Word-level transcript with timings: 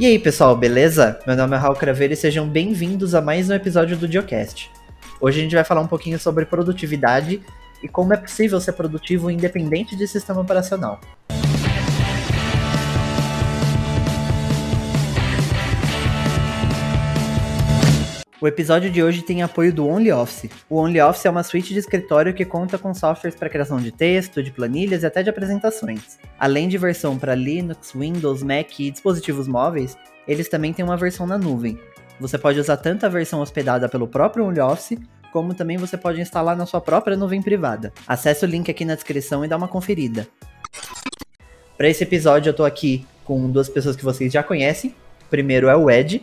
E 0.00 0.06
aí, 0.06 0.18
pessoal, 0.18 0.56
beleza? 0.56 1.20
Meu 1.26 1.36
nome 1.36 1.54
é 1.54 1.58
Raul 1.58 1.76
Craveiro 1.76 2.14
e 2.14 2.16
sejam 2.16 2.48
bem-vindos 2.48 3.14
a 3.14 3.20
mais 3.20 3.50
um 3.50 3.52
episódio 3.52 3.98
do 3.98 4.10
Geocast. 4.10 4.70
Hoje 5.20 5.40
a 5.40 5.42
gente 5.42 5.54
vai 5.54 5.62
falar 5.62 5.82
um 5.82 5.86
pouquinho 5.86 6.18
sobre 6.18 6.46
produtividade 6.46 7.42
e 7.82 7.86
como 7.86 8.14
é 8.14 8.16
possível 8.16 8.58
ser 8.62 8.72
produtivo 8.72 9.30
independente 9.30 9.94
de 9.94 10.08
sistema 10.08 10.40
operacional. 10.40 10.98
O 18.42 18.48
episódio 18.48 18.90
de 18.90 19.02
hoje 19.02 19.20
tem 19.20 19.42
apoio 19.42 19.70
do 19.70 19.86
OnlyOffice. 19.86 20.50
O 20.66 20.78
OnlyOffice 20.78 21.26
é 21.26 21.30
uma 21.30 21.42
suíte 21.42 21.74
de 21.74 21.78
escritório 21.78 22.32
que 22.32 22.46
conta 22.46 22.78
com 22.78 22.94
softwares 22.94 23.38
para 23.38 23.50
criação 23.50 23.78
de 23.78 23.92
texto, 23.92 24.42
de 24.42 24.50
planilhas 24.50 25.02
e 25.02 25.06
até 25.06 25.22
de 25.22 25.28
apresentações. 25.28 26.18
Além 26.38 26.66
de 26.66 26.78
versão 26.78 27.18
para 27.18 27.34
Linux, 27.34 27.92
Windows, 27.94 28.42
Mac 28.42 28.80
e 28.80 28.90
dispositivos 28.90 29.46
móveis, 29.46 29.94
eles 30.26 30.48
também 30.48 30.72
têm 30.72 30.82
uma 30.82 30.96
versão 30.96 31.26
na 31.26 31.36
nuvem. 31.36 31.78
Você 32.18 32.38
pode 32.38 32.58
usar 32.58 32.78
tanto 32.78 33.04
a 33.04 33.10
versão 33.10 33.42
hospedada 33.42 33.90
pelo 33.90 34.08
próprio 34.08 34.46
OnlyOffice, 34.46 34.98
como 35.30 35.52
também 35.52 35.76
você 35.76 35.98
pode 35.98 36.18
instalar 36.18 36.56
na 36.56 36.64
sua 36.64 36.80
própria 36.80 37.18
nuvem 37.18 37.42
privada. 37.42 37.92
Acesse 38.06 38.42
o 38.46 38.48
link 38.48 38.70
aqui 38.70 38.86
na 38.86 38.94
descrição 38.94 39.44
e 39.44 39.48
dá 39.48 39.56
uma 39.58 39.68
conferida. 39.68 40.26
Para 41.76 41.90
esse 41.90 42.04
episódio 42.04 42.48
eu 42.48 42.54
tô 42.54 42.64
aqui 42.64 43.06
com 43.22 43.50
duas 43.50 43.68
pessoas 43.68 43.96
que 43.96 44.04
vocês 44.04 44.32
já 44.32 44.42
conhecem. 44.42 44.94
Primeiro 45.28 45.68
é 45.68 45.76
o 45.76 45.90
Ed, 45.90 46.22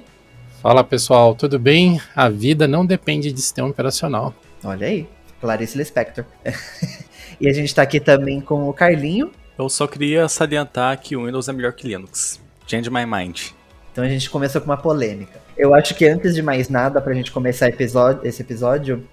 Fala 0.61 0.83
pessoal, 0.83 1.35
tudo 1.35 1.59
bem? 1.59 2.01
A 2.15 2.29
vida 2.29 2.67
não 2.67 2.83
depende 2.83 3.31
de 3.31 3.39
sistema 3.39 3.67
operacional. 3.67 4.33
Olha 4.63 4.87
aí, 4.87 5.07
Clarice 5.39 5.77
Lispector. 5.77 6.25
e 7.39 7.47
a 7.47 7.53
gente 7.53 7.73
tá 7.73 7.83
aqui 7.83 7.99
também 7.99 8.41
com 8.41 8.67
o 8.67 8.73
Carlinho. 8.73 9.31
Eu 9.57 9.69
só 9.69 9.85
queria 9.85 10.27
salientar 10.27 10.99
que 10.99 11.15
o 11.15 11.25
Windows 11.25 11.47
é 11.47 11.53
melhor 11.53 11.73
que 11.73 11.87
Linux. 11.87 12.41
Change 12.65 12.89
my 12.89 13.05
mind. 13.05 13.49
Então 13.91 14.03
a 14.03 14.09
gente 14.09 14.31
começou 14.31 14.59
com 14.59 14.65
uma 14.65 14.77
polêmica. 14.77 15.39
Eu 15.55 15.75
acho 15.75 15.93
que 15.93 16.05
antes 16.07 16.33
de 16.33 16.41
mais 16.41 16.69
nada, 16.69 16.99
pra 16.99 17.13
gente 17.13 17.31
começar 17.31 17.67
episódio, 17.67 18.25
esse 18.27 18.41
episódio, 18.41 19.07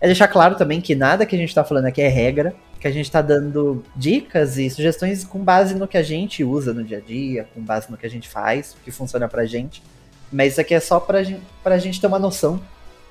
é 0.00 0.06
deixar 0.06 0.26
claro 0.26 0.56
também 0.56 0.80
que 0.80 0.96
nada 0.96 1.24
que 1.24 1.36
a 1.36 1.38
gente 1.38 1.54
tá 1.54 1.62
falando 1.62 1.86
aqui 1.86 2.02
é 2.02 2.08
regra, 2.08 2.52
que 2.80 2.88
a 2.88 2.90
gente 2.90 3.08
tá 3.08 3.22
dando 3.22 3.84
dicas 3.94 4.58
e 4.58 4.68
sugestões 4.68 5.22
com 5.22 5.38
base 5.38 5.76
no 5.76 5.86
que 5.86 5.96
a 5.96 6.02
gente 6.02 6.42
usa 6.42 6.74
no 6.74 6.82
dia 6.82 6.98
a 6.98 7.00
dia, 7.00 7.46
com 7.54 7.60
base 7.60 7.88
no 7.88 7.96
que 7.96 8.06
a 8.06 8.10
gente 8.10 8.28
faz, 8.28 8.72
o 8.72 8.84
que 8.84 8.90
funciona 8.90 9.28
pra 9.28 9.46
gente. 9.46 9.80
Mas 10.32 10.52
isso 10.52 10.60
aqui 10.60 10.74
é 10.74 10.80
só 10.80 11.00
pra 11.00 11.22
gente, 11.22 11.42
pra 11.62 11.78
gente 11.78 12.00
ter 12.00 12.06
uma 12.06 12.18
noção 12.18 12.60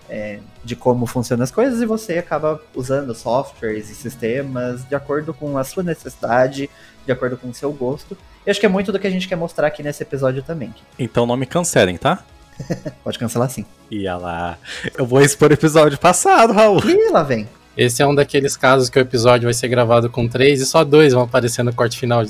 é, 0.09 0.39
de 0.63 0.75
como 0.75 1.05
funcionam 1.05 1.43
as 1.43 1.51
coisas 1.51 1.81
e 1.81 1.85
você 1.85 2.17
acaba 2.17 2.61
usando 2.73 3.13
softwares 3.13 3.89
e 3.89 3.95
sistemas 3.95 4.83
de 4.87 4.95
acordo 4.95 5.33
com 5.33 5.57
a 5.57 5.63
sua 5.63 5.83
necessidade, 5.83 6.69
de 7.05 7.11
acordo 7.11 7.37
com 7.37 7.49
o 7.49 7.53
seu 7.53 7.71
gosto. 7.71 8.17
E 8.45 8.49
acho 8.49 8.59
que 8.59 8.65
é 8.65 8.69
muito 8.69 8.91
do 8.91 8.99
que 8.99 9.07
a 9.07 9.11
gente 9.11 9.27
quer 9.27 9.35
mostrar 9.35 9.67
aqui 9.67 9.83
nesse 9.83 10.01
episódio 10.01 10.41
também. 10.41 10.73
Então 10.97 11.25
não 11.25 11.37
me 11.37 11.45
cancelem, 11.45 11.97
tá? 11.97 12.23
Pode 13.03 13.19
cancelar 13.19 13.49
sim. 13.49 13.65
Ia 13.91 14.17
lá. 14.17 14.57
Eu 14.97 15.05
vou 15.05 15.21
expor 15.21 15.51
o 15.51 15.53
episódio 15.53 15.97
passado, 15.97 16.53
Raul. 16.53 16.79
Ih, 16.85 17.11
lá 17.11 17.23
vem. 17.23 17.47
Esse 17.77 18.01
é 18.01 18.07
um 18.07 18.13
daqueles 18.13 18.57
casos 18.57 18.89
que 18.89 18.99
o 18.99 19.01
episódio 19.01 19.45
vai 19.45 19.53
ser 19.53 19.67
gravado 19.69 20.09
com 20.09 20.27
três 20.27 20.59
e 20.59 20.65
só 20.65 20.83
dois 20.83 21.13
vão 21.13 21.23
aparecer 21.23 21.63
no 21.63 21.73
corte 21.73 21.97
final. 21.97 22.23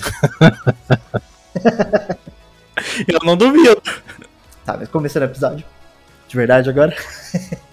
Eu 3.08 3.20
não 3.24 3.36
duvido. 3.36 3.82
Tá, 4.70 4.86
começando 4.86 5.24
o 5.24 5.26
episódio. 5.26 5.66
De 6.28 6.36
verdade 6.36 6.70
agora. 6.70 6.96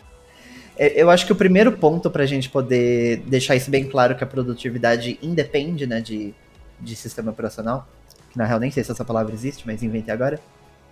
É, 0.79 1.01
eu 1.01 1.09
acho 1.09 1.25
que 1.25 1.33
o 1.33 1.35
primeiro 1.35 1.73
ponto 1.73 2.11
pra 2.11 2.27
gente 2.27 2.51
poder 2.51 3.23
deixar 3.27 3.57
isso 3.57 3.71
bem 3.71 3.89
claro 3.89 4.15
que 4.15 4.23
a 4.23 4.27
produtividade 4.27 5.19
independe, 5.23 5.87
né, 5.87 6.03
de, 6.03 6.35
de 6.79 6.95
sistema 6.95 7.31
operacional. 7.31 7.89
Que 8.31 8.37
na 8.37 8.45
real 8.45 8.61
nem 8.61 8.71
sei 8.71 8.85
se 8.85 8.93
essa 8.93 9.03
palavra 9.03 9.33
existe, 9.33 9.67
mas 9.67 9.83
inventei 9.83 10.13
agora. 10.13 10.39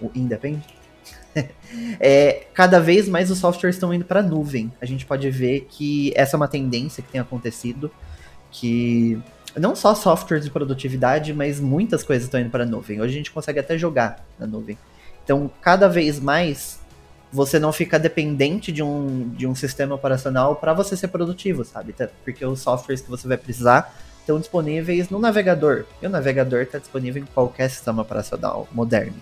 O 0.01 0.11
independe. 0.15 0.65
é, 2.01 2.47
cada 2.55 2.81
vez 2.81 3.11
mais 3.11 3.31
os 3.31 3.37
softwares 3.37 3.77
estão 3.77 3.93
indo 3.93 4.07
para 4.07 4.23
nuvem. 4.23 4.73
A 4.81 4.87
gente 4.87 5.05
pode 5.05 5.31
ver 5.31 5.67
que 5.69 6.15
essa 6.17 6.35
é 6.35 6.39
uma 6.39 6.49
tendência 6.49 7.03
que 7.03 7.13
tem 7.13 7.21
acontecido, 7.21 7.91
que 8.51 9.21
não 9.55 9.77
só 9.77 9.95
softwares 9.95 10.47
de 10.47 10.51
produtividade, 10.51 11.35
mas 11.35 11.61
muitas 11.61 12.03
coisas 12.03 12.25
estão 12.25 12.41
indo 12.41 12.49
para 12.49 12.65
nuvem. 12.65 13.03
Hoje 13.03 13.13
a 13.13 13.17
gente 13.19 13.31
consegue 13.31 13.61
até 13.61 13.77
jogar 13.77 14.25
na 14.39 14.47
nuvem. 14.47 14.79
Então, 15.25 15.51
cada 15.61 15.89
vez 15.89 16.21
mais 16.21 16.79
você 17.33 17.59
não 17.59 17.73
fica 17.73 17.99
dependente 17.99 18.71
de 18.71 18.83
um, 18.83 19.31
de 19.31 19.47
um 19.47 19.55
sistema 19.55 19.95
operacional 19.95 20.55
para 20.55 20.73
você 20.73 20.97
ser 20.97 21.09
produtivo, 21.09 21.65
sabe? 21.65 21.95
Porque 22.23 22.45
os 22.47 22.61
softwares 22.61 23.01
que 23.01 23.11
você 23.11 23.27
vai 23.27 23.37
precisar 23.37 23.93
estão 24.21 24.39
disponíveis 24.39 25.11
no 25.11 25.19
navegador. 25.19 25.85
E 26.01 26.07
o 26.07 26.11
navegador 26.11 26.63
está 26.63 26.79
disponível 26.79 27.23
em 27.23 27.27
qualquer 27.27 27.69
sistema 27.69 28.03
operacional 28.03 28.69
moderno. 28.71 29.21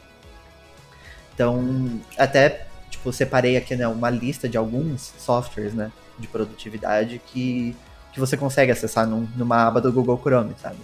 Então, 1.34 2.00
até 2.18 2.66
tipo, 2.90 3.12
separei 3.12 3.56
aqui 3.56 3.74
né, 3.74 3.88
uma 3.88 4.10
lista 4.10 4.48
de 4.48 4.56
alguns 4.56 5.12
softwares 5.18 5.72
né, 5.72 5.90
de 6.18 6.28
produtividade 6.28 7.20
que, 7.26 7.74
que 8.12 8.20
você 8.20 8.36
consegue 8.36 8.70
acessar 8.70 9.06
num, 9.06 9.26
numa 9.36 9.66
aba 9.66 9.80
do 9.80 9.92
Google 9.92 10.20
Chrome, 10.22 10.54
sabe? 10.60 10.76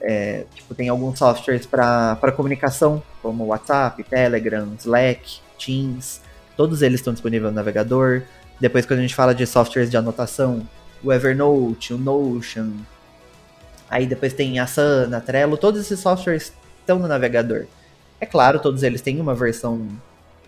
É, 0.00 0.44
tipo, 0.54 0.74
tem 0.74 0.88
alguns 0.88 1.18
softwares 1.18 1.66
para 1.66 2.32
comunicação, 2.36 3.02
como 3.20 3.46
WhatsApp, 3.46 4.02
Telegram, 4.04 4.68
Slack, 4.78 5.40
Teams. 5.58 6.20
Todos 6.56 6.82
eles 6.82 7.00
estão 7.00 7.12
disponíveis 7.12 7.52
no 7.52 7.56
navegador. 7.56 8.22
Depois, 8.60 8.86
quando 8.86 9.00
a 9.00 9.02
gente 9.02 9.14
fala 9.14 9.34
de 9.34 9.46
softwares 9.46 9.90
de 9.90 9.96
anotação, 9.96 10.66
o 11.02 11.12
Evernote, 11.12 11.94
o 11.94 11.98
Notion. 11.98 12.72
Aí 13.88 14.06
depois 14.06 14.32
tem 14.32 14.58
Asana, 14.58 15.20
Trello. 15.20 15.56
Todos 15.56 15.80
esses 15.80 16.00
softwares 16.00 16.52
estão 16.80 16.98
no 16.98 17.08
navegador. 17.08 17.66
É 18.20 18.26
claro, 18.26 18.58
todos 18.58 18.82
eles 18.82 19.00
têm 19.00 19.20
uma 19.20 19.34
versão 19.34 19.86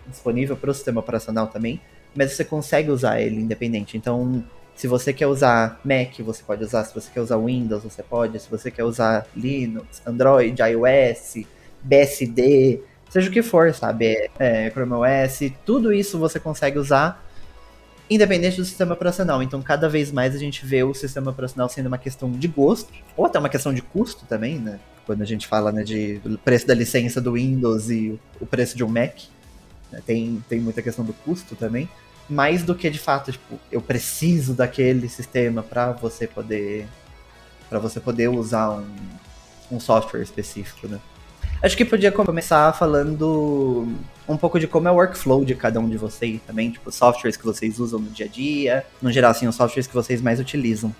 disponível 0.07 0.57
para 0.57 0.71
o 0.71 0.73
sistema 0.73 0.99
operacional 0.99 1.47
também, 1.47 1.79
mas 2.13 2.33
você 2.33 2.43
consegue 2.43 2.91
usar 2.91 3.21
ele 3.21 3.39
independente. 3.39 3.95
Então, 3.95 4.43
se 4.81 4.87
você 4.87 5.13
quer 5.13 5.27
usar 5.27 5.79
Mac, 5.85 6.19
você 6.21 6.41
pode 6.41 6.63
usar. 6.63 6.83
Se 6.85 6.91
você 6.91 7.07
quer 7.13 7.21
usar 7.21 7.37
Windows, 7.37 7.83
você 7.83 8.01
pode. 8.01 8.39
Se 8.39 8.49
você 8.49 8.71
quer 8.71 8.83
usar 8.83 9.27
Linux, 9.37 10.01
Android, 10.03 10.59
iOS, 10.59 11.45
BSD, 11.83 12.81
seja 13.07 13.29
o 13.29 13.31
que 13.31 13.43
for, 13.43 13.71
sabe? 13.75 14.31
É, 14.39 14.71
Chrome 14.71 14.93
OS, 14.93 15.53
tudo 15.63 15.93
isso 15.93 16.17
você 16.17 16.39
consegue 16.39 16.79
usar 16.79 17.23
independente 18.09 18.57
do 18.57 18.65
sistema 18.65 18.95
operacional. 18.95 19.43
Então, 19.43 19.61
cada 19.61 19.87
vez 19.87 20.11
mais 20.11 20.33
a 20.33 20.39
gente 20.39 20.65
vê 20.65 20.81
o 20.81 20.95
sistema 20.95 21.29
operacional 21.29 21.69
sendo 21.69 21.85
uma 21.85 21.99
questão 21.99 22.31
de 22.31 22.47
gosto, 22.47 22.91
ou 23.15 23.27
até 23.27 23.37
uma 23.37 23.49
questão 23.49 23.71
de 23.71 23.83
custo 23.83 24.25
também, 24.25 24.57
né? 24.57 24.79
Quando 25.05 25.21
a 25.21 25.25
gente 25.25 25.45
fala 25.45 25.71
né, 25.71 25.83
de 25.83 26.19
preço 26.43 26.65
da 26.65 26.73
licença 26.73 27.21
do 27.21 27.33
Windows 27.33 27.91
e 27.91 28.19
o 28.39 28.47
preço 28.47 28.75
de 28.75 28.83
um 28.83 28.87
Mac, 28.87 29.13
né? 29.91 30.01
tem, 30.03 30.43
tem 30.49 30.59
muita 30.59 30.81
questão 30.81 31.05
do 31.05 31.13
custo 31.13 31.55
também 31.55 31.87
mais 32.31 32.63
do 32.63 32.73
que 32.73 32.89
de 32.89 32.99
fato, 32.99 33.31
tipo, 33.31 33.59
eu 33.71 33.81
preciso 33.81 34.53
daquele 34.53 35.09
sistema 35.09 35.61
para 35.61 35.91
você 35.91 36.25
poder 36.25 36.87
para 37.69 37.79
você 37.79 37.99
poder 37.99 38.27
usar 38.27 38.71
um, 38.71 38.85
um 39.71 39.79
software 39.79 40.21
específico, 40.21 40.87
né? 40.87 40.99
Acho 41.63 41.77
que 41.77 41.85
podia 41.85 42.11
começar 42.11 42.73
falando 42.73 43.87
um 44.27 44.35
pouco 44.35 44.59
de 44.59 44.67
como 44.67 44.87
é 44.87 44.91
o 44.91 44.95
workflow 44.95 45.45
de 45.45 45.55
cada 45.55 45.79
um 45.79 45.87
de 45.87 45.95
vocês 45.95 46.41
também, 46.45 46.71
tipo, 46.71 46.91
softwares 46.91 47.37
que 47.37 47.45
vocês 47.45 47.79
usam 47.79 47.99
no 47.99 48.09
dia 48.09 48.25
a 48.25 48.29
dia, 48.29 48.85
no 49.01 49.11
geral, 49.11 49.31
assim, 49.31 49.47
os 49.47 49.55
softwares 49.55 49.87
que 49.87 49.93
vocês 49.93 50.21
mais 50.21 50.39
utilizam. 50.39 50.93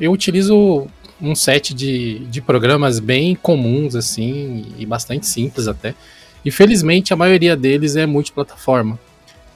Eu 0.00 0.10
utilizo 0.10 0.88
um 1.20 1.34
set 1.34 1.74
de, 1.74 2.20
de 2.20 2.40
programas 2.40 2.98
bem 2.98 3.34
comuns, 3.34 3.94
assim, 3.94 4.66
e 4.78 4.86
bastante 4.86 5.26
simples 5.26 5.68
até. 5.68 5.94
E 6.44 6.50
felizmente 6.50 7.12
a 7.12 7.16
maioria 7.16 7.56
deles 7.56 7.94
é 7.94 8.06
multiplataforma. 8.06 8.98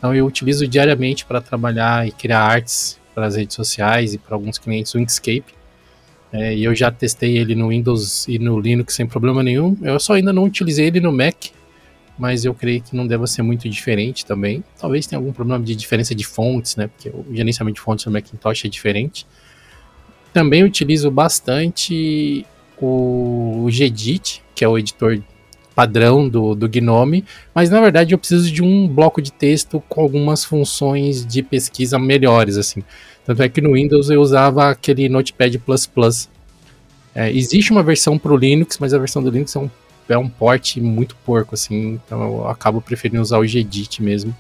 Então 0.00 0.14
eu 0.14 0.24
utilizo 0.24 0.66
diariamente 0.66 1.26
para 1.26 1.42
trabalhar 1.42 2.08
e 2.08 2.10
criar 2.10 2.40
artes 2.40 2.98
para 3.14 3.26
as 3.26 3.36
redes 3.36 3.54
sociais 3.54 4.14
e 4.14 4.18
para 4.18 4.34
alguns 4.34 4.56
clientes 4.56 4.94
o 4.94 4.98
Inkscape. 4.98 5.44
É, 6.32 6.54
e 6.54 6.64
eu 6.64 6.74
já 6.74 6.90
testei 6.90 7.36
ele 7.36 7.54
no 7.54 7.68
Windows 7.68 8.26
e 8.26 8.38
no 8.38 8.58
Linux 8.58 8.94
sem 8.94 9.06
problema 9.06 9.42
nenhum. 9.42 9.76
Eu 9.82 10.00
só 10.00 10.14
ainda 10.14 10.32
não 10.32 10.44
utilizei 10.44 10.86
ele 10.86 11.00
no 11.00 11.12
Mac, 11.12 11.36
mas 12.18 12.46
eu 12.46 12.54
creio 12.54 12.80
que 12.80 12.96
não 12.96 13.06
deva 13.06 13.26
ser 13.26 13.42
muito 13.42 13.68
diferente 13.68 14.24
também. 14.24 14.64
Talvez 14.80 15.06
tenha 15.06 15.18
algum 15.18 15.32
problema 15.32 15.62
de 15.62 15.76
diferença 15.76 16.14
de 16.14 16.24
fontes, 16.24 16.76
né? 16.76 16.86
Porque 16.86 17.10
o 17.10 17.26
gerenciamento 17.34 17.74
de 17.74 17.82
fontes 17.82 18.06
no 18.06 18.12
Macintosh 18.12 18.64
é 18.64 18.68
diferente. 18.68 19.26
Também 20.32 20.64
utilizo 20.64 21.10
bastante 21.10 22.46
o 22.80 23.66
Gedit, 23.68 24.42
que 24.54 24.64
é 24.64 24.68
o 24.68 24.78
editor 24.78 25.20
padrão 25.80 26.28
do, 26.28 26.54
do 26.54 26.68
Gnome, 26.68 27.24
mas 27.54 27.70
na 27.70 27.80
verdade 27.80 28.12
eu 28.12 28.18
preciso 28.18 28.52
de 28.52 28.62
um 28.62 28.86
bloco 28.86 29.22
de 29.22 29.32
texto 29.32 29.82
com 29.88 30.02
algumas 30.02 30.44
funções 30.44 31.24
de 31.24 31.42
pesquisa 31.42 31.98
melhores, 31.98 32.58
assim. 32.58 32.84
Tanto 33.24 33.42
é 33.42 33.48
que 33.48 33.62
no 33.62 33.72
Windows 33.72 34.10
eu 34.10 34.20
usava 34.20 34.68
aquele 34.68 35.08
Notepad++. 35.08 35.58
É, 37.14 37.30
existe 37.30 37.72
uma 37.72 37.82
versão 37.82 38.18
para 38.18 38.30
o 38.30 38.36
Linux, 38.36 38.76
mas 38.78 38.92
a 38.92 38.98
versão 38.98 39.22
do 39.22 39.30
Linux 39.30 39.56
é 39.56 39.58
um, 39.58 39.70
é 40.06 40.18
um 40.18 40.28
porte 40.28 40.82
muito 40.82 41.16
porco, 41.24 41.54
assim, 41.54 41.98
então 42.04 42.20
eu 42.20 42.48
acabo 42.48 42.82
preferindo 42.82 43.22
usar 43.22 43.38
o 43.38 43.46
Gedit 43.46 44.02
mesmo. 44.02 44.36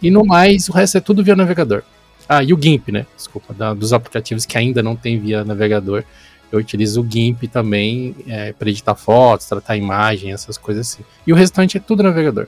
E 0.00 0.12
no 0.12 0.24
mais, 0.24 0.68
o 0.68 0.72
resto 0.72 0.98
é 0.98 1.00
tudo 1.00 1.24
via 1.24 1.34
navegador. 1.34 1.82
Ah, 2.28 2.44
e 2.44 2.54
o 2.54 2.60
GIMP, 2.60 2.92
né? 2.92 3.04
Desculpa, 3.16 3.52
da, 3.52 3.74
dos 3.74 3.92
aplicativos 3.92 4.46
que 4.46 4.56
ainda 4.56 4.80
não 4.80 4.94
tem 4.94 5.18
via 5.18 5.44
navegador. 5.44 6.04
Eu 6.50 6.58
utilizo 6.58 7.02
o 7.02 7.06
GIMP 7.08 7.44
também 7.44 8.14
é, 8.26 8.52
para 8.52 8.68
editar 8.70 8.94
fotos, 8.94 9.46
tratar 9.46 9.76
imagem, 9.76 10.32
essas 10.32 10.56
coisas 10.56 10.88
assim. 10.88 11.02
E 11.26 11.32
o 11.32 11.36
restante 11.36 11.76
é 11.76 11.80
tudo 11.80 12.02
navegador. 12.02 12.46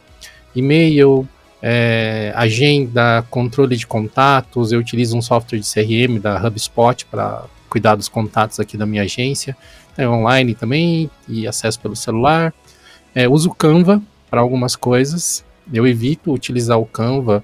E-mail, 0.55 1.29
é, 1.61 2.33
agenda, 2.37 3.25
controle 3.31 3.77
de 3.77 3.87
contatos, 3.87 4.73
eu 4.73 4.79
utilizo 4.79 5.17
um 5.17 5.23
software 5.23 5.59
de 5.59 5.67
CRM 5.67 6.21
da 6.21 6.37
HubSpot 6.47 7.05
para 7.07 7.45
cuidar 7.69 7.97
dos 7.97 8.09
contatos 8.09 8.61
aqui 8.61 8.77
da 8.77 8.87
minha 8.87 9.03
agência. 9.03 9.57
É 9.97 10.09
online 10.09 10.55
também 10.55 11.11
e 11.29 11.47
acesso 11.47 11.81
pelo 11.81 11.97
celular. 11.97 12.55
É, 13.15 13.29
uso 13.29 13.51
Canva 13.51 14.01
para 14.31 14.41
algumas 14.41 14.77
coisas. 14.77 15.45
Eu 15.73 15.87
evito 15.87 16.33
utilizar 16.33 16.79
o 16.79 16.87
Canva 16.87 17.43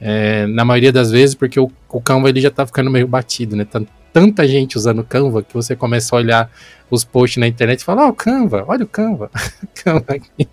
é, 0.00 0.46
na 0.46 0.64
maioria 0.64 0.92
das 0.92 1.12
vezes 1.12 1.36
porque 1.36 1.58
o, 1.58 1.70
o 1.88 2.00
Canva 2.00 2.28
ele 2.28 2.40
já 2.40 2.48
está 2.48 2.66
ficando 2.66 2.90
meio 2.90 3.06
batido, 3.06 3.54
né? 3.54 3.64
Tá 3.64 3.80
tanta 4.14 4.46
gente 4.46 4.78
usando 4.78 5.02
Canva 5.02 5.42
que 5.42 5.52
você 5.52 5.74
começa 5.74 6.14
a 6.14 6.18
olhar 6.18 6.50
os 6.88 7.04
posts 7.04 7.40
na 7.40 7.48
internet 7.48 7.80
e 7.80 7.84
fala: 7.84 8.06
Ó, 8.06 8.08
oh, 8.10 8.12
Canva, 8.12 8.64
olha 8.68 8.84
o 8.84 8.88
Canva. 8.88 9.28
Canva 9.74 10.04
aqui. 10.08 10.48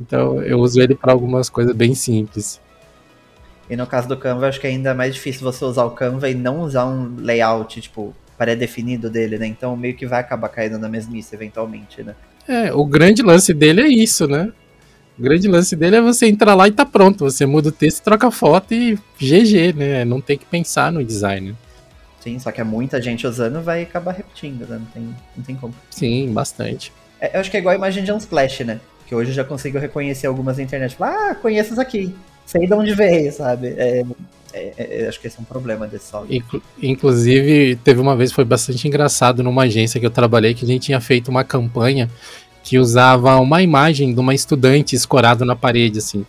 Então 0.00 0.42
eu 0.42 0.58
uso 0.58 0.80
ele 0.80 0.94
para 0.94 1.12
algumas 1.12 1.50
coisas 1.50 1.76
bem 1.76 1.94
simples. 1.94 2.58
E 3.68 3.76
no 3.76 3.86
caso 3.86 4.08
do 4.08 4.16
Canva, 4.16 4.48
acho 4.48 4.58
que 4.58 4.66
é 4.66 4.70
ainda 4.70 4.94
mais 4.94 5.14
difícil 5.14 5.42
você 5.42 5.64
usar 5.64 5.84
o 5.84 5.90
Canva 5.90 6.30
e 6.30 6.34
não 6.34 6.62
usar 6.62 6.86
um 6.86 7.16
layout, 7.18 7.80
tipo, 7.80 8.14
pré-definido 8.38 9.10
dele, 9.10 9.38
né? 9.38 9.46
Então 9.46 9.76
meio 9.76 9.94
que 9.94 10.06
vai 10.06 10.20
acabar 10.20 10.48
caindo 10.48 10.78
na 10.78 10.88
mesmice 10.88 11.34
eventualmente, 11.34 12.02
né? 12.02 12.14
É, 12.48 12.72
o 12.72 12.84
grande 12.86 13.22
lance 13.22 13.52
dele 13.52 13.82
é 13.82 13.88
isso, 13.88 14.26
né? 14.26 14.50
O 15.18 15.22
grande 15.22 15.46
lance 15.46 15.76
dele 15.76 15.96
é 15.96 16.00
você 16.00 16.26
entrar 16.26 16.54
lá 16.54 16.66
e 16.66 16.72
tá 16.72 16.86
pronto. 16.86 17.24
Você 17.30 17.44
muda 17.44 17.68
o 17.68 17.72
texto, 17.72 18.02
troca 18.02 18.28
a 18.28 18.30
foto 18.30 18.72
e 18.72 18.98
GG, 19.20 19.74
né? 19.76 20.04
Não 20.06 20.22
tem 20.22 20.38
que 20.38 20.46
pensar 20.46 20.90
no 20.90 21.04
design. 21.04 21.54
Sim, 22.22 22.38
só 22.38 22.52
que 22.52 22.60
é 22.60 22.64
muita 22.64 23.02
gente 23.02 23.26
usando 23.26 23.60
vai 23.60 23.82
acabar 23.82 24.12
repetindo, 24.12 24.64
né? 24.68 24.78
Não 24.78 24.86
tem, 24.86 25.02
não 25.36 25.44
tem 25.44 25.56
como. 25.56 25.74
Sim, 25.90 26.32
bastante. 26.32 26.92
É, 27.20 27.36
eu 27.36 27.40
acho 27.40 27.50
que 27.50 27.56
é 27.56 27.60
igual 27.60 27.72
a 27.72 27.76
imagem 27.76 28.04
de 28.04 28.12
Unsplash, 28.12 28.60
né? 28.60 28.80
Que 29.06 29.14
hoje 29.14 29.30
eu 29.30 29.34
já 29.34 29.44
consigo 29.44 29.76
reconhecer 29.78 30.28
algumas 30.28 30.56
na 30.56 30.62
internet. 30.62 30.92
Tipo, 30.92 31.02
ah, 31.02 31.34
conheço 31.34 31.72
isso 31.72 31.80
aqui. 31.80 32.14
Sei 32.46 32.64
de 32.64 32.72
onde 32.74 32.94
veio, 32.94 33.32
sabe? 33.32 33.74
É, 33.76 34.04
é, 34.52 34.72
é, 34.76 35.08
acho 35.08 35.18
que 35.20 35.26
esse 35.26 35.36
é 35.36 35.40
um 35.40 35.44
problema 35.44 35.88
desse 35.88 36.06
software. 36.06 36.36
Inclu 36.36 36.62
inclusive, 36.80 37.76
teve 37.82 38.00
uma 38.00 38.14
vez, 38.14 38.30
foi 38.30 38.44
bastante 38.44 38.86
engraçado 38.86 39.42
numa 39.42 39.62
agência 39.62 39.98
que 39.98 40.06
eu 40.06 40.10
trabalhei, 40.10 40.54
que 40.54 40.64
a 40.64 40.68
gente 40.68 40.82
tinha 40.82 41.00
feito 41.00 41.28
uma 41.28 41.42
campanha 41.42 42.08
que 42.62 42.78
usava 42.78 43.36
uma 43.40 43.62
imagem 43.62 44.14
de 44.14 44.20
uma 44.20 44.32
estudante 44.32 44.94
escorada 44.94 45.44
na 45.44 45.56
parede, 45.56 45.98
assim. 45.98 46.24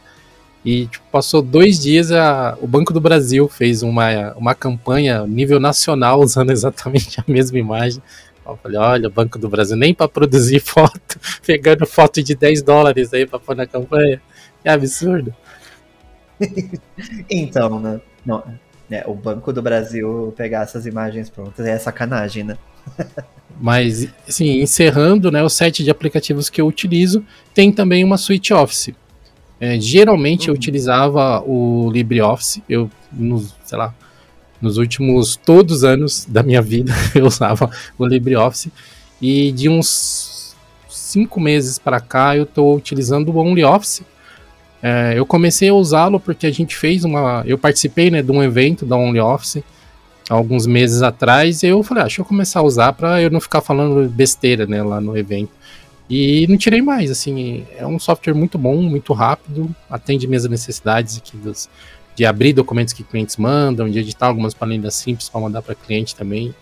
E 0.66 0.88
tipo, 0.88 1.04
passou 1.12 1.42
dois 1.42 1.80
dias, 1.80 2.12
a, 2.12 2.58
o 2.62 2.68
Banco 2.68 2.94
do 2.94 3.02
Brasil 3.02 3.50
fez 3.50 3.84
uma, 3.84 4.34
uma 4.34 4.56
campanha 4.56 5.28
nível 5.28 5.60
nacional 5.60 6.20
usando 6.24 6.52
exatamente 6.52 7.20
a 7.20 7.24
mesma 7.28 7.60
imagem. 7.60 8.02
Eu 8.46 8.58
falei, 8.58 8.78
olha, 8.78 9.10
Banco 9.10 9.40
do 9.40 9.48
Brasil, 9.48 9.76
nem 9.76 9.94
para 9.94 10.08
produzir 10.08 10.60
foto, 10.64 11.20
pegando 11.46 11.86
foto 11.86 12.22
de 12.22 12.36
10 12.36 12.62
dólares 12.62 13.14
aí 13.14 13.26
para 13.26 13.40
pôr 13.40 13.56
na 13.56 13.66
campanha. 13.66 14.22
Que 14.62 14.70
absurdo. 14.70 15.34
então, 17.30 17.80
né? 17.80 18.02
Não, 18.26 18.44
né? 18.90 19.04
O 19.06 19.14
Banco 19.14 19.52
do 19.52 19.62
Brasil 19.62 20.34
pegar 20.38 20.64
essas 20.64 20.86
imagens 20.86 21.30
prontas 21.30 21.66
é 21.66 21.78
sacanagem, 21.78 22.44
né? 22.44 22.58
Mas, 23.60 24.08
assim, 24.28 24.62
encerrando, 24.62 25.32
né, 25.32 25.44
o 25.44 25.50
set 25.50 25.84
de 25.84 25.92
aplicativos 25.92 26.50
que 26.50 26.60
eu 26.60 26.68
utilizo, 26.68 27.24
tem 27.54 27.72
também 27.72 28.04
uma 28.04 28.18
suite 28.18 28.54
Office. 28.54 28.92
É, 29.64 29.80
geralmente 29.80 30.50
uhum. 30.50 30.54
eu 30.54 30.60
utilizava 30.60 31.42
o 31.48 31.90
LibreOffice, 31.90 32.62
eu, 32.68 32.92
nos, 33.10 33.56
sei 33.64 33.78
lá, 33.78 33.96
nos 34.62 34.78
últimos 34.78 35.38
todos 35.38 35.78
os 35.78 35.84
anos 35.86 36.26
da 36.28 36.44
minha 36.44 36.62
vida 36.62 36.94
eu 37.16 37.26
usava 37.26 37.72
o 37.98 38.06
LibreOffice 38.06 38.74
e 39.22 39.54
de 39.54 39.70
uns 39.70 40.54
cinco 40.90 41.40
meses 41.40 41.80
para 41.80 42.02
cá 42.02 42.36
eu 42.36 42.44
estou 42.44 42.76
utilizando 42.76 43.30
o 43.30 43.38
OnlyOffice. 43.38 44.06
É, 44.82 45.14
eu 45.16 45.26
comecei 45.26 45.70
a 45.70 45.74
usá-lo 45.74 46.20
porque 46.20 46.46
a 46.46 46.52
gente 46.52 46.76
fez 46.76 47.06
uma, 47.06 47.42
eu 47.46 47.58
participei 47.58 48.12
né, 48.12 48.22
de 48.22 48.34
um 48.34 48.44
evento 48.44 48.86
da 48.86 48.98
OnlyOffice 48.98 49.64
alguns 50.30 50.68
meses 50.68 51.02
atrás 51.02 51.64
e 51.64 51.68
eu 51.68 51.82
falei, 51.84 52.02
ah, 52.02 52.08
deixa 52.08 52.20
eu 52.20 52.26
começar 52.26 52.60
a 52.60 52.64
usar 52.64 52.92
para 52.92 53.22
eu 53.22 53.30
não 53.30 53.40
ficar 53.40 53.62
falando 53.62 54.10
besteira 54.10 54.66
né, 54.66 54.84
lá 54.84 55.00
no 55.00 55.18
evento. 55.18 55.52
E 56.10 56.46
não 56.48 56.58
tirei 56.58 56.82
mais, 56.82 57.10
assim, 57.10 57.66
é 57.78 57.88
um 57.88 57.98
software 57.98 58.34
muito 58.34 58.58
bom, 58.58 58.82
muito 58.82 59.14
rápido, 59.14 59.74
atende 59.90 60.28
minhas 60.28 60.48
necessidades 60.48 61.18
aqui 61.18 61.38
dos, 61.38 61.70
de 62.16 62.26
abrir 62.26 62.54
documentos 62.54 62.94
que 62.94 63.04
clientes 63.04 63.38
mandam, 63.38 63.90
de 63.90 64.00
editar 64.00 64.28
algumas 64.28 64.54
planilhas 64.54 64.96
simples 64.96 65.30
para 65.30 65.42
mandar 65.42 65.62
para 65.62 65.76
cliente 65.76 66.16
também. 66.16 66.54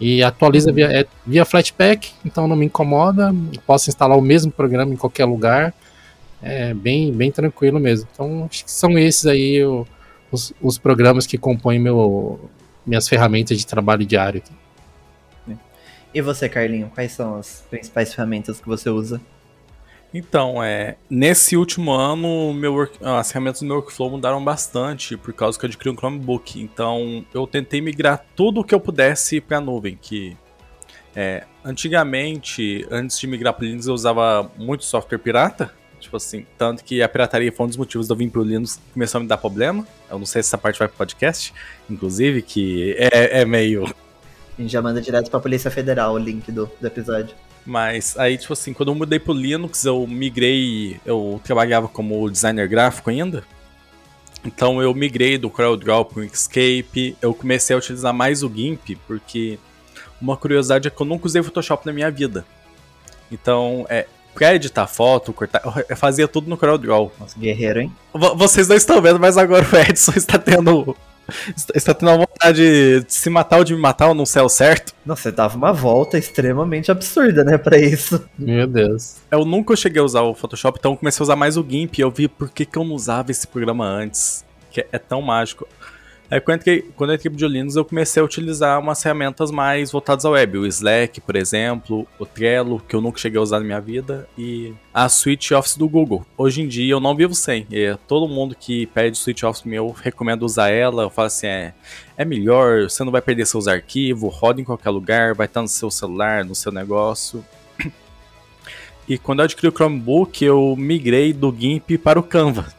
E 0.00 0.22
atualiza 0.22 0.70
via, 0.72 0.86
é, 0.86 1.06
via 1.26 1.44
Flatpak, 1.44 2.10
então 2.24 2.46
não 2.46 2.54
me 2.54 2.66
incomoda. 2.66 3.34
Posso 3.66 3.90
instalar 3.90 4.16
o 4.16 4.22
mesmo 4.22 4.52
programa 4.52 4.92
em 4.92 4.96
qualquer 4.96 5.24
lugar. 5.24 5.74
É 6.40 6.72
bem, 6.72 7.12
bem 7.12 7.32
tranquilo 7.32 7.80
mesmo. 7.80 8.08
Então, 8.12 8.46
acho 8.48 8.64
que 8.64 8.70
são 8.70 8.96
esses 8.96 9.26
aí 9.26 9.60
os, 10.30 10.52
os 10.62 10.78
programas 10.78 11.26
que 11.26 11.36
compõem 11.36 11.80
meu, 11.80 12.38
minhas 12.86 13.08
ferramentas 13.08 13.58
de 13.58 13.66
trabalho 13.66 14.06
diário. 14.06 14.42
E 16.12 16.20
você, 16.22 16.48
Carlinho, 16.48 16.90
quais 16.94 17.12
são 17.12 17.36
as 17.36 17.64
principais 17.68 18.14
ferramentas 18.14 18.60
que 18.60 18.66
você 18.66 18.88
usa? 18.88 19.20
Então, 20.12 20.62
é, 20.62 20.96
nesse 21.10 21.54
último 21.54 21.92
ano, 21.92 22.52
meu 22.54 22.72
work, 22.72 22.98
as 23.02 23.30
ferramentas 23.30 23.60
do 23.60 23.66
meu 23.66 23.76
workflow 23.76 24.10
mudaram 24.10 24.42
bastante 24.42 25.18
por 25.18 25.34
causa 25.34 25.58
que 25.58 25.66
eu 25.66 25.68
adquiri 25.68 25.90
um 25.90 25.96
Chromebook. 25.96 26.60
Então, 26.60 27.24
eu 27.34 27.46
tentei 27.46 27.80
migrar 27.80 28.24
tudo 28.34 28.60
o 28.60 28.64
que 28.64 28.74
eu 28.74 28.80
pudesse 28.80 29.38
para 29.40 29.58
a 29.58 29.60
nuvem. 29.60 29.98
Que 30.00 30.34
é, 31.14 31.44
antigamente, 31.62 32.86
antes 32.90 33.18
de 33.18 33.26
migrar 33.26 33.52
para 33.52 33.66
Linux, 33.66 33.86
eu 33.86 33.94
usava 33.94 34.50
muito 34.56 34.84
software 34.84 35.18
pirata. 35.18 35.74
Tipo 36.00 36.16
assim, 36.16 36.46
tanto 36.56 36.84
que 36.84 37.02
a 37.02 37.08
pirataria 37.08 37.52
foi 37.52 37.66
um 37.66 37.68
dos 37.68 37.76
motivos 37.76 38.06
de 38.06 38.12
eu 38.12 38.16
vir 38.16 38.30
pro 38.30 38.42
Linux 38.42 38.76
que 38.76 38.92
começou 38.94 39.18
a 39.18 39.22
me 39.22 39.28
dar 39.28 39.36
problema. 39.36 39.86
Eu 40.10 40.18
não 40.18 40.24
sei 40.24 40.42
se 40.42 40.48
essa 40.48 40.56
parte 40.56 40.78
vai 40.78 40.88
pro 40.88 40.96
podcast, 40.96 41.52
inclusive, 41.90 42.40
que 42.40 42.94
é, 42.96 43.40
é 43.40 43.44
meio. 43.44 43.84
A 44.58 44.62
gente 44.62 44.72
já 44.72 44.82
manda 44.82 45.00
direto 45.00 45.30
pra 45.30 45.38
Polícia 45.38 45.70
Federal 45.70 46.14
o 46.14 46.18
link 46.18 46.50
do, 46.50 46.68
do 46.80 46.86
episódio. 46.86 47.34
Mas 47.64 48.18
aí, 48.18 48.36
tipo 48.36 48.52
assim, 48.52 48.72
quando 48.72 48.90
eu 48.90 48.94
mudei 48.94 49.18
pro 49.18 49.32
Linux, 49.32 49.84
eu 49.84 50.06
migrei. 50.06 51.00
Eu 51.06 51.40
trabalhava 51.44 51.86
como 51.86 52.28
designer 52.28 52.66
gráfico 52.66 53.10
ainda. 53.10 53.44
Então 54.44 54.82
eu 54.82 54.94
migrei 54.94 55.38
do 55.38 55.50
CorelDRAW 55.50 56.04
pro 56.06 56.24
Inkscape. 56.24 57.16
Eu 57.20 57.34
comecei 57.34 57.74
a 57.76 57.78
utilizar 57.78 58.12
mais 58.12 58.42
o 58.42 58.52
GIMP, 58.52 58.96
porque 59.06 59.58
uma 60.20 60.36
curiosidade 60.36 60.88
é 60.88 60.90
que 60.90 61.00
eu 61.00 61.06
nunca 61.06 61.26
usei 61.26 61.42
Photoshop 61.42 61.86
na 61.86 61.92
minha 61.92 62.10
vida. 62.10 62.44
Então, 63.30 63.86
é, 63.88 64.06
pra 64.34 64.54
editar 64.54 64.86
foto, 64.86 65.32
cortar, 65.32 65.62
eu 65.88 65.96
fazia 65.96 66.26
tudo 66.26 66.48
no 66.48 66.56
CorelDRAW. 66.56 67.12
Nossa, 67.20 67.38
guerreiro, 67.38 67.80
hein? 67.80 67.92
V 68.14 68.34
vocês 68.34 68.66
não 68.66 68.76
estão 68.76 69.00
vendo, 69.02 69.20
mas 69.20 69.36
agora 69.36 69.66
o 69.70 69.76
Edson 69.76 70.12
está 70.16 70.38
tendo 70.38 70.96
Está 71.74 71.92
tendo 71.94 72.10
a 72.10 72.16
vontade 72.16 73.00
de 73.00 73.12
se 73.12 73.28
matar 73.28 73.58
ou 73.58 73.64
de 73.64 73.74
me 73.74 73.80
matar 73.80 74.08
ou 74.08 74.14
não 74.14 74.24
o 74.24 74.48
certo? 74.48 74.94
Nossa, 75.04 75.22
você 75.22 75.32
dava 75.32 75.56
uma 75.56 75.72
volta 75.72 76.16
extremamente 76.16 76.90
absurda, 76.90 77.44
né, 77.44 77.58
pra 77.58 77.78
isso. 77.78 78.24
Meu 78.38 78.66
Deus. 78.66 79.16
Eu 79.30 79.44
nunca 79.44 79.76
cheguei 79.76 80.00
a 80.00 80.04
usar 80.04 80.22
o 80.22 80.34
Photoshop, 80.34 80.78
então 80.78 80.96
comecei 80.96 81.22
a 81.22 81.24
usar 81.24 81.36
mais 81.36 81.56
o 81.56 81.66
GIMP 81.68 81.98
e 81.98 82.00
eu 82.02 82.10
vi 82.10 82.28
por 82.28 82.50
que, 82.50 82.64
que 82.64 82.78
eu 82.78 82.84
não 82.84 82.94
usava 82.94 83.30
esse 83.30 83.46
programa 83.46 83.84
antes. 83.84 84.44
Que 84.70 84.86
é 84.92 84.98
tão 84.98 85.22
mágico. 85.22 85.66
Aí 86.30 86.40
quando 86.40 86.56
eu 86.56 86.60
entrei, 86.60 86.90
quando 86.94 87.10
eu 87.10 87.16
entrei 87.16 87.32
pro 87.32 87.46
Linux, 87.46 87.74
eu 87.74 87.84
comecei 87.86 88.20
a 88.20 88.24
utilizar 88.24 88.78
umas 88.78 89.02
ferramentas 89.02 89.50
mais 89.50 89.90
voltadas 89.90 90.26
ao 90.26 90.32
web. 90.32 90.58
O 90.58 90.66
Slack, 90.66 91.22
por 91.22 91.34
exemplo, 91.34 92.06
o 92.18 92.26
Trello, 92.26 92.82
que 92.86 92.94
eu 92.94 93.00
nunca 93.00 93.18
cheguei 93.18 93.38
a 93.38 93.42
usar 93.42 93.60
na 93.60 93.64
minha 93.64 93.80
vida, 93.80 94.28
e 94.36 94.74
a 94.92 95.08
Suite 95.08 95.54
Office 95.54 95.78
do 95.78 95.88
Google. 95.88 96.26
Hoje 96.36 96.60
em 96.60 96.68
dia 96.68 96.92
eu 96.92 97.00
não 97.00 97.16
vivo 97.16 97.34
sem. 97.34 97.66
E 97.70 97.96
todo 98.06 98.28
mundo 98.28 98.54
que 98.54 98.86
pede 98.88 99.16
Suite 99.16 99.46
Office 99.46 99.64
meu, 99.64 99.86
eu 99.86 99.92
recomendo 99.92 100.42
usar 100.42 100.68
ela. 100.68 101.04
Eu 101.04 101.10
falo 101.10 101.28
assim, 101.28 101.46
é, 101.46 101.72
é 102.14 102.26
melhor, 102.26 102.82
você 102.82 103.02
não 103.02 103.12
vai 103.12 103.22
perder 103.22 103.46
seus 103.46 103.66
arquivos, 103.66 104.34
roda 104.34 104.60
em 104.60 104.64
qualquer 104.64 104.90
lugar, 104.90 105.34
vai 105.34 105.46
estar 105.46 105.62
no 105.62 105.68
seu 105.68 105.90
celular, 105.90 106.44
no 106.44 106.54
seu 106.54 106.70
negócio. 106.70 107.44
E 109.10 109.16
quando 109.16 109.38
eu 109.38 109.46
adquiri 109.46 109.68
o 109.68 109.72
Chromebook, 109.72 110.44
eu 110.44 110.76
migrei 110.76 111.32
do 111.32 111.50
GIMP 111.58 111.96
para 111.96 112.20
o 112.20 112.22
Canva 112.22 112.77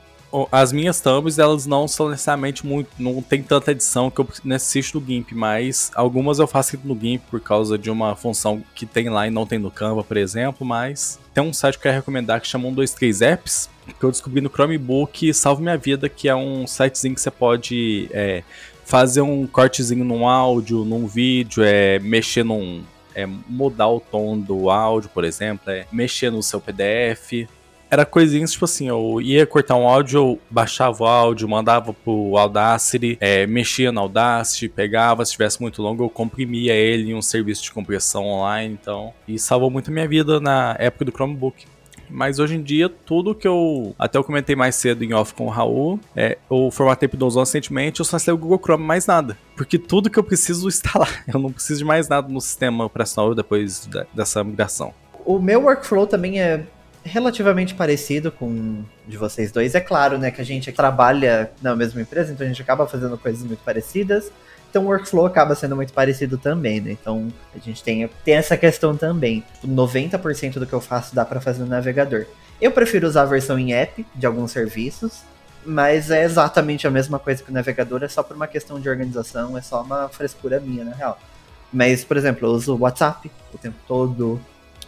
as 0.52 0.72
minhas 0.72 1.02
thumbs, 1.02 1.40
elas 1.40 1.66
não 1.66 1.88
são 1.88 2.10
necessariamente 2.10 2.66
muito. 2.66 2.90
Não 3.00 3.22
tem 3.22 3.42
tanta 3.42 3.72
edição 3.72 4.12
que 4.12 4.22
eu 4.22 4.28
necessito 4.44 5.00
do 5.00 5.06
GIMP, 5.06 5.34
mas 5.34 5.92
algumas 5.96 6.40
eu 6.40 6.48
faço 6.48 6.80
no 6.84 6.98
GIMP 7.00 7.22
por 7.30 7.40
causa 7.40 7.78
de 7.78 7.90
uma 7.90 8.16
função 8.16 8.64
que 8.76 8.86
tem 8.86 9.10
lá 9.10 9.28
e 9.28 9.32
não 9.32 9.46
tem 9.46 9.58
no 9.58 9.72
Canva, 9.72 10.04
por 10.04 10.18
exemplo. 10.18 10.66
Mas 10.66 11.20
tem 11.34 11.44
um 11.44 11.52
site 11.52 11.76
que 11.76 11.80
eu 11.80 11.84
quero 11.84 11.96
recomendar 11.96 12.40
que 12.40 12.48
chama 12.48 12.66
123 12.66 13.22
Apps, 13.22 13.70
que 14.00 14.04
eu 14.04 14.12
descobri 14.12 14.42
no 14.42 14.50
Chromebook 14.50 15.34
Salve 15.34 15.64
Minha 15.64 15.78
Vida, 15.78 16.08
que 16.08 16.30
é 16.30 16.36
um 16.36 16.68
sitezinho 16.68 17.16
que 17.16 17.22
você 17.22 17.32
pode 17.32 18.08
é, 18.12 18.44
fazer 18.86 19.22
um 19.22 19.48
cortezinho 19.48 20.06
num 20.06 20.28
áudio, 20.28 20.86
num 20.86 21.08
vídeo, 21.08 21.64
é, 21.64 22.00
mexer 22.00 22.44
num. 22.44 22.84
É, 23.16 23.26
mudar 23.26 23.90
o 23.90 24.00
tom 24.00 24.38
do 24.38 24.70
áudio, 24.70 25.10
por 25.10 25.26
exemplo, 25.26 25.70
é, 25.72 25.86
mexer 25.92 26.32
no 26.32 26.44
seu 26.44 26.62
PDF 26.62 27.50
era 27.90 28.06
coisinhas 28.06 28.52
tipo 28.52 28.66
assim, 28.66 28.88
eu 28.88 29.20
ia 29.22 29.46
cortar 29.46 29.76
um 29.76 29.88
áudio, 29.88 30.20
eu 30.20 30.40
baixava 30.50 31.04
o 31.04 31.08
áudio, 31.08 31.48
mandava 31.48 31.94
pro 31.94 32.38
Audacity, 32.38 33.18
é, 33.20 33.48
mexia 33.48 33.92
no 33.92 34.02
Audacity, 34.02 34.70
pegava, 34.70 35.26
se 35.26 35.32
tivesse 35.32 35.62
muito 35.62 35.82
longo, 35.82 36.04
eu 36.04 36.10
comprimia 36.10 36.74
ele 36.74 37.12
em 37.12 37.16
um 37.16 37.22
serviço 37.22 37.64
de 37.64 37.72
compressão 37.72 38.26
online, 38.26 38.78
então. 38.80 39.14
E 39.28 39.40
salvou 39.40 39.70
muito 39.70 39.90
a 39.90 39.94
minha 39.94 40.08
vida 40.08 40.40
na 40.40 40.76
época 40.80 41.06
do 41.06 41.12
Chromebook. 41.12 41.66
Mas 42.10 42.40
hoje 42.40 42.56
em 42.56 42.64
dia, 42.64 42.90
tudo 42.90 43.36
que 43.36 43.48
eu. 43.48 43.94
Até 43.98 44.18
eu 44.18 44.24
comentei 44.24 44.56
mais 44.56 44.76
cedo 44.76 45.04
em 45.04 45.14
off 45.14 45.34
com 45.34 45.46
o 45.46 45.50
Raul, 45.50 46.00
é, 46.16 46.38
eu 46.50 46.72
formatei 46.72 47.08
Windows 47.08 47.36
recentemente, 47.36 48.00
eu 48.00 48.06
só 48.06 48.18
sei 48.18 48.34
o 48.34 48.38
Google 48.38 48.60
Chrome, 48.64 48.84
mais 48.84 49.06
nada. 49.06 49.38
Porque 49.56 49.78
tudo 49.78 50.10
que 50.10 50.18
eu 50.18 50.24
preciso 50.24 50.68
está 50.68 50.98
lá. 50.98 51.08
Eu 51.32 51.40
não 51.40 51.52
preciso 51.52 51.80
de 51.80 51.86
mais 51.86 52.08
nada 52.08 52.28
no 52.28 52.42
sistema 52.42 52.86
operacional 52.86 53.36
depois 53.36 53.86
da, 53.86 54.06
dessa 54.14 54.44
migração. 54.44 54.94
O 55.26 55.38
meu 55.38 55.64
workflow 55.64 56.08
também 56.08 56.42
é 56.42 56.66
relativamente 57.12 57.74
parecido 57.74 58.32
com 58.32 58.84
de 59.08 59.18
vocês 59.18 59.52
dois. 59.52 59.76
É 59.76 59.82
claro, 59.82 60.18
né, 60.18 60.32
que 60.32 60.42
a 60.42 60.46
gente 60.46 60.72
trabalha 60.72 61.52
na 61.62 61.76
mesma 61.76 62.02
empresa, 62.02 62.32
então 62.32 62.46
a 62.46 62.48
gente 62.48 62.62
acaba 62.62 62.88
fazendo 62.88 63.18
coisas 63.18 63.44
muito 63.44 63.60
parecidas. 63.64 64.32
Então 64.70 64.84
o 64.84 64.88
workflow 64.88 65.26
acaba 65.26 65.56
sendo 65.56 65.76
muito 65.76 65.92
parecido 65.94 66.38
também, 66.38 66.80
né? 66.80 66.92
Então 66.92 67.28
a 67.56 67.58
gente 67.58 67.84
tem, 67.84 68.08
tem 68.24 68.36
essa 68.36 68.56
questão 68.56 68.96
também. 68.96 69.44
90% 69.66 70.60
do 70.60 70.68
que 70.68 70.74
eu 70.74 70.82
faço 70.82 71.16
dá 71.16 71.26
para 71.26 71.42
fazer 71.42 71.64
no 71.64 71.68
navegador. 71.68 72.26
Eu 72.62 72.72
prefiro 72.72 73.08
usar 73.08 73.24
a 73.24 73.26
versão 73.26 73.58
em 73.58 73.74
app 73.74 74.06
de 74.14 74.26
alguns 74.28 74.52
serviços, 74.52 75.24
mas 75.66 76.12
é 76.12 76.24
exatamente 76.24 76.86
a 76.86 76.92
mesma 76.92 77.18
coisa 77.18 77.42
que 77.42 77.50
o 77.50 77.54
navegador, 77.54 78.04
é 78.04 78.08
só 78.08 78.22
por 78.22 78.36
uma 78.36 78.48
questão 78.48 78.80
de 78.80 78.90
organização, 78.90 79.58
é 79.58 79.62
só 79.62 79.82
uma 79.82 80.08
frescura 80.10 80.60
minha, 80.60 80.84
na 80.84 80.94
real. 80.94 81.20
Mas, 81.72 82.04
por 82.04 82.18
exemplo, 82.18 82.48
eu 82.48 82.52
uso 82.52 82.76
o 82.76 82.80
WhatsApp 82.80 83.32
o 83.54 83.58
tempo 83.58 83.78
todo, 83.88 84.40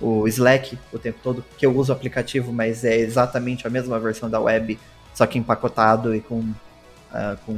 o 0.01 0.27
Slack 0.27 0.77
o 0.91 0.99
tempo 0.99 1.19
todo, 1.21 1.45
que 1.57 1.65
eu 1.65 1.75
uso 1.75 1.91
o 1.91 1.95
aplicativo, 1.95 2.51
mas 2.51 2.83
é 2.83 2.97
exatamente 2.97 3.67
a 3.67 3.69
mesma 3.69 3.99
versão 3.99 4.29
da 4.29 4.39
web, 4.39 4.79
só 5.13 5.25
que 5.25 5.37
empacotado 5.37 6.15
e 6.15 6.21
com, 6.21 6.39
uh, 6.39 7.37
com 7.45 7.57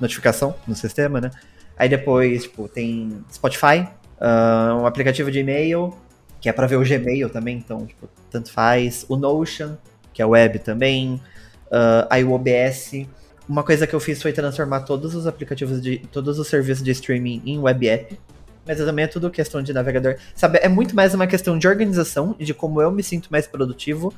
notificação 0.00 0.54
no 0.66 0.74
sistema, 0.74 1.20
né? 1.20 1.30
Aí 1.76 1.88
depois, 1.88 2.42
tipo, 2.44 2.68
tem 2.68 3.24
Spotify, 3.32 3.88
uh, 4.20 4.74
um 4.80 4.86
aplicativo 4.86 5.30
de 5.30 5.38
e-mail, 5.40 5.94
que 6.40 6.48
é 6.48 6.52
para 6.52 6.66
ver 6.66 6.76
o 6.76 6.82
Gmail 6.82 7.30
também, 7.30 7.56
então, 7.56 7.86
tipo, 7.86 8.08
tanto 8.28 8.50
faz. 8.50 9.06
O 9.08 9.16
Notion, 9.16 9.76
que 10.12 10.20
é 10.20 10.26
web 10.26 10.58
também. 10.58 11.20
Uh, 11.66 12.06
aí 12.10 12.24
o 12.24 12.32
OBS. 12.32 13.06
Uma 13.48 13.62
coisa 13.62 13.86
que 13.86 13.94
eu 13.94 14.00
fiz 14.00 14.20
foi 14.20 14.32
transformar 14.32 14.80
todos 14.80 15.14
os 15.14 15.26
aplicativos 15.26 15.80
de. 15.80 15.98
todos 16.10 16.38
os 16.40 16.48
serviços 16.48 16.82
de 16.82 16.90
streaming 16.90 17.42
em 17.46 17.58
web 17.58 17.88
app. 17.88 18.18
Mas 18.66 18.78
também 18.78 19.04
é 19.04 19.08
tudo 19.08 19.30
questão 19.30 19.62
de 19.62 19.72
navegador. 19.72 20.16
Sabe, 20.34 20.58
é 20.62 20.68
muito 20.68 20.94
mais 20.94 21.14
uma 21.14 21.26
questão 21.26 21.58
de 21.58 21.66
organização 21.66 22.36
e 22.38 22.44
de 22.44 22.54
como 22.54 22.80
eu 22.80 22.90
me 22.90 23.02
sinto 23.02 23.28
mais 23.30 23.46
produtivo 23.46 24.12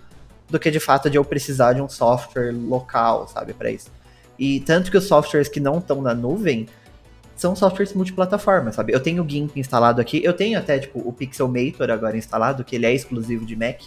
do 0.49 0.59
que 0.59 0.71
de 0.71 0.79
fato 0.81 1.09
de 1.09 1.17
eu 1.17 1.25
precisar 1.25 1.73
de 1.73 1.81
um 1.81 1.89
software 1.89 2.53
local, 2.53 3.27
sabe, 3.27 3.55
para 3.55 3.71
isso. 3.71 3.91
E 4.39 4.61
tanto 4.61 4.91
que 4.91 4.97
os 4.97 5.05
softwares 5.05 5.49
que 5.49 5.61
não 5.61 5.79
estão 5.79 6.03
na 6.03 6.15
nuvem 6.15 6.67
são 7.37 7.57
softwares 7.57 7.93
multiplataforma, 7.95 8.71
sabe? 8.73 8.93
Eu 8.93 9.01
tenho 9.01 9.25
o 9.25 9.29
GIMP 9.29 9.57
instalado 9.57 10.01
aqui, 10.01 10.23
eu 10.23 10.33
tenho 10.33 10.59
até 10.59 10.79
tipo 10.79 11.01
o 11.01 11.13
Pixelmator 11.13 11.91
agora 11.91 12.17
instalado, 12.17 12.65
que 12.65 12.77
ele 12.77 12.87
é 12.87 12.93
exclusivo 12.93 13.45
de 13.45 13.57
Mac. 13.57 13.81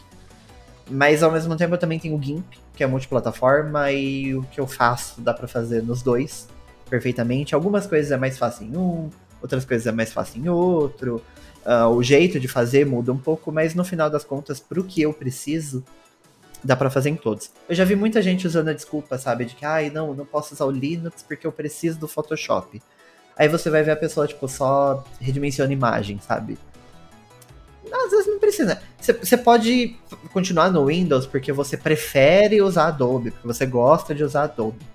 Mas 0.89 1.21
ao 1.21 1.31
mesmo 1.31 1.55
tempo 1.55 1.73
eu 1.73 1.77
também 1.77 1.99
tenho 1.99 2.15
o 2.15 2.21
GIMP, 2.21 2.45
que 2.75 2.83
é 2.83 2.87
multiplataforma, 2.87 3.91
e 3.91 4.35
o 4.35 4.43
que 4.43 4.59
eu 4.59 4.67
faço 4.67 5.21
dá 5.21 5.33
para 5.33 5.47
fazer 5.47 5.83
nos 5.83 6.01
dois 6.01 6.47
perfeitamente. 6.89 7.53
Algumas 7.53 7.85
coisas 7.85 8.11
é 8.11 8.17
mais 8.17 8.37
fácil 8.37 8.67
em 8.67 8.77
um, 8.77 9.09
outras 9.41 9.65
coisas 9.65 9.87
é 9.87 9.91
mais 9.91 10.11
fácil 10.11 10.43
em 10.43 10.49
outro. 10.49 11.21
Uh, 11.65 11.87
o 11.89 12.01
jeito 12.01 12.39
de 12.39 12.47
fazer 12.47 12.85
muda 12.85 13.11
um 13.11 13.17
pouco, 13.17 13.51
mas 13.51 13.75
no 13.75 13.83
final 13.83 14.09
das 14.09 14.23
contas, 14.23 14.59
pro 14.59 14.83
que 14.83 15.01
eu 15.01 15.13
preciso, 15.13 15.83
dá 16.63 16.75
para 16.75 16.89
fazer 16.89 17.09
em 17.09 17.15
todos. 17.15 17.51
Eu 17.67 17.75
já 17.75 17.83
vi 17.83 17.95
muita 17.95 18.21
gente 18.21 18.47
usando 18.47 18.69
a 18.69 18.73
desculpa, 18.73 19.17
sabe, 19.17 19.45
de 19.45 19.55
que, 19.55 19.65
ai, 19.65 19.89
não, 19.89 20.13
não 20.13 20.25
posso 20.25 20.53
usar 20.53 20.65
o 20.65 20.71
Linux 20.71 21.23
porque 21.23 21.45
eu 21.45 21.51
preciso 21.51 21.99
do 21.99 22.07
Photoshop. 22.07 22.81
Aí 23.37 23.47
você 23.47 23.69
vai 23.69 23.83
ver 23.83 23.91
a 23.91 23.95
pessoa, 23.95 24.27
tipo, 24.27 24.47
só 24.47 25.03
redimensiona 25.19 25.71
imagem, 25.71 26.19
sabe? 26.19 26.57
Às 27.91 28.11
vezes 28.11 28.27
não 28.27 28.39
precisa. 28.39 28.81
Você 28.99 29.37
pode 29.37 29.95
continuar 30.33 30.71
no 30.71 30.85
Windows 30.85 31.25
porque 31.25 31.51
você 31.51 31.77
prefere 31.77 32.61
usar 32.61 32.87
Adobe, 32.87 33.31
porque 33.31 33.47
você 33.47 33.65
gosta 33.65 34.13
de 34.13 34.23
usar 34.23 34.43
Adobe. 34.43 34.85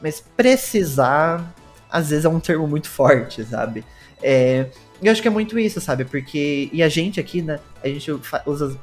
Mas 0.00 0.20
precisar, 0.20 1.54
às 1.90 2.10
vezes 2.10 2.24
é 2.24 2.28
um 2.28 2.40
termo 2.40 2.66
muito 2.66 2.88
forte, 2.88 3.44
sabe? 3.44 3.84
É, 4.22 4.66
eu 5.02 5.10
acho 5.10 5.22
que 5.22 5.28
é 5.28 5.30
muito 5.30 5.58
isso, 5.58 5.80
sabe? 5.80 6.04
Porque. 6.04 6.68
E 6.72 6.82
a 6.82 6.88
gente 6.88 7.18
aqui, 7.18 7.42
né? 7.42 7.58
A 7.82 7.88
gente 7.88 8.10
usa 8.46 8.78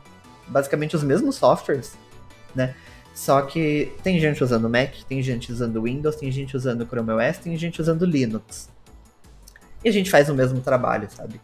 basicamente 0.48 0.96
os 0.96 1.04
mesmos 1.04 1.36
softwares, 1.36 1.96
né? 2.56 2.74
Só 3.14 3.42
que 3.42 3.92
tem 4.04 4.20
gente 4.20 4.44
usando 4.44 4.70
Mac, 4.70 4.94
tem 5.08 5.22
gente 5.24 5.52
usando 5.52 5.82
Windows, 5.82 6.16
tem 6.16 6.32
gente 6.32 6.56
usando 6.56 6.86
Chrome 6.86 7.12
OS, 7.12 7.40
tem 7.40 7.58
gente 7.58 7.82
usando 7.82 8.06
Linux. 8.06 8.70
E 9.84 9.90
a 9.90 9.92
gente 9.92 10.10
faz 10.10 10.30
o 10.30 10.36
mesmo 10.36 10.62
trabalho, 10.62 11.08
sabe? 11.10 11.42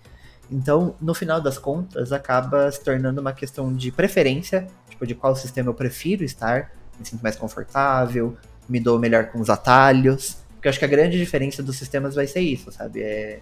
Então, 0.51 0.95
no 1.01 1.15
final 1.15 1.41
das 1.41 1.57
contas, 1.57 2.11
acaba 2.11 2.71
se 2.71 2.83
tornando 2.83 3.19
uma 3.21 3.33
questão 3.33 3.73
de 3.73 3.91
preferência, 3.91 4.67
tipo, 4.87 5.05
de 5.07 5.15
qual 5.15 5.35
sistema 5.35 5.69
eu 5.69 5.73
prefiro 5.73 6.23
estar, 6.23 6.71
me 6.99 7.05
sinto 7.05 7.21
mais 7.21 7.35
confortável, 7.35 8.37
me 8.69 8.79
dou 8.79 8.99
melhor 8.99 9.27
com 9.27 9.39
os 9.39 9.49
atalhos. 9.49 10.42
Porque 10.63 10.69
eu 10.69 10.71
acho 10.71 10.79
que 10.79 10.85
a 10.85 10.87
grande 10.87 11.17
diferença 11.17 11.61
dos 11.61 11.75
sistemas 11.75 12.15
vai 12.15 12.25
ser 12.25 12.39
isso, 12.39 12.71
sabe? 12.71 13.03
É 13.03 13.41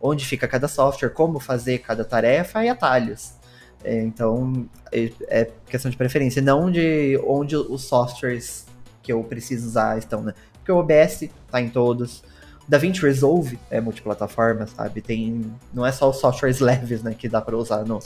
onde 0.00 0.24
fica 0.24 0.46
cada 0.46 0.68
software, 0.68 1.08
como 1.08 1.40
fazer 1.40 1.78
cada 1.78 2.04
tarefa 2.04 2.64
e 2.64 2.68
atalhos. 2.68 3.32
É, 3.82 4.00
então, 4.00 4.68
é, 4.92 5.10
é, 5.26 5.50
questão 5.66 5.90
de 5.90 5.96
preferência, 5.96 6.40
não 6.40 6.70
de 6.70 7.20
onde 7.26 7.56
os 7.56 7.82
softwares 7.82 8.64
que 9.02 9.12
eu 9.12 9.24
preciso 9.24 9.66
usar 9.66 9.98
estão, 9.98 10.22
né? 10.22 10.34
Porque 10.52 10.70
o 10.70 10.76
OBS 10.76 11.28
tá 11.50 11.60
em 11.60 11.68
todos. 11.68 12.20
O 12.64 12.70
DaVinci 12.70 13.02
Resolve 13.02 13.58
é 13.68 13.80
multiplataforma, 13.80 14.68
sabe? 14.68 15.00
Tem, 15.00 15.44
não 15.74 15.84
é 15.84 15.90
só 15.90 16.08
os 16.08 16.18
softwares 16.18 16.60
leves, 16.62 17.02
né, 17.02 17.12
que 17.12 17.28
dá 17.28 17.40
para 17.40 17.56
usar 17.56 17.84
no, 17.84 17.98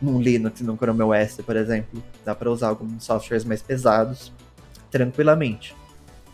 no 0.00 0.22
Linux, 0.22 0.60
no 0.60 0.76
Chrome 0.76 1.02
OS, 1.02 1.38
por 1.44 1.56
exemplo. 1.56 2.00
Dá 2.24 2.36
para 2.36 2.52
usar 2.52 2.68
alguns 2.68 3.02
softwares 3.02 3.44
mais 3.44 3.60
pesados 3.60 4.32
tranquilamente. 4.92 5.74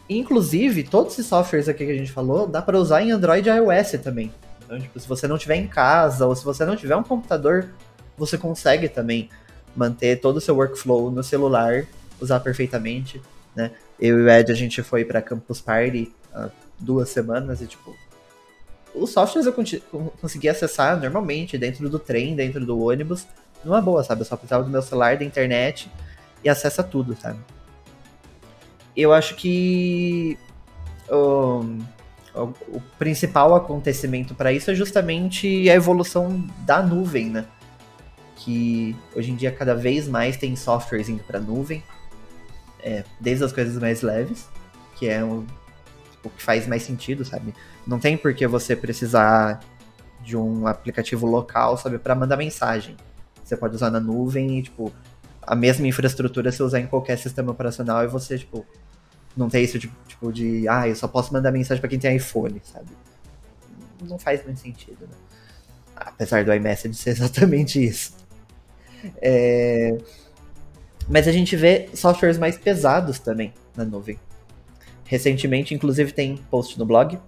Inclusive, 0.08 0.84
todos 0.84 1.14
esses 1.14 1.26
softwares 1.26 1.68
aqui 1.68 1.84
que 1.84 1.92
a 1.92 1.96
gente 1.96 2.12
falou, 2.12 2.46
dá 2.46 2.62
para 2.62 2.78
usar 2.78 3.02
em 3.02 3.10
Android 3.10 3.48
e 3.48 3.52
iOS 3.52 3.92
também. 4.02 4.32
Então, 4.64 4.80
tipo, 4.80 4.98
se 4.98 5.08
você 5.08 5.26
não 5.26 5.38
tiver 5.38 5.56
em 5.56 5.66
casa 5.66 6.26
ou 6.26 6.34
se 6.34 6.44
você 6.44 6.64
não 6.64 6.76
tiver 6.76 6.96
um 6.96 7.02
computador 7.02 7.70
você 8.16 8.38
consegue 8.38 8.88
também 8.88 9.28
manter 9.74 10.20
todo 10.20 10.36
o 10.36 10.40
seu 10.40 10.56
workflow 10.56 11.10
no 11.10 11.22
celular, 11.22 11.84
usar 12.20 12.40
perfeitamente, 12.40 13.20
né? 13.54 13.72
Eu 14.00 14.18
e 14.20 14.22
o 14.22 14.28
Ed, 14.28 14.50
a 14.50 14.54
gente 14.54 14.82
foi 14.82 15.04
para 15.04 15.20
Campus 15.20 15.60
Party 15.60 16.12
há 16.34 16.48
duas 16.78 17.08
semanas 17.10 17.60
e, 17.60 17.66
tipo, 17.66 17.94
os 18.94 19.10
softwares 19.10 19.46
eu 19.46 20.12
consegui 20.20 20.48
acessar 20.48 20.98
normalmente 20.98 21.58
dentro 21.58 21.88
do 21.88 21.98
trem, 21.98 22.34
dentro 22.34 22.64
do 22.64 22.78
ônibus, 22.80 23.26
numa 23.64 23.80
boa, 23.80 24.02
sabe? 24.02 24.22
Eu 24.22 24.26
só 24.26 24.36
precisava 24.36 24.64
do 24.64 24.70
meu 24.70 24.80
celular, 24.80 25.18
da 25.18 25.24
internet 25.24 25.90
e 26.42 26.48
acessa 26.48 26.82
tudo, 26.82 27.14
sabe? 27.20 27.38
Eu 28.96 29.12
acho 29.12 29.34
que 29.36 30.38
o, 31.08 32.80
principal 32.98 33.54
acontecimento 33.54 34.34
para 34.34 34.52
isso 34.52 34.70
é 34.70 34.74
justamente 34.74 35.68
a 35.68 35.74
evolução 35.74 36.44
da 36.64 36.82
nuvem, 36.82 37.30
né? 37.30 37.46
que 38.36 38.94
hoje 39.14 39.32
em 39.32 39.34
dia 39.34 39.50
cada 39.50 39.74
vez 39.74 40.06
mais 40.06 40.36
tem 40.36 40.54
softwares 40.54 41.08
indo 41.08 41.24
para 41.24 41.40
nuvem, 41.40 41.82
é, 42.80 43.02
desde 43.18 43.44
as 43.44 43.52
coisas 43.52 43.76
mais 43.80 44.02
leves, 44.02 44.48
que 44.94 45.08
é 45.08 45.24
o, 45.24 45.44
o 46.22 46.30
que 46.30 46.40
faz 46.40 46.64
mais 46.66 46.82
sentido, 46.82 47.24
sabe? 47.24 47.52
Não 47.84 47.98
tem 47.98 48.16
por 48.16 48.32
que 48.34 48.46
você 48.46 48.76
precisar 48.76 49.60
de 50.22 50.36
um 50.36 50.66
aplicativo 50.66 51.26
local, 51.26 51.76
sabe, 51.76 51.98
para 51.98 52.14
mandar 52.14 52.36
mensagem. 52.36 52.96
Você 53.42 53.56
pode 53.56 53.74
usar 53.74 53.90
na 53.90 53.98
nuvem 53.98 54.58
e, 54.58 54.62
tipo, 54.62 54.92
a 55.42 55.56
mesma 55.56 55.86
infraestrutura 55.88 56.52
você 56.52 56.62
usar 56.62 56.78
em 56.78 56.86
qualquer 56.86 57.18
sistema 57.18 57.50
operacional 57.50 58.04
e 58.04 58.06
você, 58.06 58.38
tipo, 58.38 58.64
não 59.36 59.48
tem 59.48 59.64
isso, 59.64 59.78
tipo, 59.78 59.94
tipo 60.06 60.32
de, 60.32 60.66
ah, 60.68 60.88
eu 60.88 60.96
só 60.96 61.06
posso 61.06 61.32
mandar 61.32 61.52
mensagem 61.52 61.80
para 61.80 61.90
quem 61.90 61.98
tem 61.98 62.16
iPhone, 62.16 62.60
sabe? 62.64 62.88
Não 64.08 64.18
faz 64.18 64.44
muito 64.44 64.60
sentido, 64.60 65.02
né? 65.02 65.14
Apesar 65.94 66.44
do 66.44 66.52
iMessage 66.52 66.94
ser 66.94 67.10
exatamente 67.16 67.84
isso. 67.84 68.14
É... 69.20 69.96
Mas 71.08 71.28
a 71.28 71.32
gente 71.32 71.54
vê 71.54 71.88
softwares 71.94 72.38
mais 72.38 72.56
pesados 72.56 73.18
também 73.18 73.52
na 73.76 73.84
nuvem. 73.84 74.18
Recentemente, 75.04 75.74
inclusive, 75.74 76.12
tem 76.12 76.36
post 76.50 76.78
no 76.78 76.84
blog 76.84 77.18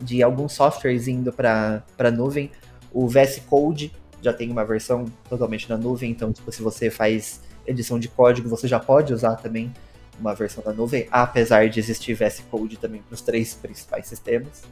de 0.00 0.22
alguns 0.22 0.52
softwares 0.52 1.06
indo 1.06 1.32
para 1.32 2.10
nuvem. 2.12 2.50
O 2.92 3.06
VS 3.08 3.40
Code 3.46 3.92
já 4.20 4.32
tem 4.32 4.50
uma 4.50 4.64
versão 4.64 5.04
totalmente 5.28 5.68
na 5.68 5.76
nuvem, 5.76 6.10
então 6.10 6.32
tipo, 6.32 6.50
se 6.50 6.62
você 6.62 6.90
faz 6.90 7.40
edição 7.66 7.98
de 7.98 8.08
código, 8.08 8.48
você 8.48 8.66
já 8.66 8.80
pode 8.80 9.12
usar 9.12 9.36
também 9.36 9.72
uma 10.18 10.34
versão 10.34 10.62
da 10.62 10.72
nuvem, 10.72 11.08
apesar 11.10 11.68
de 11.68 11.80
existir 11.80 12.14
VS 12.14 12.44
Code 12.50 12.76
também 12.76 13.02
para 13.02 13.14
os 13.14 13.20
três 13.20 13.54
principais 13.54 14.06
sistemas. 14.06 14.62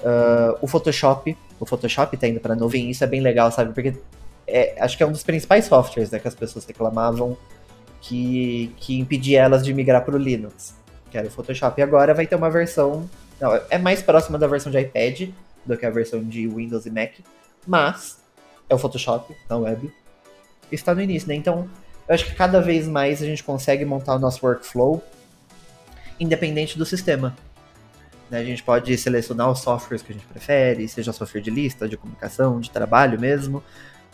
Uh, 0.00 0.58
o 0.60 0.66
Photoshop, 0.66 1.36
o 1.58 1.64
Photoshop 1.64 2.14
está 2.14 2.28
indo 2.28 2.40
para 2.40 2.52
a 2.52 2.56
nuvem, 2.56 2.90
isso 2.90 3.02
é 3.02 3.06
bem 3.06 3.20
legal, 3.20 3.50
sabe? 3.50 3.72
Porque 3.72 3.94
é, 4.46 4.76
acho 4.80 4.96
que 4.96 5.02
é 5.02 5.06
um 5.06 5.12
dos 5.12 5.22
principais 5.22 5.64
softwares 5.64 6.10
né, 6.10 6.18
que 6.18 6.28
as 6.28 6.34
pessoas 6.34 6.64
reclamavam 6.64 7.36
que, 8.00 8.72
que 8.76 8.98
impedia 8.98 9.40
elas 9.40 9.64
de 9.64 9.72
migrar 9.72 10.04
para 10.04 10.14
o 10.14 10.18
Linux, 10.18 10.74
que 11.10 11.16
era 11.16 11.26
o 11.26 11.30
Photoshop. 11.30 11.80
E 11.80 11.82
agora 11.82 12.12
vai 12.12 12.26
ter 12.26 12.36
uma 12.36 12.50
versão. 12.50 13.08
Não, 13.40 13.58
é 13.70 13.78
mais 13.78 14.02
próxima 14.02 14.38
da 14.38 14.46
versão 14.46 14.70
de 14.70 14.78
iPad 14.78 15.30
do 15.64 15.76
que 15.76 15.86
a 15.86 15.90
versão 15.90 16.22
de 16.22 16.46
Windows 16.46 16.84
e 16.84 16.90
Mac, 16.90 17.12
mas 17.66 18.20
é 18.68 18.74
o 18.74 18.78
Photoshop 18.78 19.34
na 19.48 19.56
web. 19.56 19.90
Está 20.70 20.94
no 20.94 21.00
início, 21.00 21.28
né? 21.28 21.34
Então, 21.34 21.68
eu 22.08 22.14
acho 22.14 22.26
que 22.26 22.34
cada 22.34 22.60
vez 22.60 22.86
mais 22.86 23.22
a 23.22 23.26
gente 23.26 23.42
consegue 23.42 23.84
montar 23.84 24.14
o 24.14 24.18
nosso 24.18 24.44
workflow 24.44 25.02
independente 26.18 26.78
do 26.78 26.86
sistema. 26.86 27.34
Né? 28.30 28.38
A 28.38 28.44
gente 28.44 28.62
pode 28.62 28.96
selecionar 28.96 29.50
os 29.50 29.60
softwares 29.60 30.02
que 30.02 30.12
a 30.12 30.14
gente 30.14 30.26
prefere, 30.26 30.86
seja 30.88 31.12
software 31.12 31.40
de 31.40 31.50
lista, 31.50 31.88
de 31.88 31.96
comunicação, 31.96 32.60
de 32.60 32.70
trabalho 32.70 33.18
mesmo, 33.18 33.62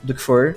do 0.02 0.14
que 0.14 0.20
for. 0.20 0.56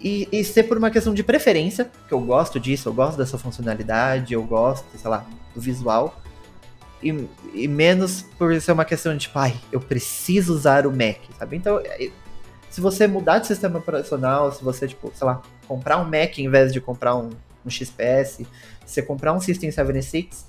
E, 0.00 0.28
e 0.30 0.44
ser 0.44 0.64
por 0.64 0.78
uma 0.78 0.90
questão 0.90 1.12
de 1.12 1.22
preferência, 1.22 1.90
que 2.06 2.14
eu 2.14 2.20
gosto 2.20 2.60
disso, 2.60 2.88
eu 2.88 2.92
gosto 2.92 3.18
dessa 3.18 3.36
funcionalidade, 3.36 4.32
eu 4.32 4.42
gosto, 4.44 4.86
sei 4.96 5.10
lá, 5.10 5.26
do 5.54 5.60
visual. 5.60 6.20
E, 7.02 7.28
e 7.54 7.68
menos 7.68 8.22
por 8.36 8.60
ser 8.60 8.72
uma 8.72 8.84
questão 8.84 9.12
de, 9.12 9.20
tipo, 9.20 9.38
ai, 9.38 9.56
eu 9.72 9.80
preciso 9.80 10.52
usar 10.54 10.86
o 10.86 10.90
Mac, 10.90 11.18
sabe? 11.38 11.56
Então, 11.56 11.80
é, 11.84 12.10
se 12.70 12.80
você 12.80 13.06
mudar 13.06 13.38
de 13.38 13.46
sistema 13.46 13.78
operacional, 13.78 14.52
se 14.52 14.62
você, 14.62 14.86
tipo, 14.86 15.10
sei 15.14 15.26
lá, 15.26 15.42
comprar 15.68 15.98
um 15.98 16.04
Mac 16.04 16.38
em 16.38 16.48
vez 16.48 16.72
de 16.72 16.80
comprar 16.80 17.14
um, 17.14 17.28
um 17.64 17.70
XPS, 17.70 18.40
você 18.84 19.02
comprar 19.02 19.34
um 19.34 19.40
System 19.40 19.70
76, 19.70 20.46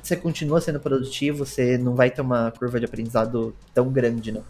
você 0.00 0.16
continua 0.16 0.60
sendo 0.60 0.78
produtivo, 0.78 1.44
você 1.44 1.76
não 1.76 1.94
vai 1.94 2.10
ter 2.10 2.20
uma 2.20 2.52
curva 2.52 2.78
de 2.78 2.86
aprendizado 2.86 3.54
tão 3.74 3.90
grande, 3.90 4.30
não. 4.30 4.44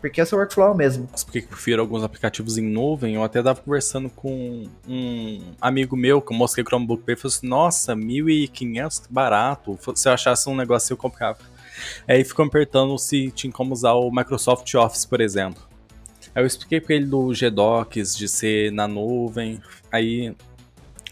Porque 0.00 0.20
é 0.20 0.22
o 0.22 0.26
seu 0.26 0.38
workflow 0.38 0.74
mesmo. 0.74 1.08
Porque 1.24 1.38
eu 1.38 1.42
prefiro 1.48 1.82
alguns 1.82 2.04
aplicativos 2.04 2.56
em 2.56 2.62
nuvem. 2.62 3.16
Eu 3.16 3.24
até 3.24 3.40
estava 3.40 3.60
conversando 3.60 4.08
com 4.08 4.68
um 4.88 5.40
amigo 5.60 5.96
meu 5.96 6.22
que 6.22 6.32
eu 6.32 6.36
mostrei 6.36 6.62
o 6.62 6.66
Chromebook 6.66 7.02
pra 7.02 7.12
ele 7.12 7.18
e 7.18 7.22
falou 7.22 7.34
assim: 7.34 7.48
Nossa, 7.48 7.96
1.500, 7.96 9.02
barato. 9.10 9.76
Se 9.96 10.08
eu 10.08 10.12
achasse 10.12 10.48
um 10.48 10.54
negócio, 10.54 10.92
eu 10.92 10.96
comprava. 10.96 11.40
Aí 12.06 12.24
ficou 12.24 12.44
me 12.44 12.50
perguntando 12.50 12.96
se 12.96 13.30
tinha 13.32 13.52
como 13.52 13.72
usar 13.72 13.94
o 13.94 14.10
Microsoft 14.10 14.72
Office, 14.74 15.04
por 15.04 15.20
exemplo. 15.20 15.62
Eu 16.40 16.46
expliquei 16.46 16.80
para 16.80 16.94
ele 16.94 17.06
do 17.06 17.32
GDocs, 17.32 18.16
de 18.16 18.28
ser 18.28 18.70
na 18.72 18.86
nuvem. 18.86 19.60
Aí, 19.90 20.34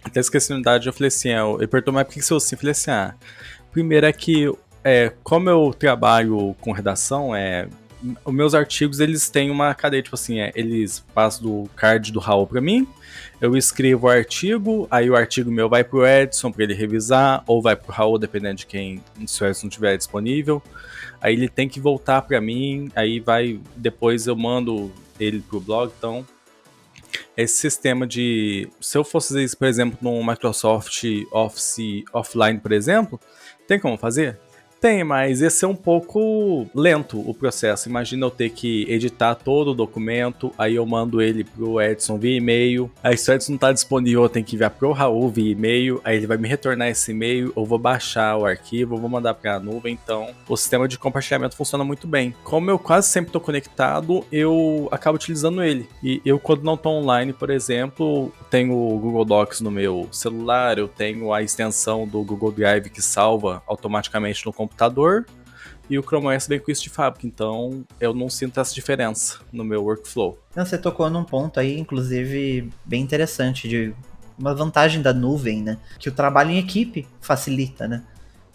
até 0.05 0.21
esqueci 0.21 0.53
a 0.53 0.57
unidade, 0.57 0.87
eu 0.87 0.93
falei 0.93 1.09
assim: 1.09 1.31
é, 1.31 1.41
Ele 1.41 1.67
perguntou, 1.67 1.95
mas 1.95 2.05
por 2.07 2.15
que 2.15 2.23
você 2.23 2.35
usa 2.35 2.47
assim? 2.47 2.55
Eu 2.55 2.59
falei 2.59 2.73
assim: 2.73 2.91
Ah, 2.91 3.15
primeiro 3.73 4.07
é 4.07 4.13
que, 4.13 4.53
é, 4.85 5.13
como 5.23 5.51
eu 5.51 5.75
trabalho 5.77 6.55
com 6.61 6.73
redação, 6.73 7.35
é 7.35 7.69
os 8.25 8.35
meus 8.35 8.55
artigos 8.55 9.01
eles 9.01 9.29
têm 9.29 9.51
uma 9.51 9.75
cadeia, 9.75 10.03
tipo 10.03 10.15
assim, 10.15 10.39
é, 10.39 10.53
eles 10.55 11.01
passam 11.15 11.43
do 11.43 11.71
card 11.75 12.13
do 12.13 12.21
Raul 12.21 12.47
para 12.47 12.61
mim, 12.61 12.87
eu 13.41 13.57
escrevo 13.57 14.07
o 14.07 14.11
artigo, 14.11 14.87
aí 14.91 15.11
o 15.11 15.17
artigo 15.17 15.51
meu 15.51 15.69
vai 15.69 15.83
pro 15.83 16.07
Edson 16.07 16.53
para 16.53 16.65
ele 16.65 16.75
revisar, 16.75 17.43
ou 17.47 17.61
vai 17.61 17.75
pro 17.75 17.93
Raul, 17.93 18.19
dependendo 18.19 18.57
de 18.57 18.67
quem, 18.67 19.03
se 19.27 19.43
o 19.43 19.47
Edson 19.47 19.67
estiver 19.67 19.97
disponível. 19.97 20.63
Aí 21.21 21.35
ele 21.35 21.49
tem 21.49 21.69
que 21.69 21.81
voltar 21.81 22.23
para 22.23 22.41
mim, 22.41 22.91
aí 22.95 23.19
vai, 23.19 23.59
depois 23.75 24.27
eu 24.27 24.37
mando 24.37 24.93
ele 25.19 25.41
pro 25.41 25.61
blog, 25.61 25.93
então 25.97 26.27
esse 27.37 27.57
sistema 27.57 28.07
de, 28.07 28.69
se 28.81 28.97
eu 28.97 29.05
fosse 29.05 29.29
fazer 29.29 29.45
isso, 29.45 29.57
por 29.59 29.69
exemplo, 29.69 29.99
no 30.01 30.25
Microsoft 30.25 31.05
Office 31.31 32.05
offline, 32.13 32.59
por 32.59 32.73
exemplo, 32.73 33.21
tem 33.69 33.79
como 33.79 33.97
fazer? 33.99 34.39
Tem, 34.81 35.03
mas 35.03 35.41
esse 35.41 35.65
é 35.65 35.69
um 35.69 35.75
pouco 35.75 36.67
lento 36.75 37.19
o 37.19 37.33
processo. 37.33 37.89
Imagina 37.89 38.27
eu 38.27 38.31
ter 38.31 38.51
que 38.51 38.85
editar 38.89 39.35
todo 39.35 39.71
o 39.71 39.75
documento, 39.75 40.53
aí 40.57 40.77
eu 40.77 40.85
mando 40.85 41.21
ele 41.21 41.45
pro 41.45 41.81
Edson 41.81 42.19
via 42.19 42.37
e-mail. 42.37 42.91
Aí 43.03 43.17
se 43.17 43.31
o 43.31 43.35
Edson 43.35 43.53
não 43.53 43.59
tá 43.59 43.73
disponível, 43.73 44.23
eu 44.23 44.29
tenho 44.29 44.45
que 44.45 44.55
enviar 44.55 44.71
pro 44.71 44.93
Raul 44.93 45.29
via 45.31 45.51
e-mail. 45.51 46.01
Aí 46.05 46.17
ele 46.17 46.27
vai 46.27 46.37
me 46.37 46.47
retornar 46.47 46.89
esse 46.89 47.11
e-mail, 47.11 47.53
eu 47.57 47.65
vou 47.65 47.79
baixar 47.79 48.37
o 48.37 48.45
arquivo, 48.45 48.95
eu 48.95 48.99
vou 48.99 49.09
mandar 49.09 49.35
pra 49.35 49.59
nuvem. 49.59 49.99
Então, 50.01 50.29
o 50.47 50.57
sistema 50.57 50.87
de 50.87 50.99
compartilhamento 50.99 51.57
funciona 51.57 51.83
muito 51.83 52.07
bem. 52.07 52.35
Como 52.45 52.71
eu 52.71 52.79
quase 52.79 53.09
sempre 53.09 53.33
tô 53.33 53.41
conectado, 53.41 54.25
eu 54.31 54.89
acabo 54.93 55.17
utilizando 55.17 55.63
ele. 55.63 55.89
E 56.03 56.21
eu, 56.25 56.39
quando 56.39 56.63
não 56.63 56.77
tô 56.77 56.91
online, 56.91 57.33
por 57.33 57.49
exemplo, 57.49 58.31
tenho 58.51 58.75
o 58.75 58.99
Google 58.99 59.25
Docs 59.25 59.63
no 59.63 59.71
meu 59.71 60.07
celular, 60.13 60.79
eu 60.79 60.87
tenho 60.87 61.33
a 61.33 61.43
extensão 61.43 62.07
do 62.07 62.23
Google 62.23 62.53
Drive 62.53 62.91
que 62.91 63.01
salva 63.01 63.63
automaticamente 63.67 64.45
no 64.45 64.53
computador 64.53 64.76
computador 64.77 65.27
e 65.89 65.99
o 65.99 66.03
Chrome 66.03 66.27
OS 66.29 66.47
vem 66.47 66.59
com 66.59 66.71
isso 66.71 66.83
de 66.83 66.91
fábrica, 66.91 67.27
então 67.27 67.85
eu 68.01 68.13
não 68.13 68.29
sinto 68.29 68.61
essa 68.61 68.75
diferença 68.75 69.39
no 69.53 69.65
meu 69.65 69.85
workflow. 69.85 70.39
Não, 70.55 70.67
você 70.67 70.77
tocou 70.77 71.09
num 71.09 71.25
ponto 71.25 71.59
aí, 71.59 71.79
inclusive, 71.79 72.71
bem 72.85 73.03
interessante, 73.03 73.69
de 73.69 73.95
uma 74.37 74.55
vantagem 74.55 75.01
da 75.01 75.15
nuvem, 75.15 75.63
né? 75.63 75.79
Que 75.99 76.09
o 76.09 76.13
trabalho 76.13 76.51
em 76.51 76.59
equipe 76.59 77.07
facilita, 77.21 77.87
né? 77.87 78.03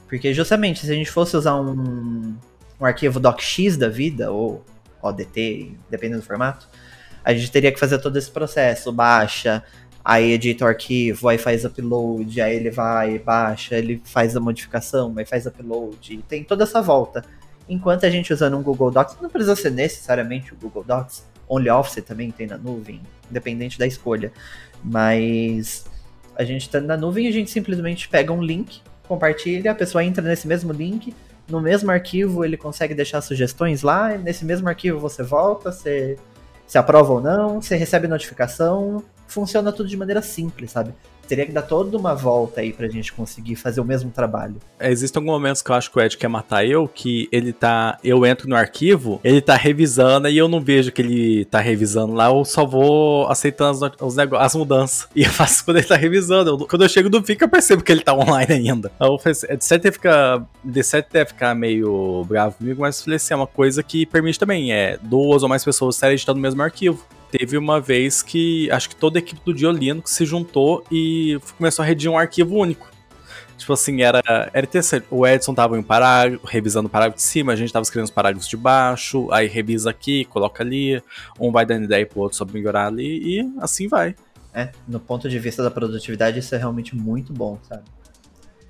Porque 0.07 0.34
justamente, 0.34 0.86
se 0.86 0.91
a 0.91 0.95
gente 0.95 1.10
fosse 1.10 1.38
usar 1.38 1.55
um, 1.55 2.36
um 2.79 2.86
arquivo 2.86 3.19
docx 3.19 3.77
da 3.77 3.88
vida, 3.88 4.29
ou 4.29 4.63
ODT, 5.01 5.77
dependendo 5.89 6.21
do 6.21 6.27
formato, 6.27 6.67
a 7.23 7.34
gente 7.34 7.49
teria 7.49 7.71
que 7.71 7.79
fazer 7.79 7.99
todo 7.99 8.17
esse 8.17 8.29
processo, 8.29 8.91
baixa, 8.91 9.63
aí 10.03 10.31
edita 10.31 10.65
o 10.65 10.67
arquivo, 10.67 11.27
aí 11.27 11.37
faz 11.37 11.63
upload, 11.63 12.41
aí 12.41 12.55
ele 12.55 12.71
vai, 12.71 13.19
baixa, 13.19 13.75
ele 13.75 14.01
faz 14.03 14.35
a 14.35 14.39
modificação, 14.39 15.13
aí 15.17 15.25
faz 15.25 15.45
upload, 15.45 16.23
tem 16.27 16.43
toda 16.43 16.63
essa 16.63 16.81
volta. 16.81 17.23
Enquanto 17.69 18.05
a 18.05 18.09
gente 18.09 18.33
usando 18.33 18.57
um 18.57 18.63
Google 18.63 18.91
Docs, 18.91 19.17
não 19.21 19.29
precisa 19.29 19.55
ser 19.55 19.71
necessariamente 19.71 20.53
o 20.53 20.57
Google 20.57 20.83
Docs, 20.83 21.25
OnlyOffice 21.47 22.01
também 22.01 22.31
tem 22.31 22.47
na 22.47 22.57
nuvem, 22.57 23.01
independente 23.29 23.77
da 23.77 23.85
escolha. 23.85 24.31
Mas 24.83 25.85
a 26.35 26.43
gente 26.43 26.63
está 26.63 26.81
na 26.81 26.97
nuvem, 26.97 27.27
a 27.27 27.31
gente 27.31 27.51
simplesmente 27.51 28.09
pega 28.09 28.33
um 28.33 28.41
link, 28.41 28.81
compartilha, 29.07 29.71
a 29.71 29.75
pessoa 29.75 30.03
entra 30.03 30.23
nesse 30.23 30.47
mesmo 30.47 30.71
link, 30.73 31.13
no 31.47 31.61
mesmo 31.61 31.91
arquivo 31.91 32.43
ele 32.45 32.57
consegue 32.57 32.93
deixar 32.93 33.21
sugestões 33.21 33.81
lá, 33.81 34.17
nesse 34.17 34.45
mesmo 34.45 34.67
arquivo 34.67 34.99
você 34.99 35.21
volta, 35.21 35.71
você, 35.71 36.17
você 36.65 36.77
aprova 36.77 37.13
ou 37.13 37.21
não, 37.21 37.61
você 37.61 37.75
recebe 37.75 38.07
notificação, 38.07 39.03
funciona 39.31 39.71
tudo 39.71 39.89
de 39.89 39.97
maneira 39.97 40.21
simples, 40.21 40.71
sabe? 40.71 40.93
Teria 41.27 41.45
que 41.45 41.51
dar 41.53 41.61
toda 41.61 41.97
uma 41.97 42.13
volta 42.13 42.59
aí 42.59 42.73
pra 42.73 42.89
gente 42.89 43.13
conseguir 43.13 43.55
fazer 43.55 43.79
o 43.79 43.85
mesmo 43.85 44.11
trabalho. 44.11 44.57
É, 44.77 44.91
existem 44.91 45.21
alguns 45.21 45.31
momentos 45.31 45.61
que 45.61 45.71
eu 45.71 45.75
acho 45.75 45.89
que 45.89 45.97
o 45.97 46.01
Ed 46.01 46.17
quer 46.17 46.27
matar 46.27 46.65
eu, 46.65 46.89
que 46.89 47.29
ele 47.31 47.53
tá. 47.53 47.97
Eu 48.03 48.25
entro 48.25 48.49
no 48.49 48.55
arquivo, 48.55 49.21
ele 49.23 49.39
tá 49.39 49.55
revisando 49.55 50.27
e 50.27 50.37
eu 50.37 50.49
não 50.49 50.59
vejo 50.59 50.91
que 50.91 51.01
ele 51.01 51.45
tá 51.45 51.59
revisando 51.61 52.13
lá, 52.13 52.25
eu 52.25 52.43
só 52.43 52.65
vou 52.65 53.29
aceitando 53.29 53.71
os, 54.01 54.17
os 54.17 54.17
as 54.17 54.55
mudanças. 54.55 55.07
E 55.15 55.23
eu 55.23 55.29
faço 55.29 55.63
quando 55.63 55.77
ele 55.77 55.87
tá 55.87 55.95
revisando. 55.95 56.49
Eu, 56.49 56.67
quando 56.67 56.81
eu 56.81 56.89
chego 56.89 57.09
no 57.09 57.23
FIC, 57.23 57.41
eu 57.41 57.49
percebo 57.49 57.83
que 57.83 57.91
ele 57.91 58.01
tá 58.01 58.13
online 58.13 58.51
ainda. 58.51 58.91
Eu 58.99 59.17
falei 59.17 59.31
assim, 59.31 59.55
de 59.55 59.63
certo 59.63 59.91
ficar. 59.91 60.45
De 60.63 60.83
certo 60.83 61.13
deve 61.13 61.27
ficar 61.27 61.55
meio 61.55 62.25
bravo 62.27 62.57
comigo, 62.57 62.81
mas 62.81 63.01
falei 63.01 63.17
assim, 63.17 63.33
é 63.33 63.37
uma 63.37 63.47
coisa 63.47 63.81
que 63.83 64.05
permite 64.05 64.39
também. 64.39 64.73
É 64.73 64.97
duas 65.01 65.43
ou 65.43 65.49
mais 65.49 65.63
pessoas 65.63 65.95
estarem 65.95 66.15
editando 66.15 66.39
o 66.39 66.41
mesmo 66.41 66.61
arquivo 66.61 67.05
teve 67.31 67.57
uma 67.57 67.79
vez 67.79 68.21
que 68.21 68.69
acho 68.71 68.89
que 68.89 68.95
toda 68.95 69.17
a 69.17 69.21
equipe 69.21 69.41
do 69.43 69.53
Diolino 69.53 70.01
se 70.05 70.25
juntou 70.25 70.83
e 70.91 71.39
começou 71.57 71.83
a 71.83 71.85
redigir 71.85 72.11
um 72.11 72.17
arquivo 72.17 72.55
único. 72.55 72.91
Tipo 73.57 73.73
assim, 73.73 74.01
era, 74.01 74.21
era 74.53 74.65
interessante. 74.65 75.05
O 75.09 75.25
Edson 75.25 75.53
tava 75.53 75.77
em 75.77 75.83
parágrafo, 75.83 76.45
revisando 76.47 76.87
o 76.87 76.89
parágrafo 76.89 77.17
de 77.17 77.23
cima, 77.23 77.53
a 77.53 77.55
gente 77.55 77.71
tava 77.71 77.83
escrevendo 77.83 78.05
os 78.05 78.11
parágrafos 78.11 78.49
de 78.49 78.57
baixo, 78.57 79.31
aí 79.31 79.47
revisa 79.47 79.91
aqui, 79.91 80.25
coloca 80.25 80.63
ali, 80.63 81.01
um 81.39 81.51
vai 81.51 81.65
dando 81.65 81.83
ideia 81.83 82.05
pro 82.05 82.21
outro 82.21 82.37
sobre 82.37 82.55
melhorar 82.55 82.87
ali, 82.87 83.39
e 83.39 83.53
assim 83.59 83.87
vai. 83.87 84.15
É, 84.53 84.71
no 84.87 84.99
ponto 84.99 85.29
de 85.29 85.37
vista 85.37 85.61
da 85.61 85.69
produtividade, 85.69 86.39
isso 86.39 86.55
é 86.55 86.57
realmente 86.57 86.95
muito 86.95 87.31
bom, 87.31 87.59
sabe? 87.69 87.83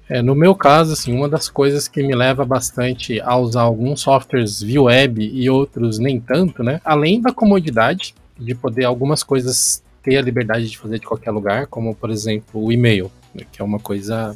É, 0.09 0.21
no 0.21 0.35
meu 0.35 0.53
caso, 0.53 0.91
assim, 0.91 1.15
uma 1.15 1.29
das 1.29 1.47
coisas 1.47 1.87
que 1.87 2.03
me 2.03 2.13
leva 2.13 2.43
bastante 2.43 3.21
a 3.21 3.37
usar 3.37 3.61
alguns 3.61 4.01
softwares 4.01 4.61
via 4.61 4.81
web 4.81 5.23
e 5.23 5.49
outros 5.49 5.99
nem 5.99 6.19
tanto, 6.19 6.61
né? 6.61 6.81
Além 6.83 7.21
da 7.21 7.31
comodidade, 7.31 8.13
de 8.39 8.55
poder 8.55 8.85
algumas 8.85 9.23
coisas 9.23 9.83
ter 10.03 10.17
a 10.17 10.21
liberdade 10.21 10.69
de 10.69 10.77
fazer 10.77 10.99
de 10.99 11.05
qualquer 11.05 11.31
lugar, 11.31 11.67
como 11.67 11.95
por 11.95 12.09
exemplo 12.09 12.63
o 12.63 12.71
e-mail, 12.71 13.11
né, 13.33 13.43
que 13.51 13.61
é 13.61 13.65
uma 13.65 13.79
coisa 13.79 14.35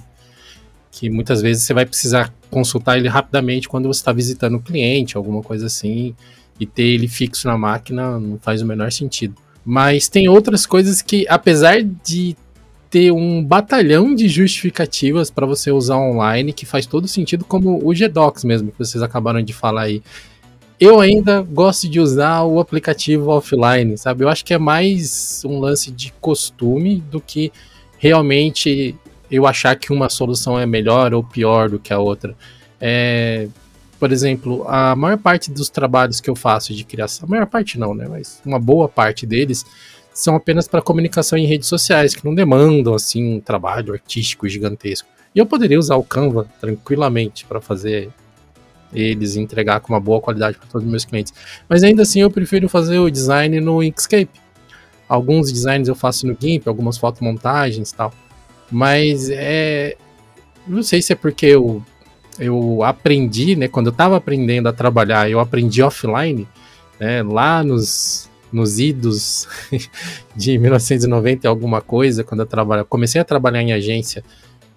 que 0.92 1.10
muitas 1.10 1.42
vezes 1.42 1.64
você 1.64 1.74
vai 1.74 1.86
precisar 1.86 2.34
consultar 2.50 2.98
ele 2.98 3.10
rapidamente 3.10 3.68
quando 3.68 3.88
você 3.88 4.00
está 4.00 4.14
visitando 4.14 4.56
o 4.56 4.62
cliente, 4.62 5.18
alguma 5.18 5.42
coisa 5.42 5.66
assim, 5.66 6.16
e 6.60 6.66
ter 6.66 6.84
ele 6.84 7.08
fixo 7.08 7.48
na 7.48 7.58
máquina 7.58 8.18
não 8.20 8.38
faz 8.40 8.62
o 8.62 8.66
menor 8.66 8.92
sentido. 8.92 9.36
Mas 9.66 10.08
tem 10.08 10.30
outras 10.30 10.66
coisas 10.66 11.02
que, 11.02 11.26
apesar 11.28 11.82
de 11.82 12.38
ter 12.90 13.12
um 13.12 13.44
batalhão 13.44 14.16
de 14.16 14.30
justificativas 14.30 15.30
para 15.30 15.46
você 15.46 15.70
usar 15.70 15.98
online, 15.98 16.54
que 16.54 16.66
faz 16.66 16.86
todo 16.86 17.10
sentido, 17.10 17.44
como 17.44 17.86
o 17.86 17.94
GDocs 17.94 18.46
mesmo, 18.46 18.72
que 18.72 18.78
vocês 18.78 19.04
acabaram 19.04 19.42
de 19.42 19.52
falar 19.52 19.82
aí 19.82 20.02
eu 20.80 21.00
ainda 21.00 21.42
gosto 21.42 21.88
de 21.88 22.00
usar 22.00 22.44
o 22.44 22.60
aplicativo 22.60 23.30
offline, 23.30 23.98
sabe? 23.98 24.24
Eu 24.24 24.30
acho 24.30 24.44
que 24.44 24.54
é 24.54 24.58
mais 24.58 25.42
um 25.46 25.60
lance 25.60 25.92
de 25.92 26.12
costume 26.20 27.02
do 27.10 27.22
que 27.22 27.52
realmente 27.98 28.96
eu 29.32 29.48
achar 29.48 29.76
que 29.76 29.92
uma 29.92 30.10
solução 30.10 30.60
é 30.60 30.66
melhor 30.66 31.14
ou 31.14 31.24
pior 31.24 31.70
do 31.70 31.80
que 31.80 31.94
a 31.94 32.00
outra. 32.00 32.36
É, 32.80 33.48
por 34.00 34.12
exemplo, 34.12 34.66
a 34.68 34.96
maior 34.96 35.18
parte 35.18 35.50
dos 35.50 35.70
trabalhos 35.70 36.20
que 36.20 36.30
eu 36.30 36.36
faço 36.36 36.74
de 36.74 36.84
criação, 36.84 37.26
a 37.26 37.30
maior 37.30 37.48
parte 37.48 37.80
não, 37.80 37.94
né? 37.94 38.08
Mas 38.10 38.42
uma 38.46 38.60
boa 38.60 38.90
parte 38.90 39.26
deles 39.26 39.66
são 40.14 40.36
apenas 40.36 40.68
para 40.68 40.82
comunicação 40.82 41.38
em 41.38 41.46
redes 41.46 41.68
sociais, 41.68 42.16
que 42.16 42.24
não 42.24 42.36
demandam 42.36 42.94
assim 42.94 43.36
um 43.36 43.40
trabalho 43.40 43.94
artístico 43.94 44.48
gigantesco. 44.48 45.08
E 45.34 45.40
eu 45.40 45.46
poderia 45.46 45.80
usar 45.80 45.96
o 45.96 46.04
Canva 46.04 46.48
tranquilamente 46.60 47.46
para 47.46 47.60
fazer 47.60 48.10
eles 48.96 49.36
entregar 49.36 49.80
com 49.82 49.94
uma 49.94 50.00
boa 50.00 50.22
qualidade 50.22 50.58
para 50.58 50.68
todos 50.68 50.86
os 50.86 50.90
meus 50.90 51.06
clientes. 51.06 51.34
Mas 51.68 51.84
ainda 51.84 52.04
assim 52.04 52.22
eu 52.22 52.32
prefiro 52.32 52.70
fazer 52.70 52.98
o 53.00 53.10
design 53.10 53.60
no 53.60 53.84
Inkscape. 53.84 54.30
Alguns 55.08 55.52
designs 55.52 55.88
eu 55.88 55.96
faço 55.96 56.26
no 56.26 56.36
GIMP, 56.40 56.68
algumas 56.68 56.98
fotomontagens 56.98 57.92
e 57.92 57.96
tal. 57.96 58.14
Mas 58.72 59.30
é. 59.30 59.96
Não 60.68 60.82
sei 60.82 61.00
se 61.02 61.14
é 61.14 61.16
porque 61.16 61.46
eu, 61.46 61.84
eu 62.40 62.82
aprendi, 62.82 63.56
né? 63.56 63.68
Quando 63.68 63.88
eu 63.88 63.92
estava 63.92 64.18
aprendendo 64.18 64.68
a 64.68 64.74
trabalhar, 64.74 65.30
eu 65.30 65.40
aprendi 65.40 65.84
offline, 65.84 66.48
né? 67.00 67.22
Lá 67.22 67.64
nos, 67.64 68.30
nos 68.52 68.80
idos 68.80 69.48
de 70.36 70.58
1990 70.58 71.46
e 71.46 71.48
alguma 71.48 71.82
coisa, 71.82 72.24
quando 72.24 72.40
eu 72.40 72.48
trabalho, 72.48 72.86
comecei 72.86 73.22
a 73.22 73.24
trabalhar 73.24 73.62
em 73.62 73.74
agência 73.74 74.24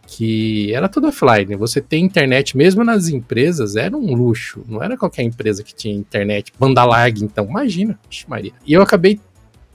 que 0.09 0.73
era 0.73 0.89
tudo 0.89 1.07
offline. 1.07 1.55
Você 1.55 1.83
ter 1.83 1.99
internet, 1.99 2.57
mesmo 2.57 2.83
nas 2.83 3.09
empresas, 3.09 3.77
era 3.77 3.95
um 3.95 4.15
luxo. 4.15 4.65
Não 4.67 4.83
era 4.83 4.97
qualquer 4.97 5.23
empresa 5.23 5.63
que 5.63 5.75
tinha 5.75 5.95
internet, 5.95 6.51
banda 6.59 6.83
larga, 6.83 7.23
então, 7.23 7.45
imagina, 7.45 7.99
Maria. 8.27 8.53
E 8.67 8.73
eu 8.73 8.81
acabei 8.81 9.21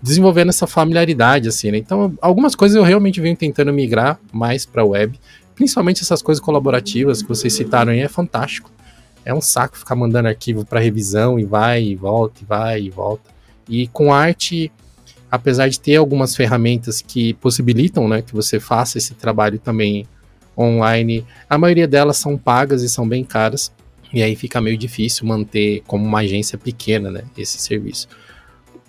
desenvolvendo 0.01 0.49
essa 0.49 0.65
familiaridade, 0.65 1.47
assim, 1.47 1.69
né? 1.69 1.77
Então, 1.77 2.17
algumas 2.19 2.55
coisas 2.55 2.75
eu 2.75 2.83
realmente 2.83 3.21
venho 3.21 3.37
tentando 3.37 3.71
migrar 3.71 4.19
mais 4.33 4.65
para 4.65 4.83
web, 4.83 5.19
principalmente 5.53 6.01
essas 6.01 6.21
coisas 6.21 6.43
colaborativas 6.43 7.21
que 7.21 7.29
vocês 7.29 7.53
citaram 7.53 7.91
aí, 7.91 7.99
é 7.99 8.09
fantástico. 8.09 8.71
É 9.23 9.33
um 9.33 9.39
saco 9.39 9.77
ficar 9.77 9.95
mandando 9.95 10.27
arquivo 10.27 10.65
para 10.65 10.79
revisão 10.79 11.39
e 11.39 11.45
vai 11.45 11.83
e 11.83 11.95
volta, 11.95 12.41
e 12.41 12.45
vai 12.45 12.81
e 12.81 12.89
volta. 12.89 13.29
E 13.69 13.87
com 13.87 14.11
arte, 14.11 14.71
apesar 15.29 15.69
de 15.69 15.79
ter 15.79 15.95
algumas 15.95 16.35
ferramentas 16.35 17.01
que 17.01 17.35
possibilitam, 17.35 18.07
né, 18.07 18.23
que 18.23 18.33
você 18.33 18.59
faça 18.59 18.97
esse 18.97 19.13
trabalho 19.13 19.59
também 19.59 20.07
online, 20.57 21.25
a 21.49 21.57
maioria 21.57 21.87
delas 21.87 22.17
são 22.17 22.37
pagas 22.37 22.81
e 22.83 22.89
são 22.89 23.07
bem 23.07 23.23
caras. 23.23 23.71
E 24.13 24.21
aí 24.21 24.35
fica 24.35 24.61
meio 24.61 24.77
difícil 24.77 25.25
manter 25.25 25.81
como 25.87 26.05
uma 26.05 26.19
agência 26.19 26.57
pequena, 26.57 27.09
né, 27.09 27.23
esse 27.37 27.57
serviço. 27.57 28.07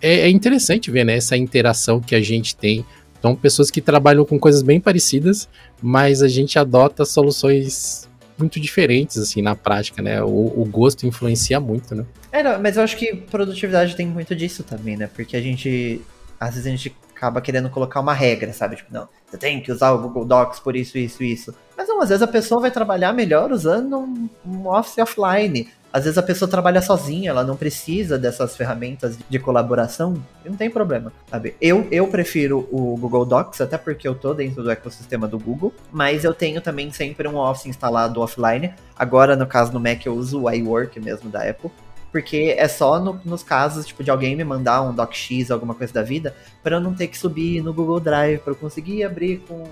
É, 0.01 0.21
é 0.21 0.29
interessante 0.29 0.91
ver, 0.91 1.05
né, 1.05 1.17
essa 1.17 1.37
interação 1.37 2.01
que 2.01 2.15
a 2.15 2.21
gente 2.21 2.55
tem. 2.55 2.85
Então, 3.19 3.35
pessoas 3.35 3.71
que 3.71 3.81
trabalham 3.81 4.25
com 4.27 4.39
coisas 4.39 4.63
bem 4.63 4.79
parecidas, 4.79 5.49
mas 5.81 6.23
a 6.23 6.29
gente 6.29 6.59
adota 6.59 7.07
soluções 7.07 8.07
muito 8.37 8.61
diferentes, 8.61 9.17
assim, 9.17 9.41
na 9.41 9.55
prática, 9.55 10.03
né? 10.03 10.23
O, 10.23 10.53
o 10.61 10.65
gosto 10.71 11.07
influencia 11.07 11.59
muito, 11.61 11.95
né? 11.95 12.05
É, 12.31 12.43
não, 12.43 12.61
mas 12.61 12.77
eu 12.77 12.83
acho 12.83 12.97
que 12.97 13.15
produtividade 13.15 13.97
tem 13.97 14.07
muito 14.07 14.35
disso 14.35 14.63
também, 14.63 14.97
né? 14.97 15.07
Porque 15.07 15.37
a 15.37 15.41
gente, 15.41 16.01
às 16.39 16.51
vezes 16.55 16.67
a 16.67 16.71
gente 16.71 16.95
acaba 17.25 17.41
querendo 17.41 17.71
colocar 17.71 18.01
uma 18.01 18.13
regra, 18.13 18.53
sabe? 18.53 18.77
Tipo, 18.77 18.93
não, 18.93 19.09
você 19.27 19.39
tem 19.39 19.61
que 19.61 19.73
usar 19.73 19.93
o 19.93 19.99
Google 19.99 20.27
Docs 20.27 20.61
por 20.61 20.77
isso, 20.77 20.99
isso, 20.99 21.23
isso. 21.23 21.55
Mas 21.77 21.89
não, 21.89 22.01
às 22.03 22.11
vezes 22.11 22.23
a 22.23 22.27
pessoa 22.27 22.61
vai 22.61 22.71
trabalhar 22.71 23.13
melhor 23.13 23.51
usando 23.51 23.99
um, 23.99 24.29
um 24.47 24.69
Office 24.69 24.99
offline. 24.99 25.69
Às 25.91 26.05
vezes 26.05 26.19
a 26.19 26.23
pessoa 26.25 26.51
trabalha 26.51 26.83
sozinha, 26.83 27.31
ela 27.31 27.45
não 27.45 27.57
precisa 27.57 28.19
dessas 28.19 28.57
ferramentas 28.57 29.17
de 29.31 29.39
colaboração, 29.39 30.21
não 30.45 30.57
tem 30.57 30.69
problema, 30.69 31.13
sabe? 31.31 31.55
Eu, 31.61 31.87
eu 31.89 32.09
prefiro 32.09 32.69
o 32.73 32.97
Google 32.97 33.25
Docs, 33.25 33.61
até 33.61 33.79
porque 33.79 34.07
eu 34.07 34.15
tô 34.17 34.35
dentro 34.35 34.61
do 34.61 34.73
ecossistema 34.73 35.29
do 35.29 35.39
Google, 35.39 35.73
mas 35.93 36.25
eu 36.25 36.35
tenho 36.35 36.61
também 36.61 36.91
sempre 36.91 37.29
um 37.29 37.37
Office 37.37 37.67
instalado 37.67 38.21
offline. 38.21 38.75
Agora, 38.99 39.37
no 39.37 39.47
caso 39.47 39.73
no 39.73 39.79
Mac, 39.79 40.05
eu 40.05 40.15
uso 40.15 40.43
o 40.43 40.51
iWork 40.51 40.99
mesmo 40.99 41.31
da 41.31 41.49
Apple 41.49 41.71
porque 42.15 42.55
é 42.57 42.69
só 42.69 43.01
no, 43.01 43.21
nos 43.25 43.43
casos, 43.43 43.87
tipo, 43.87 44.05
de 44.05 44.09
alguém 44.09 44.37
me 44.37 44.45
mandar 44.45 44.83
um 44.83 44.95
docx, 44.95 45.51
alguma 45.51 45.75
coisa 45.75 45.93
da 45.93 46.03
vida, 46.05 46.33
para 46.63 46.77
eu 46.77 46.81
não 46.81 46.95
ter 46.95 47.09
que 47.09 47.19
subir 47.19 47.61
no 47.61 47.75
Google 47.75 47.99
Drive, 47.99 48.39
para 48.39 48.53
eu 48.53 48.57
conseguir 48.57 49.03
abrir 49.03 49.39
com, 49.49 49.65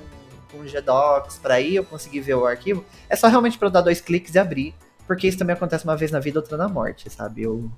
com 0.50 0.58
GDocs, 0.64 1.38
para 1.38 1.54
aí 1.54 1.76
eu 1.76 1.84
conseguir 1.84 2.18
ver 2.18 2.34
o 2.34 2.44
arquivo. 2.44 2.84
É 3.08 3.14
só 3.14 3.28
realmente 3.28 3.56
para 3.56 3.68
eu 3.68 3.70
dar 3.70 3.80
dois 3.80 4.00
cliques 4.00 4.34
e 4.34 4.40
abrir, 4.40 4.74
porque 5.06 5.28
isso 5.28 5.38
também 5.38 5.54
acontece 5.54 5.84
uma 5.84 5.96
vez 5.96 6.10
na 6.10 6.18
vida, 6.18 6.40
outra 6.40 6.56
na 6.56 6.68
morte, 6.68 7.08
sabe? 7.08 7.44
Eu, 7.44 7.70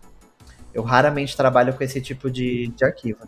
eu 0.72 0.82
raramente 0.82 1.36
trabalho 1.36 1.74
com 1.74 1.84
esse 1.84 2.00
tipo 2.00 2.30
de, 2.30 2.68
de 2.68 2.86
arquivo. 2.86 3.18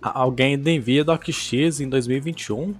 Alguém 0.00 0.54
ainda 0.54 0.70
envia 0.70 1.04
docx 1.04 1.52
em 1.80 1.88
2021? 1.90 2.74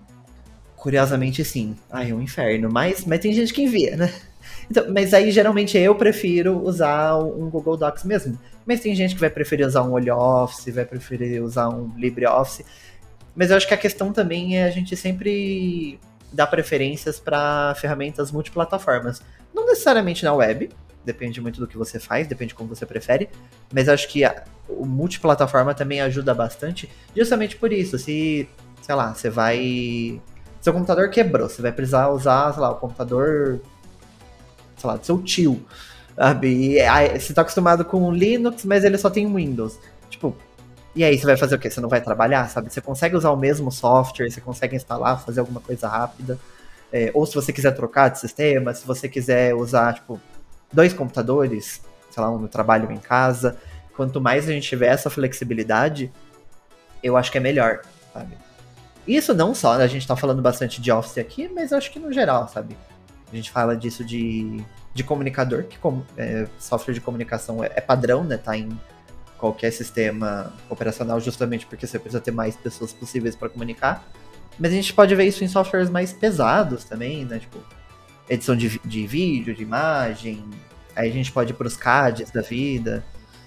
Curiosamente, 0.76 1.44
sim. 1.44 1.76
Ai, 1.92 2.10
é 2.10 2.14
um 2.14 2.22
inferno. 2.22 2.70
Mas, 2.72 3.04
mas 3.04 3.20
tem 3.20 3.34
gente 3.34 3.52
que 3.52 3.64
envia, 3.64 3.98
né? 3.98 4.10
Então, 4.74 4.92
mas 4.92 5.14
aí 5.14 5.30
geralmente 5.30 5.78
eu 5.78 5.94
prefiro 5.94 6.60
usar 6.60 7.16
um 7.16 7.48
Google 7.48 7.76
Docs 7.76 8.02
mesmo. 8.02 8.36
Mas 8.66 8.80
tem 8.80 8.92
gente 8.92 9.14
que 9.14 9.20
vai 9.20 9.30
preferir 9.30 9.64
usar 9.64 9.82
um 9.82 9.92
OlhoOffice, 9.92 10.72
vai 10.72 10.84
preferir 10.84 11.40
usar 11.40 11.68
um 11.68 11.92
LibreOffice. 11.96 12.66
Mas 13.36 13.50
eu 13.50 13.56
acho 13.56 13.68
que 13.68 13.74
a 13.74 13.76
questão 13.76 14.12
também 14.12 14.58
é 14.58 14.64
a 14.64 14.70
gente 14.70 14.96
sempre 14.96 16.00
dar 16.32 16.48
preferências 16.48 17.20
para 17.20 17.72
ferramentas 17.76 18.32
multiplataformas. 18.32 19.22
Não 19.54 19.64
necessariamente 19.64 20.24
na 20.24 20.34
web, 20.34 20.68
depende 21.04 21.40
muito 21.40 21.60
do 21.60 21.68
que 21.68 21.78
você 21.78 22.00
faz, 22.00 22.26
depende 22.26 22.48
de 22.48 22.54
como 22.56 22.74
você 22.74 22.84
prefere, 22.84 23.28
mas 23.72 23.88
acho 23.88 24.08
que 24.08 24.24
a, 24.24 24.42
o 24.68 24.84
multiplataforma 24.84 25.72
também 25.72 26.00
ajuda 26.00 26.34
bastante, 26.34 26.90
justamente 27.16 27.56
por 27.56 27.72
isso. 27.72 27.96
Se, 27.96 28.48
sei 28.82 28.94
lá, 28.96 29.14
você 29.14 29.30
vai. 29.30 30.20
Seu 30.60 30.72
computador 30.72 31.10
quebrou, 31.10 31.48
você 31.48 31.62
vai 31.62 31.70
precisar 31.70 32.08
usar, 32.08 32.52
sei 32.52 32.60
lá, 32.60 32.72
o 32.72 32.76
computador 32.76 33.60
sei 34.84 34.90
lá, 34.90 34.96
do 34.96 35.06
seu 35.06 35.22
tio. 35.22 35.64
Sabe? 36.14 36.74
E 36.74 36.80
aí, 36.80 37.18
você 37.18 37.32
tá 37.32 37.40
acostumado 37.40 37.84
com 37.84 38.12
Linux, 38.12 38.64
mas 38.64 38.84
ele 38.84 38.98
só 38.98 39.10
tem 39.10 39.32
Windows. 39.32 39.78
Tipo, 40.10 40.36
e 40.94 41.02
aí 41.02 41.18
você 41.18 41.26
vai 41.26 41.36
fazer 41.36 41.56
o 41.56 41.58
quê? 41.58 41.70
Você 41.70 41.80
não 41.80 41.88
vai 41.88 42.00
trabalhar, 42.00 42.48
sabe? 42.48 42.72
Você 42.72 42.80
consegue 42.80 43.16
usar 43.16 43.30
o 43.30 43.36
mesmo 43.36 43.72
software, 43.72 44.30
você 44.30 44.40
consegue 44.40 44.76
instalar, 44.76 45.24
fazer 45.24 45.40
alguma 45.40 45.60
coisa 45.60 45.88
rápida. 45.88 46.38
É, 46.92 47.10
ou 47.14 47.26
se 47.26 47.34
você 47.34 47.52
quiser 47.52 47.72
trocar 47.72 48.10
de 48.10 48.20
sistema, 48.20 48.72
se 48.72 48.86
você 48.86 49.08
quiser 49.08 49.54
usar, 49.54 49.94
tipo, 49.94 50.20
dois 50.72 50.92
computadores, 50.92 51.80
sei 52.10 52.22
lá, 52.22 52.30
um 52.30 52.38
no 52.38 52.48
trabalho 52.48 52.92
em 52.92 52.98
casa. 52.98 53.56
Quanto 53.96 54.20
mais 54.20 54.48
a 54.48 54.52
gente 54.52 54.68
tiver 54.68 54.88
essa 54.88 55.10
flexibilidade, 55.10 56.12
eu 57.02 57.16
acho 57.16 57.32
que 57.32 57.38
é 57.38 57.40
melhor, 57.40 57.80
sabe? 58.12 58.36
Isso 59.06 59.34
não 59.34 59.54
só, 59.54 59.72
a 59.72 59.86
gente 59.86 60.06
tá 60.06 60.16
falando 60.16 60.40
bastante 60.40 60.80
de 60.80 60.90
Office 60.92 61.18
aqui, 61.18 61.48
mas 61.52 61.72
eu 61.72 61.78
acho 61.78 61.90
que 61.90 61.98
no 61.98 62.12
geral, 62.12 62.48
sabe? 62.48 62.76
A 63.34 63.36
gente 63.36 63.50
fala 63.50 63.76
disso 63.76 64.04
de, 64.04 64.62
de 64.94 65.02
comunicador, 65.02 65.64
que 65.64 65.76
com, 65.76 66.04
é, 66.16 66.46
software 66.56 66.94
de 66.94 67.00
comunicação 67.00 67.64
é, 67.64 67.70
é, 67.74 67.80
padrão, 67.80 68.22
né? 68.22 68.36
Tá 68.36 68.56
em 68.56 68.68
qualquer 69.36 69.72
sistema 69.72 70.52
operacional, 70.70 71.18
justamente 71.18 71.66
porque 71.66 71.84
você 71.84 71.98
precisa 71.98 72.20
ter 72.20 72.30
mais 72.30 72.54
pessoas 72.54 72.92
possíveis 72.92 73.34
para 73.34 73.48
comunicar. 73.48 74.08
Mas 74.56 74.70
a 74.70 74.74
gente 74.76 74.94
pode 74.94 75.12
ver 75.16 75.24
isso 75.24 75.42
em 75.42 75.48
softwares 75.48 75.90
mais 75.90 76.12
pesados 76.12 76.84
também, 76.84 77.24
né? 77.24 77.40
Tipo, 77.40 77.58
edição 78.28 78.54
de, 78.54 78.80
de 78.84 79.04
vídeo, 79.04 79.52
de 79.52 79.64
imagem. 79.64 80.44
Aí 80.94 81.10
a 81.10 81.12
gente 81.12 81.32
pode 81.32 81.50
ir 81.50 81.54
para 81.56 81.66
os 81.66 81.76
CADs 81.76 82.30
da 82.30 82.40
vida 82.40 83.04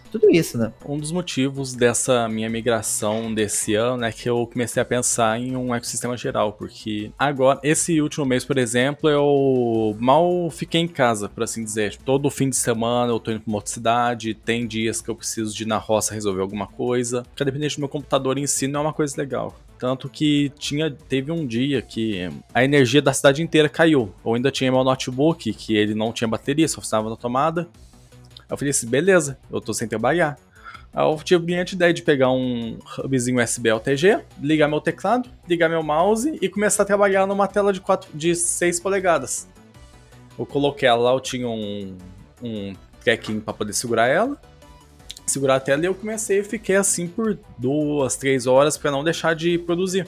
tudo 0.08 0.30
isso, 0.30 0.58
né? 0.58 0.72
Um 0.86 0.98
dos 0.98 1.12
motivos 1.12 1.74
dessa 1.74 2.28
minha 2.28 2.50
migração 2.50 3.34
desse 3.34 3.76
ano 3.76 4.06
é 4.06 4.12
que 4.12 4.30
eu 4.30 4.48
comecei 4.48 4.82
a 4.82 4.86
pensar 4.86 5.40
em 5.40 5.56
um 5.56 5.74
ecossistema 5.74 6.18
geral, 6.18 6.54
porque 6.54 7.12
agora, 7.18 7.60
esse 7.64 8.02
último 8.02 8.26
mês, 8.26 8.44
por 8.44 8.58
exemplo, 8.58 9.10
eu 9.10 9.96
mal 10.00 10.50
fiquei 10.50 10.82
em 10.82 10.88
casa, 10.88 11.30
por 11.30 11.44
assim 11.44 11.64
dizer. 11.64 11.98
Todo 11.98 12.30
fim 12.30 12.50
de 12.50 12.56
semana 12.56 13.12
eu 13.12 13.20
tô 13.20 13.32
indo 13.32 13.42
pra 13.42 13.50
uma 13.50 13.58
outra 13.58 13.72
cidade, 13.72 14.34
tem 14.34 14.68
dias 14.68 15.02
que 15.02 15.10
eu 15.10 15.16
preciso 15.16 15.56
de 15.56 15.64
ir 15.64 15.68
na 15.68 15.78
roça 15.78 16.14
resolver 16.14 16.42
alguma 16.42 16.68
coisa. 16.68 17.24
Porque 17.24 17.46
dependente 17.46 17.76
do 17.76 17.80
meu 17.80 17.90
computador 17.90 18.38
em 18.38 18.48
si 18.48 18.68
não 18.68 18.82
é 18.82 18.84
uma 18.84 18.94
coisa 18.94 19.16
legal. 19.18 19.56
Tanto 19.78 20.10
que 20.10 20.52
tinha, 20.58 20.90
teve 20.90 21.32
um 21.32 21.46
dia 21.46 21.82
que 21.82 22.30
a 22.54 22.64
energia 22.64 23.02
da 23.02 23.14
cidade 23.14 23.44
inteira 23.44 23.70
caiu. 23.70 24.12
Eu 24.26 24.34
ainda 24.34 24.50
tinha 24.50 24.72
meu 24.72 24.84
notebook, 24.84 25.54
que 25.54 25.76
ele 25.76 25.94
não 25.94 26.12
tinha 26.12 26.28
bateria, 26.28 26.68
só 26.68 26.82
funcionava 26.82 27.10
na 27.10 27.16
tomada. 27.16 27.68
Eu 28.50 28.58
falei 28.58 28.72
assim, 28.72 28.88
beleza, 28.88 29.38
eu 29.52 29.60
tô 29.60 29.74
sem 29.74 29.88
trabalhar. 29.88 30.38
Aí 30.94 31.06
eu 31.06 31.16
tive 31.24 31.42
a 31.42 31.44
brilhante 31.44 31.76
ideia 31.76 31.94
de 31.94 32.02
pegar 32.02 32.32
um 32.32 32.80
hubzinho 32.98 33.44
USB 33.44 33.70
LTG, 33.70 34.22
ligar 34.42 34.68
meu 34.68 34.80
teclado, 34.80 35.30
ligar 35.48 35.70
meu 35.70 35.84
mouse 35.84 36.38
e 36.42 36.50
começar 36.50 36.84
a 36.84 36.86
trabalhar 36.86 37.28
numa 37.28 37.48
tela 37.48 37.74
de, 37.74 37.82
4, 37.82 38.10
de 38.14 38.34
6 38.36 38.80
polegadas. 38.80 39.48
Eu 40.40 40.46
coloquei 40.46 40.88
ela 40.88 41.04
lá, 41.04 41.12
eu 41.12 41.20
tinha 41.20 41.48
um, 41.48 41.98
um 42.42 42.74
tracking 43.04 43.40
para 43.40 43.54
poder 43.54 43.74
segurar 43.74 44.08
ela, 44.08 44.40
segurar 45.26 45.56
a 45.56 45.60
tela 45.60 45.84
e 45.84 45.86
eu 45.86 45.96
comecei 45.96 46.40
e 46.40 46.44
fiquei 46.44 46.76
assim 46.76 47.08
por 47.08 47.38
duas, 47.58 48.16
três 48.16 48.48
horas 48.48 48.78
para 48.78 48.92
não 48.92 49.04
deixar 49.04 49.36
de 49.36 49.58
produzir. 49.58 50.08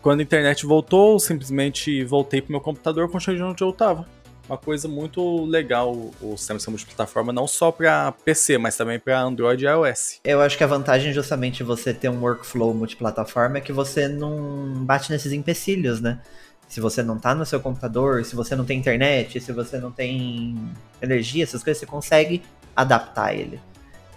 Quando 0.00 0.20
a 0.20 0.22
internet 0.22 0.64
voltou, 0.64 1.18
simplesmente 1.18 2.02
voltei 2.04 2.40
pro 2.40 2.52
meu 2.52 2.60
computador, 2.60 3.10
continuei 3.10 3.42
onde 3.42 3.62
eu 3.62 3.72
tava 3.72 4.06
uma 4.50 4.58
coisa 4.58 4.88
muito 4.88 5.44
legal 5.44 5.92
o 6.20 6.36
sistema 6.36 6.58
de 6.58 6.68
multiplataforma, 6.68 7.32
não 7.32 7.46
só 7.46 7.70
para 7.70 8.10
PC, 8.10 8.58
mas 8.58 8.76
também 8.76 8.98
para 8.98 9.20
Android 9.20 9.64
e 9.64 9.68
iOS. 9.68 10.20
Eu 10.24 10.40
acho 10.40 10.58
que 10.58 10.64
a 10.64 10.66
vantagem 10.66 11.12
justamente 11.12 11.62
você 11.62 11.94
ter 11.94 12.08
um 12.08 12.20
workflow 12.20 12.74
multiplataforma 12.74 13.58
é 13.58 13.60
que 13.60 13.72
você 13.72 14.08
não 14.08 14.84
bate 14.84 15.12
nesses 15.12 15.32
empecilhos, 15.32 16.00
né? 16.00 16.20
Se 16.66 16.80
você 16.80 17.00
não 17.00 17.16
tá 17.16 17.32
no 17.32 17.46
seu 17.46 17.60
computador, 17.60 18.24
se 18.24 18.34
você 18.34 18.56
não 18.56 18.64
tem 18.64 18.76
internet, 18.76 19.40
se 19.40 19.52
você 19.52 19.78
não 19.78 19.92
tem 19.92 20.56
energia, 21.00 21.44
essas 21.44 21.62
coisas, 21.62 21.78
você 21.78 21.86
consegue 21.86 22.42
adaptar 22.74 23.32
ele. 23.32 23.60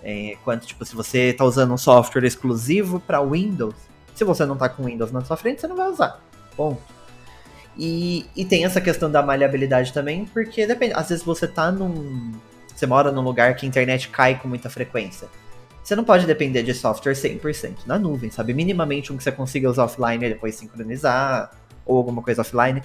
É, 0.04 0.36
quanto, 0.44 0.66
tipo, 0.66 0.84
se 0.84 0.96
você 0.96 1.30
está 1.30 1.46
usando 1.46 1.74
um 1.74 1.78
software 1.78 2.26
exclusivo 2.26 3.00
para 3.00 3.22
Windows, 3.22 3.76
se 4.16 4.24
você 4.24 4.46
não 4.46 4.54
está 4.54 4.68
com 4.68 4.84
Windows 4.84 5.12
na 5.12 5.24
sua 5.24 5.38
frente, 5.38 5.62
você 5.62 5.68
não 5.68 5.76
vai 5.76 5.90
usar. 5.90 6.20
Ponto. 6.56 6.93
E, 7.78 8.26
e 8.36 8.46
tem 8.46 8.66
essa 8.66 8.80
questão 8.80 9.10
da 9.10 9.22
maleabilidade 9.22 9.92
também, 9.94 10.26
porque 10.26 10.68
depende. 10.68 10.94
Às 10.94 11.10
vezes 11.10 11.24
você 11.24 11.48
tá 11.48 11.72
num. 11.72 12.34
Você 12.76 12.86
mora 12.86 13.12
num 13.12 13.22
lugar 13.22 13.56
que 13.56 13.66
a 13.66 13.70
internet 13.70 14.10
cai 14.10 14.40
com 14.40 14.48
muita 14.48 14.70
frequência. 14.70 15.28
Você 15.84 15.96
não 15.96 16.04
pode 16.04 16.26
depender 16.26 16.64
de 16.64 16.74
software 16.74 17.14
100% 17.14 17.80
na 17.86 18.00
nuvem, 18.00 18.32
sabe? 18.32 18.54
Minimamente 18.54 19.12
um 19.12 19.18
que 19.18 19.24
você 19.24 19.32
consiga 19.32 19.70
usar 19.70 19.84
offline 19.84 20.26
e 20.26 20.30
depois 20.30 20.56
sincronizar, 20.56 21.52
ou 21.86 21.98
alguma 21.98 22.22
coisa 22.22 22.42
offline. 22.42 22.82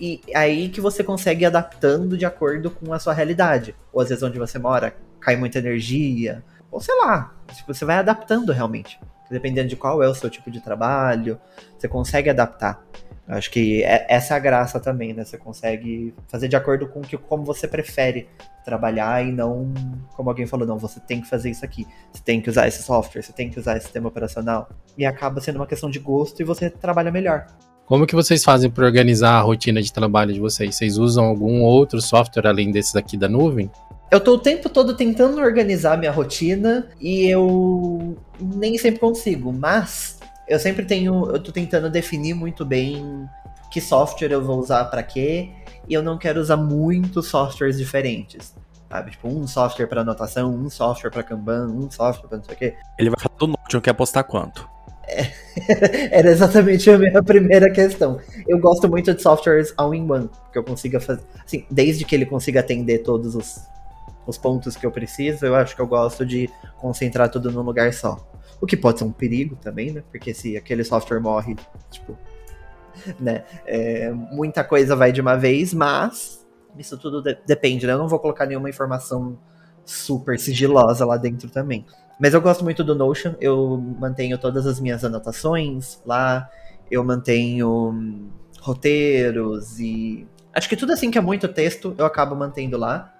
E 0.00 0.20
aí 0.34 0.68
que 0.68 0.80
você 0.80 1.04
consegue 1.04 1.42
ir 1.44 1.46
adaptando 1.46 2.16
de 2.16 2.24
acordo 2.24 2.70
com 2.70 2.92
a 2.92 2.98
sua 2.98 3.12
realidade. 3.12 3.74
Ou 3.92 4.00
às 4.00 4.08
vezes 4.08 4.22
onde 4.22 4.38
você 4.38 4.58
mora 4.58 4.96
cai 5.20 5.36
muita 5.36 5.58
energia, 5.58 6.42
ou 6.70 6.80
sei 6.80 6.94
lá, 6.96 7.34
tipo, 7.52 7.74
você 7.74 7.84
vai 7.84 7.96
adaptando 7.96 8.52
realmente. 8.52 8.98
Dependendo 9.30 9.68
de 9.68 9.76
qual 9.76 10.02
é 10.02 10.08
o 10.08 10.14
seu 10.14 10.30
tipo 10.30 10.50
de 10.50 10.60
trabalho, 10.60 11.38
você 11.76 11.86
consegue 11.86 12.30
adaptar. 12.30 12.82
Acho 13.28 13.50
que 13.50 13.82
é, 13.82 14.06
essa 14.08 14.32
é 14.32 14.36
a 14.36 14.40
graça 14.40 14.80
também, 14.80 15.12
né? 15.12 15.22
Você 15.22 15.36
consegue 15.36 16.14
fazer 16.28 16.48
de 16.48 16.56
acordo 16.56 16.88
com 16.88 17.02
que, 17.02 17.16
como 17.18 17.44
você 17.44 17.68
prefere 17.68 18.26
trabalhar 18.64 19.22
e 19.22 19.30
não, 19.30 19.72
como 20.16 20.30
alguém 20.30 20.46
falou, 20.46 20.66
não, 20.66 20.78
você 20.78 20.98
tem 20.98 21.20
que 21.20 21.28
fazer 21.28 21.50
isso 21.50 21.62
aqui. 21.62 21.86
Você 22.10 22.22
tem 22.24 22.40
que 22.40 22.48
usar 22.48 22.66
esse 22.66 22.82
software, 22.82 23.22
você 23.22 23.32
tem 23.32 23.50
que 23.50 23.60
usar 23.60 23.76
esse 23.76 23.84
sistema 23.84 24.08
operacional. 24.08 24.70
E 24.96 25.04
acaba 25.04 25.42
sendo 25.42 25.56
uma 25.56 25.66
questão 25.66 25.90
de 25.90 25.98
gosto 25.98 26.40
e 26.40 26.44
você 26.44 26.70
trabalha 26.70 27.10
melhor. 27.10 27.46
Como 27.84 28.06
que 28.06 28.14
vocês 28.14 28.42
fazem 28.42 28.70
para 28.70 28.84
organizar 28.84 29.32
a 29.32 29.40
rotina 29.40 29.82
de 29.82 29.92
trabalho 29.92 30.32
de 30.32 30.40
vocês? 30.40 30.76
Vocês 30.76 30.96
usam 30.96 31.24
algum 31.24 31.62
outro 31.62 32.00
software 32.00 32.46
além 32.46 32.70
desses 32.70 32.96
aqui 32.96 33.16
da 33.16 33.28
nuvem? 33.28 33.70
Eu 34.10 34.20
tô 34.20 34.34
o 34.34 34.38
tempo 34.38 34.70
todo 34.70 34.96
tentando 34.96 35.38
organizar 35.38 35.98
minha 35.98 36.10
rotina 36.10 36.88
e 36.98 37.26
eu 37.26 38.16
nem 38.40 38.78
sempre 38.78 39.00
consigo, 39.00 39.52
mas 39.52 40.17
eu 40.48 40.58
sempre 40.58 40.84
tenho, 40.84 41.30
eu 41.30 41.42
tô 41.42 41.52
tentando 41.52 41.90
definir 41.90 42.34
muito 42.34 42.64
bem 42.64 43.28
que 43.70 43.80
software 43.80 44.32
eu 44.32 44.42
vou 44.42 44.58
usar 44.58 44.84
para 44.86 45.02
quê, 45.02 45.50
e 45.88 45.94
eu 45.94 46.02
não 46.02 46.18
quero 46.18 46.40
usar 46.40 46.56
muitos 46.56 47.28
softwares 47.28 47.76
diferentes. 47.76 48.54
Sabe? 48.88 49.10
Tipo, 49.10 49.28
um 49.28 49.46
software 49.46 49.86
para 49.86 50.00
anotação, 50.00 50.54
um 50.54 50.70
software 50.70 51.10
para 51.10 51.22
Kanban, 51.22 51.68
um 51.68 51.90
software 51.90 52.28
para 52.28 52.38
não 52.38 52.44
sei 52.44 52.54
o 52.54 52.58
quê. 52.58 52.74
Ele 52.98 53.10
vai 53.10 53.20
falar 53.20 53.36
do 53.38 53.46
Notion, 53.48 53.80
quer 53.82 53.90
apostar 53.90 54.24
quanto? 54.24 54.66
É, 55.06 55.30
era 56.16 56.30
exatamente 56.30 56.90
a 56.90 56.96
minha 56.96 57.22
primeira 57.22 57.70
questão. 57.70 58.18
Eu 58.46 58.58
gosto 58.58 58.88
muito 58.88 59.12
de 59.12 59.20
softwares 59.20 59.74
all-in-one, 59.76 60.30
que 60.50 60.58
eu 60.58 60.64
consiga 60.64 60.98
fazer. 60.98 61.22
Assim, 61.44 61.66
desde 61.70 62.04
que 62.06 62.14
ele 62.14 62.24
consiga 62.24 62.60
atender 62.60 63.00
todos 63.00 63.34
os 63.34 63.60
os 64.28 64.36
pontos 64.36 64.76
que 64.76 64.84
eu 64.84 64.90
preciso, 64.90 65.46
eu 65.46 65.54
acho 65.54 65.74
que 65.74 65.80
eu 65.80 65.86
gosto 65.86 66.24
de 66.24 66.50
concentrar 66.76 67.30
tudo 67.30 67.50
num 67.50 67.62
lugar 67.62 67.92
só. 67.94 68.18
O 68.60 68.66
que 68.66 68.76
pode 68.76 68.98
ser 68.98 69.04
um 69.04 69.12
perigo 69.12 69.56
também, 69.56 69.92
né? 69.92 70.02
Porque 70.10 70.34
se 70.34 70.56
aquele 70.56 70.84
software 70.84 71.20
morre, 71.20 71.56
tipo, 71.90 72.16
né? 73.18 73.44
É, 73.66 74.10
muita 74.10 74.64
coisa 74.64 74.96
vai 74.96 75.12
de 75.12 75.20
uma 75.20 75.36
vez, 75.36 75.72
mas 75.72 76.46
isso 76.76 76.96
tudo 76.98 77.22
de 77.22 77.36
depende, 77.46 77.86
né? 77.86 77.92
Eu 77.92 77.98
não 77.98 78.08
vou 78.08 78.18
colocar 78.18 78.46
nenhuma 78.46 78.68
informação 78.68 79.38
super 79.84 80.38
sigilosa 80.38 81.04
lá 81.04 81.16
dentro 81.16 81.48
também. 81.50 81.84
Mas 82.20 82.34
eu 82.34 82.40
gosto 82.40 82.64
muito 82.64 82.82
do 82.82 82.94
Notion, 82.94 83.34
eu 83.40 83.78
mantenho 83.98 84.36
todas 84.38 84.66
as 84.66 84.80
minhas 84.80 85.04
anotações 85.04 86.00
lá, 86.04 86.50
eu 86.90 87.04
mantenho 87.04 87.90
hum, 87.90 88.28
roteiros 88.60 89.78
e. 89.78 90.26
Acho 90.52 90.68
que 90.68 90.76
tudo 90.76 90.92
assim 90.92 91.10
que 91.10 91.18
é 91.18 91.20
muito 91.20 91.46
texto 91.46 91.94
eu 91.96 92.04
acabo 92.04 92.34
mantendo 92.34 92.76
lá. 92.76 93.14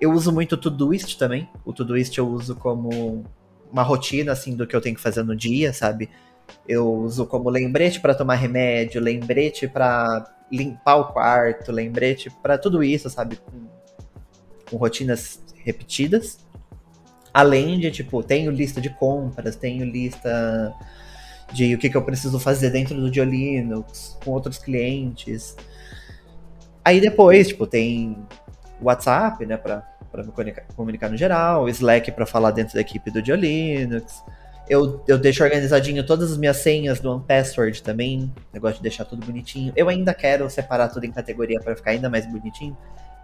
Eu 0.00 0.12
uso 0.12 0.32
muito 0.32 0.54
o 0.54 0.56
Todoist 0.56 1.16
também. 1.16 1.48
O 1.64 1.72
Todoist 1.72 2.16
eu 2.16 2.26
uso 2.26 2.56
como 2.56 3.24
uma 3.72 3.82
rotina, 3.82 4.32
assim, 4.32 4.54
do 4.54 4.66
que 4.66 4.74
eu 4.74 4.80
tenho 4.80 4.94
que 4.94 5.00
fazer 5.00 5.22
no 5.22 5.36
dia, 5.36 5.72
sabe? 5.72 6.10
Eu 6.66 6.92
uso 6.92 7.26
como 7.26 7.48
lembrete 7.48 8.00
para 8.00 8.14
tomar 8.14 8.34
remédio, 8.34 9.00
lembrete 9.00 9.68
para 9.68 10.26
limpar 10.50 10.96
o 10.96 11.12
quarto, 11.12 11.70
lembrete 11.70 12.30
para 12.42 12.58
tudo 12.58 12.82
isso, 12.82 13.08
sabe? 13.08 13.36
Com, 13.36 13.66
com, 14.68 14.76
rotinas 14.76 15.40
repetidas. 15.64 16.38
Além 17.32 17.78
de, 17.78 17.90
tipo, 17.90 18.22
tenho 18.22 18.50
lista 18.50 18.80
de 18.80 18.90
compras, 18.90 19.54
tenho 19.54 19.84
lista 19.84 20.74
de 21.52 21.74
o 21.74 21.78
que, 21.78 21.88
que 21.88 21.96
eu 21.96 22.04
preciso 22.04 22.40
fazer 22.40 22.70
dentro 22.70 22.96
do 22.96 23.10
Diolinux, 23.10 24.18
com 24.24 24.32
outros 24.32 24.58
clientes. 24.58 25.56
Aí 26.84 27.00
depois, 27.00 27.48
tipo, 27.48 27.66
tem 27.66 28.16
WhatsApp, 28.80 29.46
né, 29.46 29.56
para 30.10 30.22
me 30.22 30.32
comunicar, 30.74 31.08
no 31.08 31.16
geral, 31.16 31.68
Slack 31.68 32.12
para 32.12 32.26
falar 32.26 32.50
dentro 32.50 32.74
da 32.74 32.80
equipe 32.80 33.10
do 33.10 33.20
Linux. 33.20 34.22
Eu, 34.68 35.02
eu 35.08 35.18
deixo 35.18 35.42
organizadinho 35.42 36.06
todas 36.06 36.30
as 36.30 36.38
minhas 36.38 36.58
senhas 36.58 37.00
do 37.00 37.10
OnePassword 37.10 37.82
também. 37.82 38.32
Negócio 38.52 38.76
de 38.76 38.82
deixar 38.82 39.04
tudo 39.04 39.26
bonitinho. 39.26 39.72
Eu 39.74 39.88
ainda 39.88 40.14
quero 40.14 40.48
separar 40.48 40.88
tudo 40.88 41.04
em 41.04 41.10
categoria 41.10 41.58
para 41.60 41.74
ficar 41.74 41.90
ainda 41.90 42.08
mais 42.08 42.24
bonitinho. 42.24 42.76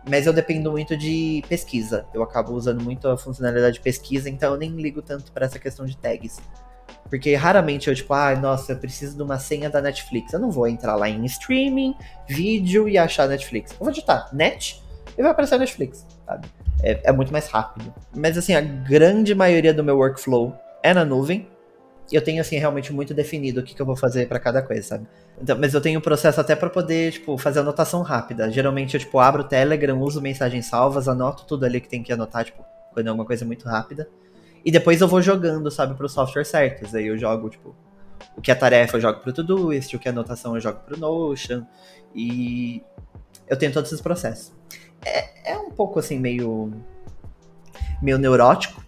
Mas 0.08 0.26
eu 0.26 0.32
dependo 0.32 0.72
muito 0.72 0.96
de 0.96 1.44
pesquisa. 1.48 2.04
Eu 2.12 2.22
acabo 2.22 2.52
usando 2.52 2.82
muito 2.82 3.08
a 3.08 3.16
funcionalidade 3.16 3.74
de 3.74 3.80
pesquisa, 3.80 4.28
então 4.28 4.54
eu 4.54 4.58
nem 4.58 4.70
ligo 4.70 5.02
tanto 5.02 5.30
para 5.30 5.46
essa 5.46 5.58
questão 5.58 5.86
de 5.86 5.96
tags. 5.96 6.40
Porque 7.08 7.34
raramente 7.34 7.88
eu, 7.88 7.94
tipo, 7.94 8.12
ah, 8.12 8.34
nossa, 8.34 8.72
eu 8.72 8.78
preciso 8.78 9.16
de 9.16 9.22
uma 9.22 9.38
senha 9.38 9.70
da 9.70 9.80
Netflix. 9.80 10.32
Eu 10.32 10.40
não 10.40 10.50
vou 10.50 10.66
entrar 10.66 10.96
lá 10.96 11.08
em 11.08 11.24
streaming, 11.26 11.94
vídeo 12.28 12.88
e 12.88 12.98
achar 12.98 13.28
Netflix. 13.28 13.70
Eu 13.72 13.78
vou 13.78 13.90
digitar 13.90 14.34
net 14.34 14.82
e 15.16 15.22
vai 15.22 15.30
aparecer 15.30 15.54
a 15.54 15.58
Netflix, 15.58 16.04
sabe? 16.24 16.48
É, 16.82 17.00
é, 17.04 17.12
muito 17.12 17.32
mais 17.32 17.48
rápido. 17.48 17.92
Mas 18.14 18.36
assim, 18.36 18.54
a 18.54 18.60
grande 18.60 19.34
maioria 19.34 19.72
do 19.72 19.82
meu 19.82 19.96
workflow 19.96 20.54
é 20.82 20.92
na 20.92 21.04
nuvem. 21.04 21.48
Eu 22.12 22.22
tenho, 22.22 22.40
assim, 22.40 22.56
realmente 22.56 22.92
muito 22.92 23.12
definido 23.12 23.60
o 23.60 23.64
que, 23.64 23.74
que 23.74 23.82
eu 23.82 23.86
vou 23.86 23.96
fazer 23.96 24.28
para 24.28 24.38
cada 24.38 24.62
coisa, 24.62 24.82
sabe? 24.82 25.08
Então, 25.42 25.58
mas 25.58 25.74
eu 25.74 25.80
tenho 25.80 25.98
um 25.98 26.02
processo 26.02 26.40
até 26.40 26.54
para 26.54 26.70
poder, 26.70 27.12
tipo, 27.12 27.36
fazer 27.36 27.60
anotação 27.60 28.02
rápida. 28.02 28.48
Geralmente 28.50 28.94
eu, 28.94 29.00
tipo, 29.00 29.18
abro 29.18 29.42
o 29.42 29.44
Telegram, 29.44 29.98
uso 30.00 30.20
mensagens 30.20 30.66
salvas, 30.66 31.08
anoto 31.08 31.44
tudo 31.44 31.64
ali 31.64 31.80
que 31.80 31.88
tem 31.88 32.04
que 32.04 32.12
anotar, 32.12 32.44
tipo, 32.44 32.64
quando 32.92 33.06
é 33.06 33.08
alguma 33.08 33.26
coisa 33.26 33.44
muito 33.44 33.66
rápida. 33.66 34.08
E 34.64 34.70
depois 34.70 35.00
eu 35.00 35.08
vou 35.08 35.20
jogando, 35.20 35.68
sabe, 35.70 35.94
pro 35.94 36.08
software 36.08 36.44
certos. 36.44 36.94
Aí 36.94 37.08
eu 37.08 37.18
jogo, 37.18 37.50
tipo, 37.50 37.74
o 38.36 38.40
que 38.40 38.52
é 38.52 38.54
tarefa 38.54 38.96
eu 38.96 39.00
jogo 39.00 39.20
pro 39.20 39.32
Todoist, 39.32 39.96
o 39.96 39.98
que 39.98 40.06
é 40.06 40.12
anotação 40.12 40.54
eu 40.54 40.60
jogo 40.60 40.80
pro 40.86 40.96
Notion. 40.96 41.64
E 42.14 42.84
eu 43.48 43.56
tenho 43.56 43.72
todos 43.72 43.90
esses 43.90 44.00
processos 44.00 44.55
é, 45.06 45.52
é 45.52 45.58
um 45.58 45.70
pouco 45.70 45.98
assim, 45.98 46.18
meio. 46.18 46.72
meio 48.02 48.18
neurótico. 48.18 48.84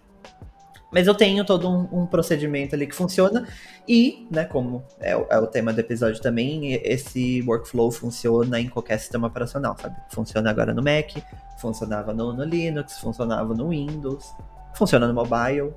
Mas 0.91 1.05
eu 1.05 1.13
tenho 1.13 1.45
todo 1.45 1.69
um, 1.69 2.01
um, 2.01 2.05
procedimento 2.07 2.73
ali 2.75 2.87
que 2.87 2.95
funciona. 2.95 3.47
E, 3.87 4.27
né, 4.31 4.43
como 4.45 4.83
é, 4.99 5.11
é, 5.11 5.39
o 5.39 5.45
tema 5.45 5.71
do 5.71 5.79
episódio 5.79 6.21
também, 6.21 6.73
esse 6.83 7.43
workflow 7.47 7.91
funciona 7.91 8.59
em 8.59 8.67
qualquer 8.67 8.97
sistema 8.99 9.27
operacional, 9.27 9.75
sabe? 9.79 9.95
Funciona 10.09 10.49
agora 10.49 10.73
no 10.73 10.81
Mac, 10.81 11.11
funcionava 11.59 12.11
no, 12.11 12.33
no 12.33 12.43
Linux, 12.43 12.97
funcionava 12.99 13.53
no 13.53 13.69
Windows, 13.69 14.33
funciona 14.73 15.07
no 15.07 15.13
mobile. 15.13 15.73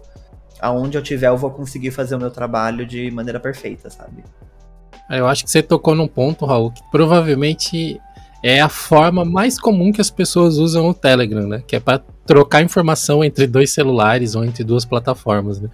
Aonde 0.60 0.96
eu 0.96 1.02
tiver, 1.02 1.28
eu 1.28 1.36
vou 1.36 1.50
conseguir 1.50 1.90
fazer 1.90 2.14
o 2.14 2.18
meu 2.18 2.30
trabalho 2.30 2.86
de 2.86 3.10
maneira 3.10 3.38
perfeita, 3.38 3.90
sabe? 3.90 4.24
Eu 5.10 5.26
acho 5.26 5.44
que 5.44 5.50
você 5.50 5.62
tocou 5.62 5.94
num 5.94 6.08
ponto, 6.08 6.46
Raul, 6.46 6.70
que 6.70 6.82
provavelmente 6.90 8.00
é 8.42 8.60
a 8.60 8.68
forma 8.68 9.24
mais 9.24 9.58
comum 9.58 9.92
que 9.92 10.00
as 10.00 10.10
pessoas 10.10 10.58
usam 10.58 10.88
o 10.88 10.94
Telegram, 10.94 11.46
né? 11.46 11.62
Que 11.66 11.76
é 11.76 11.80
para 11.80 12.02
trocar 12.26 12.62
informação 12.62 13.22
entre 13.22 13.46
dois 13.46 13.70
celulares 13.70 14.34
ou 14.34 14.44
entre 14.44 14.64
duas 14.64 14.84
plataformas, 14.84 15.60
né? 15.60 15.68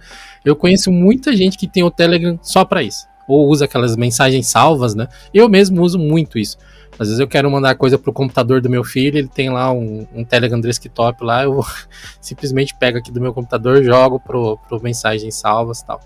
Eu 0.45 0.55
conheço 0.55 0.91
muita 0.91 1.35
gente 1.35 1.57
que 1.57 1.67
tem 1.67 1.83
o 1.83 1.89
Telegram 1.89 2.37
só 2.43 2.63
para 2.63 2.83
isso, 2.83 3.07
ou 3.27 3.47
usa 3.47 3.65
aquelas 3.65 3.95
mensagens 3.95 4.47
salvas, 4.47 4.93
né? 4.93 5.07
Eu 5.33 5.49
mesmo 5.49 5.81
uso 5.81 5.97
muito 5.97 6.37
isso. 6.37 6.57
Às 6.99 7.07
vezes 7.07 7.19
eu 7.19 7.27
quero 7.27 7.49
mandar 7.49 7.75
coisa 7.75 7.97
pro 7.97 8.11
computador 8.11 8.61
do 8.61 8.69
meu 8.69 8.83
filho, 8.83 9.17
ele 9.17 9.27
tem 9.27 9.49
lá 9.49 9.71
um, 9.71 10.05
um 10.13 10.23
Telegram 10.23 10.59
desktop 10.59 11.23
lá, 11.23 11.43
eu 11.43 11.63
simplesmente 12.21 12.75
pego 12.77 12.97
aqui 12.97 13.11
do 13.11 13.21
meu 13.21 13.33
computador, 13.33 13.83
jogo 13.83 14.19
pro, 14.19 14.57
pro 14.67 14.83
mensagens 14.83 15.33
salvas 15.35 15.81
tal. 15.81 15.99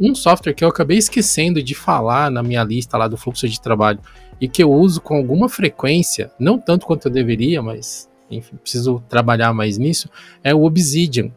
Um 0.00 0.12
software 0.12 0.54
que 0.54 0.64
eu 0.64 0.68
acabei 0.68 0.98
esquecendo 0.98 1.62
de 1.62 1.74
falar 1.74 2.30
na 2.30 2.42
minha 2.42 2.64
lista 2.64 2.96
lá 2.96 3.06
do 3.06 3.16
fluxo 3.16 3.48
de 3.48 3.60
trabalho 3.60 4.00
e 4.40 4.48
que 4.48 4.62
eu 4.62 4.72
uso 4.72 5.00
com 5.00 5.16
alguma 5.16 5.48
frequência, 5.48 6.30
não 6.38 6.58
tanto 6.58 6.86
quanto 6.86 7.08
eu 7.08 7.12
deveria, 7.12 7.62
mas 7.62 8.08
enfim, 8.30 8.56
preciso 8.56 9.02
trabalhar 9.08 9.52
mais 9.52 9.78
nisso, 9.78 10.08
é 10.42 10.54
o 10.54 10.64
Obsidian, 10.64 11.30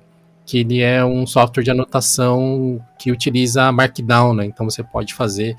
que 0.46 0.60
ele 0.60 0.80
é 0.80 1.04
um 1.04 1.28
software 1.28 1.64
de 1.64 1.72
anotação 1.72 2.80
que 2.98 3.12
utiliza 3.12 3.72
Markdown, 3.72 4.34
né? 4.34 4.46
Então 4.46 4.70
você 4.70 4.82
pode 4.82 5.14
fazer 5.14 5.56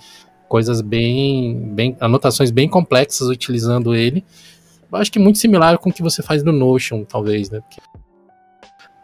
coisas 0.49 0.81
bem, 0.81 1.55
bem 1.75 1.97
anotações 2.01 2.51
bem 2.51 2.69
complexas 2.69 3.29
utilizando 3.29 3.95
ele. 3.95 4.25
Eu 4.91 4.99
acho 4.99 5.13
que 5.13 5.19
muito 5.19 5.39
similar 5.39 5.77
com 5.79 5.91
o 5.91 5.93
que 5.93 6.03
você 6.03 6.23
faz 6.23 6.43
no 6.43 6.53
Notion, 6.53 7.05
talvez, 7.05 7.51
né? 7.51 7.61
Porque 7.61 7.81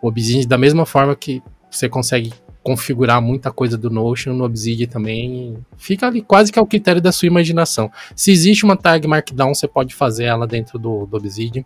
o 0.00 0.08
Obsidian 0.08 0.48
da 0.48 0.56
mesma 0.56 0.86
forma 0.86 1.14
que 1.14 1.42
você 1.70 1.88
consegue 1.88 2.32
configurar 2.64 3.20
muita 3.20 3.52
coisa 3.52 3.76
do 3.76 3.90
Notion 3.90 4.32
no 4.32 4.44
Obsidian 4.44 4.88
também. 4.88 5.58
Fica 5.76 6.06
ali 6.06 6.22
quase 6.22 6.50
que 6.50 6.58
ao 6.58 6.66
critério 6.66 7.00
da 7.00 7.12
sua 7.12 7.26
imaginação. 7.26 7.92
Se 8.16 8.32
existe 8.32 8.64
uma 8.64 8.74
tag 8.74 9.06
Markdown, 9.06 9.54
você 9.54 9.68
pode 9.68 9.94
fazer 9.94 10.24
ela 10.24 10.46
dentro 10.46 10.78
do, 10.78 11.04
do 11.04 11.16
Obsidian. 11.16 11.62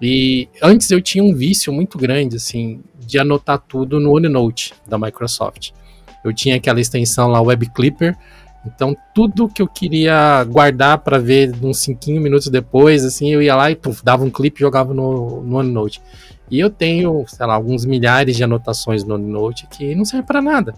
E 0.00 0.46
antes 0.62 0.90
eu 0.90 1.00
tinha 1.00 1.24
um 1.24 1.34
vício 1.34 1.72
muito 1.72 1.96
grande, 1.96 2.36
assim, 2.36 2.82
de 3.00 3.18
anotar 3.18 3.58
tudo 3.58 3.98
no 3.98 4.12
OneNote 4.12 4.74
da 4.86 4.98
Microsoft. 4.98 5.70
Eu 6.22 6.34
tinha 6.34 6.56
aquela 6.56 6.80
extensão 6.80 7.28
lá, 7.28 7.40
Web 7.40 7.70
Clipper, 7.70 8.14
então 8.66 8.94
tudo 9.14 9.48
que 9.48 9.62
eu 9.62 9.68
queria 9.68 10.44
guardar 10.44 10.98
para 10.98 11.18
ver 11.18 11.54
uns 11.62 11.78
5 11.78 12.10
minutos 12.20 12.48
depois, 12.48 13.04
assim, 13.04 13.30
eu 13.30 13.40
ia 13.40 13.56
lá 13.56 13.70
e 13.70 13.76
puf, 13.76 14.04
dava 14.04 14.24
um 14.24 14.30
clipe 14.30 14.60
e 14.60 14.64
jogava 14.64 14.92
no, 14.92 15.42
no 15.42 15.56
OneNote. 15.56 16.02
E 16.54 16.60
eu 16.60 16.70
tenho, 16.70 17.24
sei 17.26 17.44
lá, 17.44 17.54
alguns 17.54 17.84
milhares 17.84 18.36
de 18.36 18.44
anotações 18.44 19.02
no 19.02 19.16
OneNote 19.16 19.66
que 19.66 19.92
não 19.96 20.04
serve 20.04 20.24
para 20.24 20.40
nada. 20.40 20.72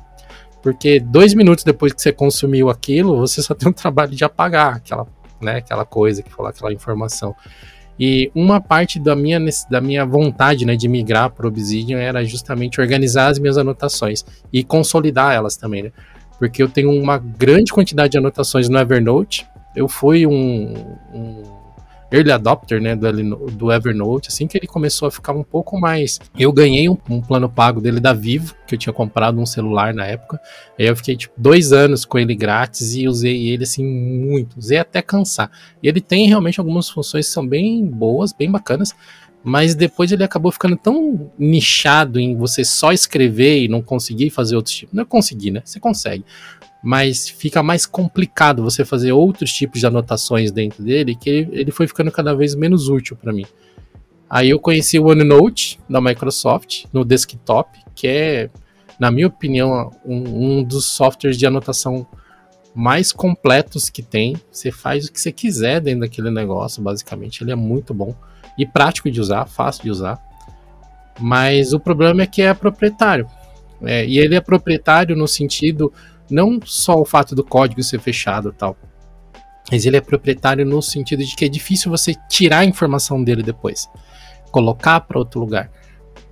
Porque 0.62 0.98
dois 0.98 1.34
minutos 1.34 1.64
depois 1.64 1.92
que 1.92 2.00
você 2.00 2.10
consumiu 2.10 2.70
aquilo, 2.70 3.18
você 3.18 3.42
só 3.42 3.52
tem 3.52 3.68
o 3.68 3.74
trabalho 3.74 4.12
de 4.12 4.24
apagar 4.24 4.76
aquela, 4.76 5.06
né, 5.38 5.56
aquela 5.56 5.84
coisa 5.84 6.22
que 6.22 6.32
falou, 6.32 6.48
aquela 6.48 6.72
informação. 6.72 7.36
E 8.00 8.30
uma 8.34 8.58
parte 8.58 8.98
da 8.98 9.14
minha, 9.14 9.38
da 9.70 9.78
minha 9.82 10.06
vontade 10.06 10.64
né, 10.64 10.76
de 10.76 10.88
migrar 10.88 11.28
para 11.28 11.44
o 11.44 11.48
Obsidian 11.50 11.98
era 11.98 12.24
justamente 12.24 12.80
organizar 12.80 13.28
as 13.28 13.38
minhas 13.38 13.58
anotações 13.58 14.24
e 14.50 14.64
consolidar 14.64 15.34
elas 15.34 15.58
também, 15.58 15.82
né? 15.82 15.92
Porque 16.38 16.62
eu 16.62 16.70
tenho 16.70 16.90
uma 16.90 17.18
grande 17.18 17.70
quantidade 17.70 18.12
de 18.12 18.18
anotações 18.18 18.66
no 18.70 18.78
Evernote. 18.78 19.46
Eu 19.74 19.88
fui 19.88 20.26
um, 20.26 20.74
um 21.12 21.55
early 22.16 22.32
adopter, 22.32 22.80
né, 22.80 22.96
do, 22.96 23.36
do, 23.50 23.72
Evernote, 23.72 24.28
assim 24.28 24.46
que 24.46 24.56
ele 24.56 24.66
começou 24.66 25.08
a 25.08 25.10
ficar 25.10 25.32
um 25.32 25.42
pouco 25.42 25.78
mais. 25.78 26.18
Eu 26.38 26.52
ganhei 26.52 26.88
um, 26.88 26.96
um, 27.08 27.20
plano 27.20 27.48
pago 27.48 27.80
dele 27.80 28.00
da 28.00 28.12
Vivo, 28.12 28.54
que 28.66 28.74
eu 28.74 28.78
tinha 28.78 28.92
comprado 28.92 29.38
um 29.38 29.46
celular 29.46 29.92
na 29.94 30.06
época. 30.06 30.40
Aí 30.78 30.86
eu 30.86 30.96
fiquei 30.96 31.16
tipo 31.16 31.34
dois 31.36 31.72
anos 31.72 32.04
com 32.04 32.18
ele 32.18 32.34
grátis 32.34 32.94
e 32.94 33.06
usei 33.06 33.48
ele 33.48 33.64
assim 33.64 33.84
muito, 33.84 34.58
usei 34.58 34.78
até 34.78 35.02
cansar. 35.02 35.50
E 35.82 35.88
ele 35.88 36.00
tem 36.00 36.26
realmente 36.26 36.58
algumas 36.58 36.88
funções 36.88 37.26
que 37.26 37.32
são 37.32 37.46
bem 37.46 37.84
boas, 37.84 38.32
bem 38.32 38.50
bacanas. 38.50 38.94
Mas 39.48 39.76
depois 39.76 40.10
ele 40.10 40.24
acabou 40.24 40.50
ficando 40.50 40.76
tão 40.76 41.30
nichado 41.38 42.18
em 42.18 42.34
você 42.34 42.64
só 42.64 42.92
escrever 42.92 43.62
e 43.62 43.68
não 43.68 43.80
conseguir 43.80 44.28
fazer 44.30 44.56
outros 44.56 44.74
tipos. 44.74 44.92
Não 44.92 45.02
é 45.02 45.06
conseguir, 45.06 45.52
né? 45.52 45.62
Você 45.64 45.78
consegue 45.78 46.24
mas 46.86 47.28
fica 47.28 47.64
mais 47.64 47.84
complicado 47.84 48.62
você 48.62 48.84
fazer 48.84 49.10
outros 49.10 49.52
tipos 49.52 49.80
de 49.80 49.86
anotações 49.88 50.52
dentro 50.52 50.84
dele, 50.84 51.16
que 51.16 51.28
ele, 51.28 51.48
ele 51.50 51.70
foi 51.72 51.88
ficando 51.88 52.12
cada 52.12 52.32
vez 52.32 52.54
menos 52.54 52.88
útil 52.88 53.16
para 53.16 53.32
mim. 53.32 53.44
Aí 54.30 54.50
eu 54.50 54.60
conheci 54.60 54.96
o 54.96 55.08
OneNote 55.08 55.80
da 55.90 56.00
Microsoft 56.00 56.84
no 56.92 57.04
desktop, 57.04 57.76
que 57.92 58.06
é, 58.06 58.50
na 59.00 59.10
minha 59.10 59.26
opinião, 59.26 59.90
um, 60.04 60.58
um 60.60 60.62
dos 60.62 60.86
softwares 60.86 61.36
de 61.36 61.44
anotação 61.44 62.06
mais 62.72 63.10
completos 63.10 63.90
que 63.90 64.00
tem. 64.00 64.36
Você 64.52 64.70
faz 64.70 65.06
o 65.06 65.12
que 65.12 65.20
você 65.20 65.32
quiser 65.32 65.80
dentro 65.80 66.02
daquele 66.02 66.30
negócio, 66.30 66.80
basicamente. 66.80 67.42
Ele 67.42 67.50
é 67.50 67.56
muito 67.56 67.92
bom 67.92 68.14
e 68.56 68.64
prático 68.64 69.10
de 69.10 69.20
usar, 69.20 69.46
fácil 69.46 69.82
de 69.82 69.90
usar. 69.90 70.22
Mas 71.18 71.72
o 71.72 71.80
problema 71.80 72.22
é 72.22 72.26
que 72.28 72.42
é 72.42 72.54
proprietário. 72.54 73.26
É, 73.82 74.06
e 74.06 74.20
ele 74.20 74.36
é 74.36 74.40
proprietário 74.40 75.16
no 75.16 75.26
sentido 75.26 75.92
não 76.30 76.60
só 76.64 77.00
o 77.00 77.04
fato 77.04 77.34
do 77.34 77.44
código 77.44 77.82
ser 77.82 78.00
fechado 78.00 78.52
tal, 78.52 78.76
mas 79.70 79.84
ele 79.84 79.96
é 79.96 80.00
proprietário 80.00 80.64
no 80.64 80.80
sentido 80.80 81.24
de 81.24 81.34
que 81.34 81.44
é 81.44 81.48
difícil 81.48 81.90
você 81.90 82.14
tirar 82.28 82.58
a 82.58 82.64
informação 82.64 83.22
dele 83.22 83.42
depois, 83.42 83.88
colocar 84.50 85.00
para 85.00 85.18
outro 85.18 85.40
lugar. 85.40 85.70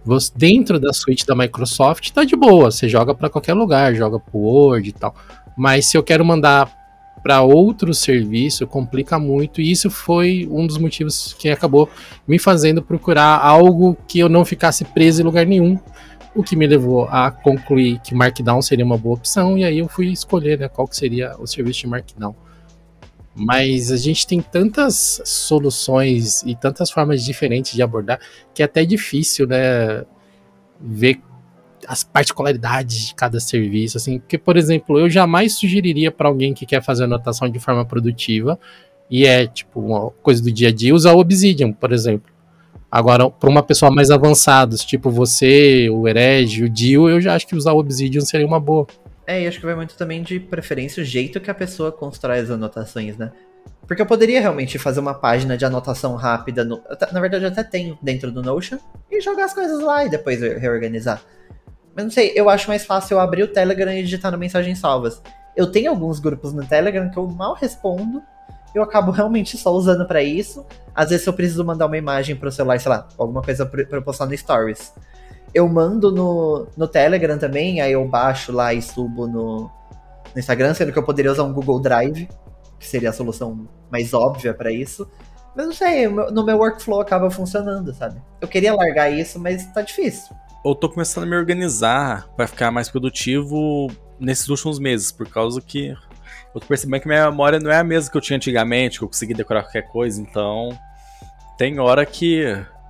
Você, 0.05 0.31
dentro 0.37 0.79
da 0.79 0.93
suíte 0.93 1.27
da 1.27 1.35
Microsoft 1.35 2.11
tá 2.11 2.25
de 2.25 2.37
boa, 2.37 2.71
você 2.71 2.89
joga 2.89 3.15
para 3.15 3.31
qualquer 3.31 3.55
lugar, 3.55 3.95
joga 3.95 4.21
pro 4.21 4.39
Word 4.39 4.89
e 4.89 4.93
tal. 4.93 5.15
Mas 5.57 5.87
se 5.87 5.97
eu 5.97 6.03
quero 6.03 6.25
mandar 6.25 6.71
para 7.23 7.41
outro 7.41 7.95
serviço, 7.95 8.67
complica 8.67 9.19
muito, 9.19 9.63
e 9.63 9.71
isso 9.71 9.91
foi 9.91 10.47
um 10.51 10.67
dos 10.67 10.77
motivos 10.77 11.33
que 11.39 11.49
acabou 11.49 11.89
me 12.29 12.39
fazendo 12.39 12.83
procurar 12.83 13.39
algo 13.39 13.97
que 14.07 14.19
eu 14.19 14.29
não 14.29 14.45
ficasse 14.45 14.85
preso 14.85 15.23
em 15.23 15.25
lugar 15.25 15.47
nenhum, 15.47 15.79
o 16.35 16.43
que 16.43 16.57
me 16.57 16.67
levou 16.67 17.05
a 17.05 17.31
concluir 17.31 18.01
que 18.01 18.15
Markdown 18.15 18.61
seria 18.61 18.85
uma 18.85 18.99
boa 18.99 19.15
opção, 19.15 19.57
e 19.57 19.65
aí 19.65 19.79
eu 19.79 19.89
fui 19.89 20.09
escolher 20.09 20.59
né, 20.59 20.69
qual 20.69 20.89
que 20.89 20.97
seria 20.97 21.37
o 21.39 21.47
serviço 21.47 21.81
de 21.81 21.87
Markdown. 21.87 22.35
Mas 23.35 23.91
a 23.91 23.97
gente 23.97 24.27
tem 24.27 24.41
tantas 24.41 25.21
soluções 25.25 26.43
e 26.43 26.55
tantas 26.55 26.91
formas 26.91 27.25
diferentes 27.25 27.73
de 27.73 27.83
abordar 27.83 28.21
que 28.55 28.63
é 28.63 28.65
até 28.65 28.85
difícil, 28.85 29.47
né, 29.47 30.05
ver 30.81 31.21
as 31.87 32.03
particularidades 32.03 33.09
de 33.09 33.15
cada 33.15 33.39
serviço, 33.39 33.97
assim, 33.97 34.19
porque, 34.19 34.39
por 34.39 34.57
exemplo, 34.57 34.99
eu 34.99 35.09
jamais 35.11 35.55
sugeriria 35.55 36.11
para 36.11 36.29
alguém 36.29 36.55
que 36.55 36.65
quer 36.65 36.83
fazer 36.83 37.05
anotação 37.05 37.49
de 37.49 37.59
forma 37.59 37.85
produtiva 37.85 38.59
e 39.11 39.27
é, 39.27 39.47
tipo, 39.47 39.81
uma 39.81 40.11
coisa 40.11 40.43
do 40.43 40.51
dia 40.51 40.69
a 40.69 40.73
dia, 40.73 40.95
usar 40.95 41.13
o 41.13 41.19
Obsidian, 41.19 41.73
por 41.73 41.93
exemplo. 41.93 42.34
Agora, 42.95 43.29
para 43.29 43.51
uma 43.51 43.61
pessoa 43.61 43.91
mais 43.91 44.09
avançada, 44.09 44.77
tipo 44.77 45.11
você, 45.11 45.91
o 45.91 46.07
Herege, 46.07 46.63
o 46.63 46.71
Dio, 46.71 47.09
eu 47.09 47.21
já 47.21 47.35
acho 47.35 47.45
que 47.45 47.57
usar 47.57 47.73
o 47.73 47.79
Obsidian 47.79 48.21
seria 48.21 48.47
uma 48.47 48.61
boa. 48.61 48.87
É, 49.27 49.43
e 49.43 49.49
acho 49.49 49.59
que 49.59 49.67
vai 49.67 49.75
muito 49.75 49.97
também 49.97 50.23
de 50.23 50.39
preferência 50.39 51.03
o 51.03 51.05
jeito 51.05 51.41
que 51.41 51.51
a 51.51 51.55
pessoa 51.55 51.91
constrói 51.91 52.39
as 52.39 52.53
anotações, 52.53 53.17
né? 53.17 53.33
Porque 53.85 54.01
eu 54.01 54.07
poderia 54.07 54.41
realmente 54.41 54.79
fazer 54.79 55.01
uma 55.01 55.13
página 55.13 55.57
de 55.57 55.65
anotação 55.65 56.15
rápida, 56.15 56.65
no, 56.65 56.81
na 57.11 57.21
verdade 57.21 57.43
eu 57.43 57.49
até 57.49 57.65
tenho 57.65 57.99
dentro 58.01 58.31
do 58.31 58.45
Notion, 58.45 58.79
e 59.11 59.21
jogar 59.21 59.47
as 59.47 59.53
coisas 59.53 59.83
lá 59.83 60.05
e 60.05 60.09
depois 60.09 60.41
reorganizar. 60.41 61.21
Mas 61.97 62.05
não 62.05 62.13
sei, 62.13 62.31
eu 62.37 62.49
acho 62.49 62.69
mais 62.69 62.87
fácil 62.87 63.17
eu 63.17 63.21
abrir 63.21 63.43
o 63.43 63.49
Telegram 63.49 63.93
e 63.93 64.05
digitar 64.05 64.31
no 64.31 64.39
mensagens 64.39 64.79
salvas. 64.79 65.21
Eu 65.57 65.67
tenho 65.67 65.91
alguns 65.91 66.21
grupos 66.21 66.53
no 66.53 66.65
Telegram 66.65 67.11
que 67.11 67.19
eu 67.19 67.27
mal 67.27 67.55
respondo, 67.55 68.23
eu 68.75 68.83
acabo 68.83 69.13
realmente 69.13 69.57
só 69.57 69.73
usando 69.73 70.07
para 70.07 70.23
isso. 70.23 70.67
Às 70.95 71.11
vezes 71.11 71.27
eu 71.27 71.33
preciso 71.33 71.65
mandar 71.65 71.87
uma 71.87 71.97
imagem 71.97 72.35
pro 72.35 72.51
celular, 72.51 72.81
sei 72.81 72.91
lá, 72.91 73.07
alguma 73.17 73.43
coisa 73.43 73.65
pra 73.65 73.87
eu 73.91 74.03
postar 74.03 74.27
no 74.27 74.37
Stories. 74.37 74.93
Eu 75.55 75.69
mando 75.69 76.11
no, 76.11 76.67
no 76.77 76.89
Telegram 76.89 77.39
também, 77.39 77.81
aí 77.81 77.93
eu 77.93 78.07
baixo 78.09 78.51
lá 78.51 78.75
e 78.75 78.83
subo 78.83 79.27
no, 79.27 79.71
no 80.35 80.39
Instagram, 80.39 80.75
sendo 80.75 80.93
que 80.93 80.99
eu 80.99 81.05
poderia 81.05 81.31
usar 81.31 81.45
um 81.45 81.53
Google 81.53 81.81
Drive, 81.81 82.29
que 82.79 82.87
seria 82.87 83.11
a 83.11 83.13
solução 83.13 83.69
mais 83.91 84.13
óbvia 84.13 84.53
para 84.53 84.73
isso. 84.73 85.09
Mas 85.55 85.67
não 85.67 85.73
sei, 85.73 86.09
no 86.09 86.45
meu 86.45 86.59
workflow 86.59 87.01
acaba 87.01 87.31
funcionando, 87.31 87.95
sabe? 87.95 88.21
Eu 88.41 88.49
queria 88.49 88.75
largar 88.75 89.09
isso, 89.11 89.39
mas 89.39 89.65
tá 89.73 89.83
difícil. 89.83 90.35
Eu 90.65 90.75
tô 90.75 90.89
começando 90.89 91.25
a 91.25 91.27
me 91.27 91.37
organizar 91.37 92.27
para 92.37 92.49
ficar 92.49 92.73
mais 92.73 92.89
produtivo 92.89 93.89
nesses 94.19 94.49
últimos 94.49 94.81
meses, 94.81 95.13
por 95.13 95.29
causa 95.29 95.61
que 95.61 95.95
eu 96.55 96.61
tô 96.61 96.67
percebendo 96.69 97.01
que 97.01 97.09
minha 97.09 97.31
memória 97.31 97.59
não 97.59 97.71
é 97.71 97.79
a 97.79 97.85
mesma 97.85 98.11
que 98.11 98.17
eu 98.17 98.21
tinha 98.21 98.37
antigamente, 98.37 98.99
que 98.99 99.05
eu 99.05 99.09
consegui 99.09 99.35
decorar 99.35 99.65
qualquer 99.65 99.89
coisa, 99.89 100.21
então. 100.21 100.69
Tem 101.59 101.79
hora 101.81 102.07
que. 102.07 102.45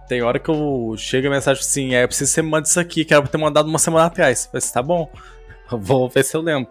Tem 0.07 0.21
hora 0.21 0.39
que 0.39 0.51
eu 0.51 0.95
chego 0.99 1.29
a 1.29 1.31
mensagem 1.31 1.63
assim, 1.63 1.95
é, 1.95 2.05
eu 2.05 2.09
preciso 2.09 2.31
que 2.31 2.35
você 2.35 2.43
me 2.43 2.51
mande 2.51 2.69
isso 2.69 2.79
aqui, 2.79 3.07
que 3.07 3.15
era 3.15 3.23
pra 3.23 3.31
ter 3.31 3.39
mandado 3.39 3.67
uma 3.67 3.79
semana 3.79 4.05
atrás. 4.05 4.45
Eu 4.45 4.61
falei, 4.61 4.73
tá 4.75 4.83
bom, 4.83 5.11
vou 5.81 6.11
ver 6.11 6.23
se 6.25 6.37
eu 6.37 6.43
lembro. 6.43 6.71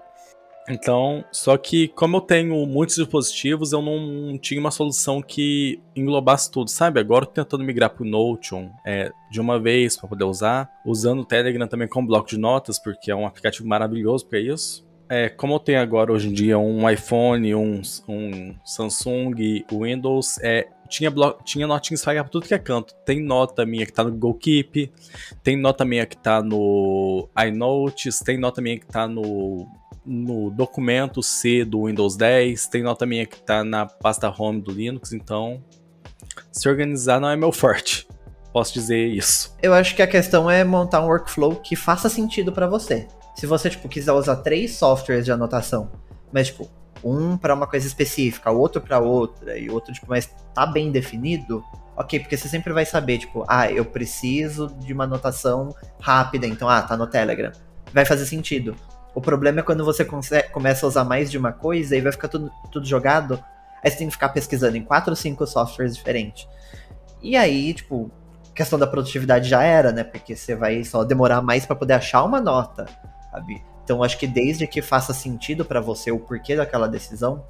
Então, 0.69 1.25
só 1.31 1.57
que 1.57 1.87
como 1.89 2.17
eu 2.17 2.21
tenho 2.21 2.65
muitos 2.67 2.95
dispositivos, 2.95 3.73
eu 3.73 3.81
não 3.81 4.37
tinha 4.37 4.59
uma 4.61 4.71
solução 4.71 5.19
que 5.21 5.81
englobasse 5.95 6.49
tudo, 6.49 6.69
sabe? 6.69 6.99
Agora 6.99 7.23
eu 7.23 7.27
tô 7.27 7.33
tentando 7.33 7.63
migrar 7.63 7.89
pro 7.89 8.05
Notion 8.05 8.69
é, 8.85 9.11
de 9.31 9.41
uma 9.41 9.59
vez 9.59 9.97
para 9.97 10.07
poder 10.07 10.23
usar, 10.23 10.69
usando 10.85 11.21
o 11.21 11.25
Telegram 11.25 11.67
também 11.67 11.87
como 11.87 12.07
bloco 12.07 12.29
de 12.29 12.37
notas, 12.37 12.79
porque 12.79 13.11
é 13.11 13.15
um 13.15 13.25
aplicativo 13.25 13.67
maravilhoso 13.67 14.25
para 14.27 14.39
isso 14.39 14.85
é, 15.09 15.29
como 15.29 15.55
eu 15.55 15.59
tenho 15.59 15.81
agora 15.81 16.11
hoje 16.11 16.29
em 16.29 16.33
dia 16.33 16.57
um 16.57 16.89
iPhone, 16.89 17.53
um, 17.55 17.81
um 18.07 18.55
Samsung, 18.65 19.65
Windows, 19.71 20.39
é, 20.41 20.67
tinha, 20.89 21.11
tinha 21.43 21.67
notinhas 21.67 21.99
espalhadas 21.99 22.29
pra 22.29 22.31
tudo 22.31 22.47
que 22.47 22.53
é 22.53 22.59
canto. 22.59 22.93
Tem 23.05 23.21
nota 23.21 23.65
minha 23.65 23.85
que 23.85 23.93
tá 23.93 24.03
no 24.03 24.11
Google 24.11 24.35
Keep, 24.35 24.91
tem 25.43 25.57
nota 25.57 25.83
minha 25.83 26.05
que 26.05 26.17
tá 26.17 26.41
no 26.41 27.27
iNotes, 27.45 28.19
tem 28.19 28.37
nota 28.37 28.61
minha 28.61 28.79
que 28.79 28.85
tá 28.85 29.07
no, 29.07 29.67
no 30.05 30.49
documento 30.51 31.21
C 31.21 31.65
do 31.65 31.85
Windows 31.85 32.15
10, 32.15 32.67
tem 32.67 32.83
nota 32.83 33.05
minha 33.05 33.25
que 33.25 33.41
tá 33.41 33.63
na 33.63 33.85
pasta 33.85 34.33
Home 34.35 34.61
do 34.61 34.71
Linux, 34.71 35.13
então 35.13 35.63
se 36.51 36.67
organizar 36.69 37.19
não 37.19 37.29
é 37.29 37.35
meu 37.35 37.51
forte. 37.51 38.07
Posso 38.51 38.71
dizer 38.71 39.07
isso. 39.07 39.55
Eu 39.63 39.73
acho 39.73 39.95
que 39.95 40.01
a 40.01 40.07
questão 40.07 40.49
é 40.49 40.63
montar 40.63 41.01
um 41.01 41.07
workflow 41.07 41.55
que 41.55 41.75
faça 41.75 42.07
sentido 42.07 42.51
para 42.51 42.67
você. 42.67 43.07
Se 43.35 43.45
você, 43.45 43.69
tipo, 43.69 43.89
quiser 43.89 44.11
usar 44.11 44.37
três 44.37 44.75
softwares 44.75 45.25
de 45.25 45.31
anotação, 45.31 45.91
mas, 46.31 46.47
tipo, 46.47 46.69
um 47.03 47.37
para 47.37 47.53
uma 47.53 47.67
coisa 47.67 47.85
específica, 47.85 48.49
outro 48.51 48.81
para 48.81 48.99
outra, 48.99 49.57
e 49.57 49.69
outro, 49.69 49.93
tipo, 49.93 50.07
mas 50.09 50.29
tá 50.53 50.65
bem 50.65 50.91
definido, 50.91 51.63
ok, 51.97 52.19
porque 52.19 52.37
você 52.37 52.47
sempre 52.47 52.71
vai 52.71 52.85
saber, 52.85 53.17
tipo, 53.17 53.43
ah, 53.47 53.69
eu 53.69 53.85
preciso 53.85 54.67
de 54.79 54.93
uma 54.93 55.03
anotação 55.03 55.75
rápida, 55.99 56.47
então, 56.47 56.69
ah, 56.69 56.81
tá 56.81 56.95
no 56.95 57.07
Telegram. 57.07 57.51
Vai 57.93 58.05
fazer 58.05 58.25
sentido. 58.25 58.75
O 59.13 59.21
problema 59.21 59.59
é 59.59 59.63
quando 59.63 59.85
você 59.85 60.03
começa 60.51 60.85
a 60.85 60.89
usar 60.89 61.03
mais 61.03 61.29
de 61.29 61.37
uma 61.37 61.51
coisa 61.51 61.95
e 61.95 62.01
vai 62.01 62.11
ficar 62.11 62.27
tudo, 62.27 62.51
tudo 62.71 62.85
jogado, 62.85 63.43
aí 63.83 63.91
você 63.91 63.97
tem 63.97 64.07
que 64.07 64.13
ficar 64.13 64.29
pesquisando 64.29 64.77
em 64.77 64.83
quatro 64.83 65.11
ou 65.11 65.15
cinco 65.15 65.45
softwares 65.45 65.95
diferentes. 65.95 66.47
E 67.21 67.35
aí, 67.35 67.73
tipo, 67.73 68.11
questão 68.55 68.79
da 68.79 68.87
produtividade 68.87 69.47
já 69.47 69.61
era, 69.61 69.91
né? 69.91 70.03
Porque 70.03 70.35
você 70.35 70.55
vai 70.55 70.83
só 70.83 71.03
demorar 71.03 71.41
mais 71.41 71.65
para 71.65 71.75
poder 71.75 71.93
achar 71.93 72.23
uma 72.23 72.41
nota 72.41 72.85
sabe? 73.33 73.63
Então 73.83 74.03
acho 74.03 74.17
que 74.17 74.27
desde 74.27 74.67
que 74.67 74.81
faça 74.81 75.13
sentido 75.13 75.65
para 75.65 75.81
você 75.81 76.11
o 76.11 76.19
porquê 76.19 76.55
daquela 76.55 76.87
decisão, 76.87 77.43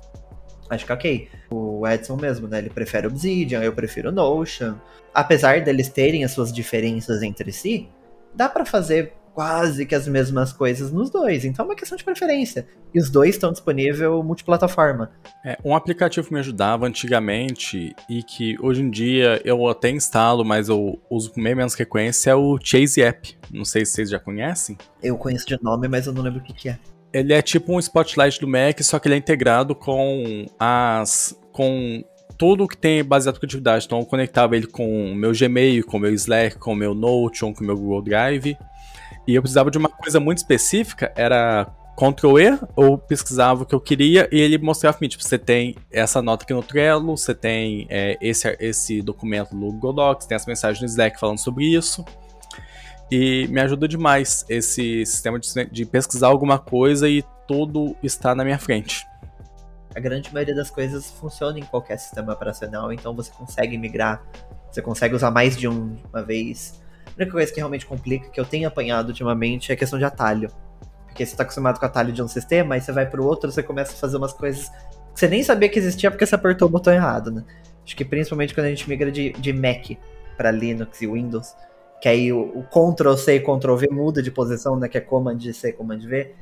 acho 0.69 0.85
que 0.85 0.93
ok. 0.93 1.29
O 1.51 1.87
Edson 1.87 2.15
mesmo, 2.15 2.47
né? 2.47 2.59
Ele 2.59 2.69
prefere 2.69 3.05
Obsidian, 3.05 3.61
eu 3.61 3.73
prefiro 3.73 4.11
Notion. 4.11 4.75
Apesar 5.13 5.61
deles 5.61 5.89
terem 5.89 6.23
as 6.23 6.31
suas 6.31 6.51
diferenças 6.51 7.21
entre 7.21 7.51
si, 7.51 7.87
dá 8.33 8.49
para 8.49 8.65
fazer 8.65 9.13
quase 9.33 9.85
que 9.85 9.95
as 9.95 10.07
mesmas 10.07 10.53
coisas 10.53 10.91
nos 10.91 11.09
dois. 11.09 11.43
Então 11.43 11.65
é 11.65 11.69
uma 11.69 11.75
questão 11.75 11.97
de 11.97 12.03
preferência. 12.03 12.67
E 12.93 12.99
os 12.99 13.09
dois 13.09 13.31
estão 13.31 13.51
disponíveis 13.51 13.99
multiplataforma. 14.23 15.11
É, 15.43 15.57
um 15.63 15.75
aplicativo 15.75 16.27
que 16.27 16.33
me 16.33 16.39
ajudava 16.39 16.85
antigamente 16.85 17.95
e 18.09 18.21
que 18.21 18.55
hoje 18.61 18.81
em 18.81 18.89
dia 18.89 19.41
eu 19.43 19.67
até 19.67 19.89
instalo, 19.89 20.45
mas 20.45 20.69
eu 20.69 20.99
uso 21.09 21.31
com 21.31 21.41
meio 21.41 21.57
menos 21.57 21.75
frequência 21.75 22.31
é 22.31 22.35
o 22.35 22.57
Chase 22.61 23.01
App. 23.01 23.35
Não 23.51 23.65
sei 23.65 23.85
se 23.85 23.93
vocês 23.93 24.09
já 24.09 24.19
conhecem. 24.19 24.77
Eu 25.01 25.17
conheço 25.17 25.45
de 25.45 25.57
nome, 25.61 25.87
mas 25.87 26.05
eu 26.05 26.13
não 26.13 26.21
lembro 26.21 26.39
o 26.39 26.43
que, 26.43 26.53
que 26.53 26.69
é. 26.69 26.77
Ele 27.11 27.33
é 27.33 27.41
tipo 27.41 27.73
um 27.73 27.79
Spotlight 27.79 28.39
do 28.39 28.47
Mac, 28.47 28.81
só 28.81 28.97
que 28.97 29.07
ele 29.07 29.15
é 29.15 29.17
integrado 29.17 29.75
com 29.75 30.45
as 30.59 31.37
com 31.51 32.03
tudo 32.37 32.67
que 32.67 32.75
tem 32.75 33.03
baseado 33.03 33.35
em 33.35 33.39
produtividade. 33.39 33.85
Então 33.85 33.99
eu 33.99 34.05
conectava 34.05 34.55
ele 34.55 34.67
com 34.67 35.11
o 35.11 35.15
meu 35.15 35.31
Gmail, 35.31 35.85
com 35.85 35.97
o 35.97 35.99
meu 35.99 36.13
Slack, 36.13 36.57
com 36.57 36.73
o 36.73 36.75
meu 36.75 36.95
Notion, 36.95 37.53
com 37.53 37.63
o 37.63 37.67
meu 37.67 37.77
Google 37.77 38.01
Drive. 38.01 38.57
E 39.27 39.35
eu 39.35 39.41
precisava 39.41 39.71
de 39.71 39.77
uma 39.77 39.89
coisa 39.89 40.19
muito 40.19 40.39
específica, 40.39 41.11
era 41.15 41.65
Ctrl 41.95 42.39
E, 42.39 42.59
ou 42.75 42.97
pesquisava 42.97 43.63
o 43.63 43.65
que 43.65 43.73
eu 43.75 43.79
queria 43.79 44.27
e 44.31 44.39
ele 44.39 44.57
mostrava 44.57 44.97
para 44.97 45.05
mim, 45.05 45.09
tipo, 45.09 45.23
você 45.23 45.37
tem 45.37 45.75
essa 45.91 46.21
nota 46.21 46.43
aqui 46.43 46.53
no 46.53 46.63
Trello, 46.63 47.15
você 47.15 47.33
tem 47.33 47.85
é, 47.89 48.17
esse, 48.21 48.57
esse 48.59 49.01
documento 49.01 49.55
no 49.55 49.71
Google 49.71 49.93
Docs, 49.93 50.25
tem 50.25 50.35
essa 50.35 50.49
mensagem 50.49 50.81
no 50.81 50.87
Slack 50.87 51.19
falando 51.19 51.37
sobre 51.37 51.65
isso. 51.65 52.03
E 53.11 53.47
me 53.49 53.61
ajuda 53.61 53.87
demais 53.87 54.43
esse 54.49 55.05
sistema 55.05 55.39
de, 55.39 55.65
de 55.71 55.85
pesquisar 55.85 56.27
alguma 56.27 56.57
coisa 56.57 57.07
e 57.07 57.23
tudo 57.47 57.95
está 58.01 58.33
na 58.33 58.43
minha 58.43 58.57
frente. 58.57 59.05
A 59.95 59.99
grande 59.99 60.33
maioria 60.33 60.55
das 60.55 60.71
coisas 60.71 61.11
funciona 61.11 61.59
em 61.59 61.63
qualquer 61.63 61.99
sistema 61.99 62.33
operacional, 62.33 62.91
então 62.91 63.13
você 63.13 63.31
consegue 63.31 63.77
migrar, 63.77 64.23
você 64.71 64.81
consegue 64.81 65.13
usar 65.13 65.29
mais 65.29 65.55
de 65.55 65.67
um 65.67 65.95
uma 66.11 66.23
vez. 66.23 66.81
A 67.13 67.21
única 67.21 67.31
coisa 67.31 67.51
que 67.51 67.59
realmente 67.59 67.85
complica, 67.85 68.29
que 68.29 68.39
eu 68.39 68.45
tenho 68.45 68.67
apanhado 68.67 69.09
ultimamente, 69.09 69.71
é 69.71 69.75
a 69.75 69.77
questão 69.77 69.99
de 69.99 70.05
atalho. 70.05 70.49
Porque 71.05 71.25
você 71.25 71.35
tá 71.35 71.43
acostumado 71.43 71.79
com 71.79 71.85
o 71.85 71.87
atalho 71.87 72.11
de 72.11 72.23
um 72.23 72.27
sistema, 72.27 72.73
aí 72.73 72.81
você 72.81 72.91
vai 72.91 73.07
pro 73.07 73.23
outro, 73.23 73.51
você 73.51 73.61
começa 73.61 73.93
a 73.93 73.95
fazer 73.95 74.17
umas 74.17 74.33
coisas 74.33 74.69
que 75.13 75.19
você 75.19 75.27
nem 75.27 75.43
sabia 75.43 75.69
que 75.69 75.77
existia 75.77 76.09
porque 76.09 76.25
você 76.25 76.33
apertou 76.33 76.67
o 76.67 76.71
botão 76.71 76.91
errado, 76.91 77.31
né? 77.31 77.43
Acho 77.85 77.95
que 77.95 78.03
principalmente 78.03 78.55
quando 78.55 78.65
a 78.65 78.69
gente 78.69 78.89
migra 78.89 79.11
de, 79.11 79.31
de 79.33 79.53
Mac 79.53 79.91
para 80.35 80.49
Linux 80.49 81.01
e 81.03 81.07
Windows, 81.07 81.53
que 82.01 82.09
aí 82.09 82.33
o, 82.33 82.41
o 82.57 82.63
Ctrl 82.63 83.15
C 83.15 83.35
e 83.35 83.39
Ctrl 83.39 83.75
V 83.75 83.89
muda 83.91 84.23
de 84.23 84.31
posição, 84.31 84.75
né? 84.79 84.89
Que 84.89 84.97
é 84.97 85.01
Command 85.01 85.39
C, 85.53 85.71
Command 85.71 85.99
V. 85.99 86.33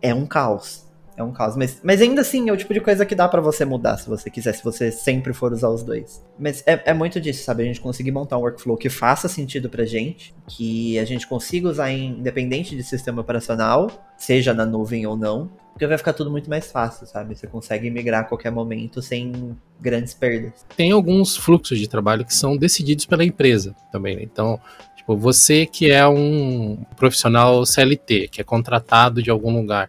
É 0.00 0.14
um 0.14 0.24
caos 0.24 0.89
é 1.20 1.24
um 1.24 1.32
caos. 1.32 1.56
Mas, 1.56 1.80
mas 1.82 2.00
ainda 2.00 2.20
assim, 2.20 2.48
é 2.48 2.52
o 2.52 2.56
tipo 2.56 2.72
de 2.74 2.80
coisa 2.80 3.04
que 3.06 3.14
dá 3.14 3.28
para 3.28 3.40
você 3.40 3.64
mudar 3.64 3.98
se 3.98 4.08
você 4.08 4.30
quiser, 4.30 4.54
se 4.54 4.64
você 4.64 4.90
sempre 4.90 5.32
for 5.32 5.52
usar 5.52 5.68
os 5.68 5.82
dois. 5.82 6.24
Mas 6.38 6.62
é, 6.66 6.82
é 6.86 6.94
muito 6.94 7.20
disso, 7.20 7.44
sabe? 7.44 7.62
A 7.62 7.66
gente 7.66 7.80
conseguir 7.80 8.10
montar 8.10 8.38
um 8.38 8.40
workflow 8.40 8.76
que 8.76 8.88
faça 8.88 9.28
sentido 9.28 9.68
pra 9.68 9.84
gente, 9.84 10.34
que 10.48 10.98
a 10.98 11.04
gente 11.04 11.26
consiga 11.26 11.68
usar 11.68 11.90
independente 11.92 12.74
de 12.76 12.82
sistema 12.82 13.20
operacional, 13.20 13.90
seja 14.16 14.52
na 14.52 14.66
nuvem 14.66 15.06
ou 15.06 15.16
não, 15.16 15.50
porque 15.72 15.86
vai 15.86 15.96
ficar 15.96 16.12
tudo 16.12 16.30
muito 16.30 16.50
mais 16.50 16.70
fácil, 16.70 17.06
sabe? 17.06 17.34
Você 17.34 17.46
consegue 17.46 17.90
migrar 17.90 18.20
a 18.20 18.24
qualquer 18.24 18.50
momento 18.50 19.00
sem 19.00 19.56
grandes 19.80 20.12
perdas. 20.12 20.52
Tem 20.76 20.90
alguns 20.90 21.36
fluxos 21.36 21.78
de 21.78 21.88
trabalho 21.88 22.22
que 22.24 22.34
são 22.34 22.54
decididos 22.56 23.06
pela 23.06 23.24
empresa 23.24 23.74
também, 23.90 24.16
né? 24.16 24.22
Então, 24.22 24.60
tipo, 24.94 25.16
você 25.16 25.64
que 25.64 25.90
é 25.90 26.06
um 26.06 26.84
profissional 26.96 27.64
CLT, 27.64 28.28
que 28.28 28.42
é 28.42 28.44
contratado 28.44 29.22
de 29.22 29.30
algum 29.30 29.56
lugar, 29.58 29.88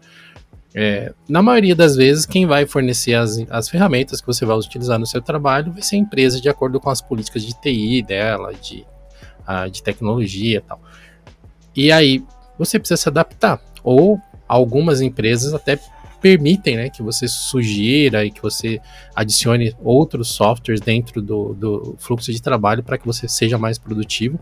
é, 0.74 1.14
na 1.28 1.42
maioria 1.42 1.76
das 1.76 1.96
vezes, 1.96 2.26
quem 2.26 2.46
vai 2.46 2.66
fornecer 2.66 3.14
as, 3.14 3.38
as 3.50 3.68
ferramentas 3.70 4.22
que 4.22 4.28
você 4.28 4.46
vai 4.46 4.58
utilizar 4.58 4.98
no 4.98 5.06
seu 5.06 5.22
trabalho 5.22 5.72
vai 5.72 5.82
ser 5.82 5.98
a 5.98 6.00
empresa 6.00 6.40
de 6.40 6.48
acordo 6.50 6.80
com 6.80 6.90
as 6.90 7.02
políticas 7.02 7.44
de 7.44 7.54
TI 7.60 8.02
dela, 8.02 8.54
de, 8.54 8.86
de 9.72 9.84
tecnologia 9.84 10.60
e 10.60 10.62
tal. 10.62 10.82
E 11.76 11.92
aí, 11.92 12.24
você 12.58 12.80
precisa 12.80 13.02
se 13.02 13.10
adaptar. 13.10 13.60
Ou 13.84 14.20
algumas 14.48 15.02
empresas 15.02 15.54
até 15.54 15.80
permitem 16.22 16.78
né, 16.78 16.90
que 16.90 17.02
você 17.02 17.28
sugira 17.28 18.24
e 18.24 18.32
que 18.32 18.42
você 18.42 18.80
adicione 19.16 19.76
outros 19.84 20.30
softwares 20.30 20.80
dentro 20.80 21.22
do, 21.22 21.54
do 21.54 21.96
fluxo 21.98 22.32
de 22.32 22.42
trabalho 22.42 22.84
para 22.84 22.98
que 22.98 23.06
você 23.06 23.28
seja 23.28 23.58
mais 23.58 23.78
produtivo. 23.78 24.40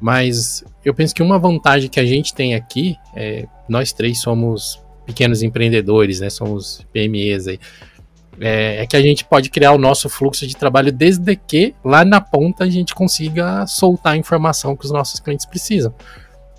Mas 0.00 0.64
eu 0.84 0.94
penso 0.94 1.14
que 1.14 1.22
uma 1.22 1.38
vantagem 1.38 1.90
que 1.90 2.00
a 2.00 2.06
gente 2.06 2.32
tem 2.32 2.54
aqui, 2.54 2.96
é, 3.14 3.46
nós 3.68 3.92
três 3.92 4.20
somos 4.20 4.83
pequenos 5.06 5.42
empreendedores, 5.42 6.20
né? 6.20 6.30
Somos 6.30 6.84
PMEs 6.92 7.48
aí. 7.48 7.58
É, 8.40 8.82
é, 8.82 8.86
que 8.86 8.96
a 8.96 9.00
gente 9.00 9.24
pode 9.24 9.48
criar 9.48 9.72
o 9.72 9.78
nosso 9.78 10.08
fluxo 10.08 10.46
de 10.46 10.56
trabalho 10.56 10.90
desde 10.90 11.36
que 11.36 11.74
lá 11.84 12.04
na 12.04 12.20
ponta 12.20 12.64
a 12.64 12.68
gente 12.68 12.94
consiga 12.94 13.64
soltar 13.66 14.14
a 14.14 14.16
informação 14.16 14.76
que 14.76 14.84
os 14.84 14.90
nossos 14.90 15.20
clientes 15.20 15.46
precisam. 15.46 15.94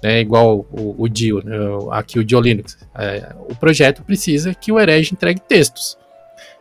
É 0.02 0.20
igual 0.20 0.66
o, 0.72 0.96
o 0.98 1.10
Dio, 1.10 1.44
né, 1.44 1.56
aqui 1.92 2.20
o 2.20 2.24
Dio 2.24 2.40
Linux. 2.40 2.78
É, 2.96 3.36
o 3.50 3.56
projeto 3.56 4.04
precisa 4.04 4.54
que 4.54 4.72
o 4.72 4.80
Herege 4.80 5.14
entregue 5.14 5.42
textos. 5.42 5.98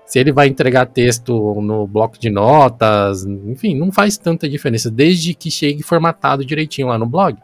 Se 0.06 0.18
ele 0.18 0.32
vai 0.32 0.48
entregar 0.48 0.86
texto 0.86 1.60
no 1.60 1.86
bloco 1.86 2.18
de 2.18 2.30
notas, 2.30 3.24
enfim, 3.24 3.74
não 3.74 3.90
faz 3.92 4.16
tanta 4.16 4.48
diferença, 4.48 4.90
desde 4.90 5.34
que 5.34 5.50
chegue 5.50 5.82
formatado 5.82 6.44
direitinho 6.44 6.88
lá 6.88 6.98
no 6.98 7.06
blog. 7.06 7.36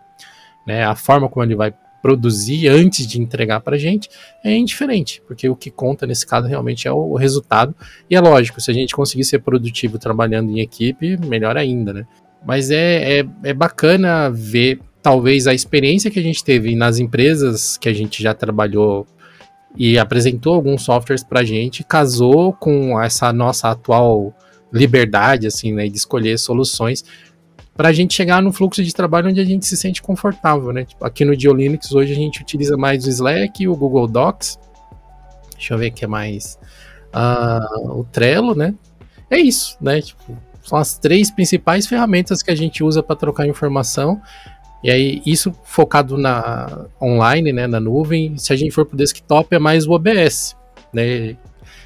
Né, 0.66 0.84
a 0.84 0.94
forma 0.94 1.28
como 1.28 1.44
ele 1.44 1.54
vai 1.54 1.72
produzir 2.02 2.68
antes 2.68 3.06
de 3.06 3.20
entregar 3.20 3.60
para 3.60 3.76
a 3.76 3.78
gente 3.78 4.08
é 4.42 4.56
indiferente, 4.56 5.22
porque 5.26 5.48
o 5.48 5.56
que 5.56 5.70
conta 5.70 6.06
nesse 6.06 6.26
caso 6.26 6.48
realmente 6.48 6.88
é 6.88 6.92
o, 6.92 7.14
resultado. 7.14 7.74
E 8.08 8.16
é 8.16 8.20
lógico, 8.20 8.60
se 8.60 8.70
a 8.70 8.74
gente 8.74 8.94
conseguir 8.94 9.24
ser 9.24 9.40
produtivo 9.40 9.98
trabalhando 9.98 10.50
em 10.50 10.60
equipe, 10.60 11.16
melhor 11.26 11.56
ainda, 11.56 11.92
né? 11.92 12.06
Mas 12.44 12.70
é, 12.70 13.20
é, 13.20 13.26
é 13.44 13.52
bacana 13.52 14.30
ver, 14.30 14.80
talvez, 15.02 15.46
a 15.46 15.52
experiência 15.52 16.10
que 16.10 16.18
a 16.18 16.22
gente 16.22 16.42
teve 16.42 16.74
nas 16.74 16.98
empresas 16.98 17.76
que 17.76 17.88
a 17.88 17.92
gente 17.92 18.22
já 18.22 18.32
trabalhou 18.32 19.06
e 19.76 19.98
apresentou 19.98 20.54
alguns 20.54 20.82
softwares 20.82 21.22
para 21.22 21.40
a 21.40 21.44
gente, 21.44 21.84
casou 21.84 22.52
com 22.52 23.00
essa 23.00 23.32
nossa 23.32 23.70
atual 23.70 24.34
liberdade, 24.72 25.46
assim, 25.46 25.72
né, 25.72 25.88
de 25.88 25.96
escolher 25.96 26.38
soluções 26.38 27.04
para 27.74 27.88
a 27.88 27.92
gente 27.92 28.14
chegar 28.14 28.42
no 28.42 28.52
fluxo 28.52 28.82
de 28.82 28.92
trabalho 28.92 29.28
onde 29.28 29.40
a 29.40 29.44
gente 29.44 29.66
se 29.66 29.76
sente 29.76 30.02
confortável, 30.02 30.72
né? 30.72 30.84
Tipo, 30.84 31.04
aqui 31.04 31.24
no 31.24 31.36
Diolinux 31.36 31.92
hoje 31.92 32.12
a 32.12 32.16
gente 32.16 32.42
utiliza 32.42 32.76
mais 32.76 33.06
o 33.06 33.08
Slack, 33.08 33.66
o 33.66 33.76
Google 33.76 34.06
Docs. 34.06 34.58
Deixa 35.54 35.74
eu 35.74 35.78
ver 35.78 35.88
o 35.88 35.92
que 35.92 36.04
é 36.04 36.08
mais. 36.08 36.58
Uh, 37.14 38.00
o 38.00 38.04
Trello, 38.04 38.54
né? 38.54 38.74
É 39.30 39.38
isso, 39.38 39.76
né? 39.80 40.00
Tipo, 40.00 40.36
são 40.62 40.78
as 40.78 40.98
três 40.98 41.30
principais 41.30 41.86
ferramentas 41.86 42.42
que 42.42 42.50
a 42.50 42.54
gente 42.54 42.84
usa 42.84 43.02
para 43.02 43.16
trocar 43.16 43.46
informação. 43.46 44.20
E 44.82 44.90
aí, 44.90 45.22
isso 45.26 45.54
focado 45.64 46.16
na 46.16 46.86
online, 47.00 47.52
né, 47.52 47.66
na 47.66 47.78
nuvem. 47.78 48.36
Se 48.38 48.52
a 48.52 48.56
gente 48.56 48.72
for 48.72 48.86
para 48.86 48.94
o 48.94 48.96
desktop, 48.96 49.54
é 49.54 49.58
mais 49.58 49.86
o 49.86 49.92
OBS, 49.92 50.56
né? 50.92 51.36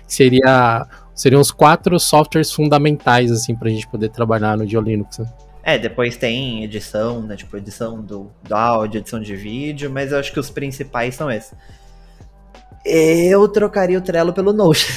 Seria, 0.07 0.87
seriam 1.14 1.41
os 1.41 1.51
quatro 1.51 1.99
softwares 1.99 2.53
fundamentais, 2.53 3.32
assim, 3.32 3.55
para 3.55 3.68
a 3.68 3.72
gente 3.72 3.89
poder 3.89 4.11
trabalhar 4.11 4.57
no 4.57 4.66
Diolinux. 4.66 5.18
Né? 5.18 5.26
É, 5.66 5.78
depois 5.78 6.14
tem 6.14 6.62
edição, 6.62 7.22
né? 7.22 7.36
Tipo, 7.36 7.56
edição 7.56 8.02
do, 8.02 8.30
do 8.42 8.54
áudio, 8.54 8.98
edição 8.98 9.18
de 9.18 9.34
vídeo, 9.34 9.90
mas 9.90 10.12
eu 10.12 10.18
acho 10.18 10.30
que 10.30 10.38
os 10.38 10.50
principais 10.50 11.14
são 11.14 11.30
esses. 11.30 11.54
Eu 12.84 13.48
trocaria 13.48 13.96
o 13.96 14.02
Trello 14.02 14.34
pelo 14.34 14.52
Notion. 14.52 14.92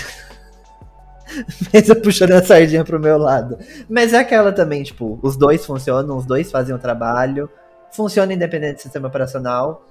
mas 1.73 1.87
eu 1.87 1.95
puxando 2.01 2.33
a 2.33 2.43
sardinha 2.43 2.83
pro 2.83 2.99
meu 2.99 3.17
lado. 3.17 3.57
Mas 3.89 4.11
é 4.11 4.17
aquela 4.17 4.51
também, 4.51 4.83
tipo, 4.83 5.17
os 5.23 5.37
dois 5.37 5.65
funcionam, 5.65 6.17
os 6.17 6.25
dois 6.25 6.51
fazem 6.51 6.75
o 6.75 6.79
trabalho, 6.79 7.49
funciona 7.93 8.33
independente 8.33 8.75
do 8.75 8.81
sistema 8.81 9.07
operacional. 9.07 9.85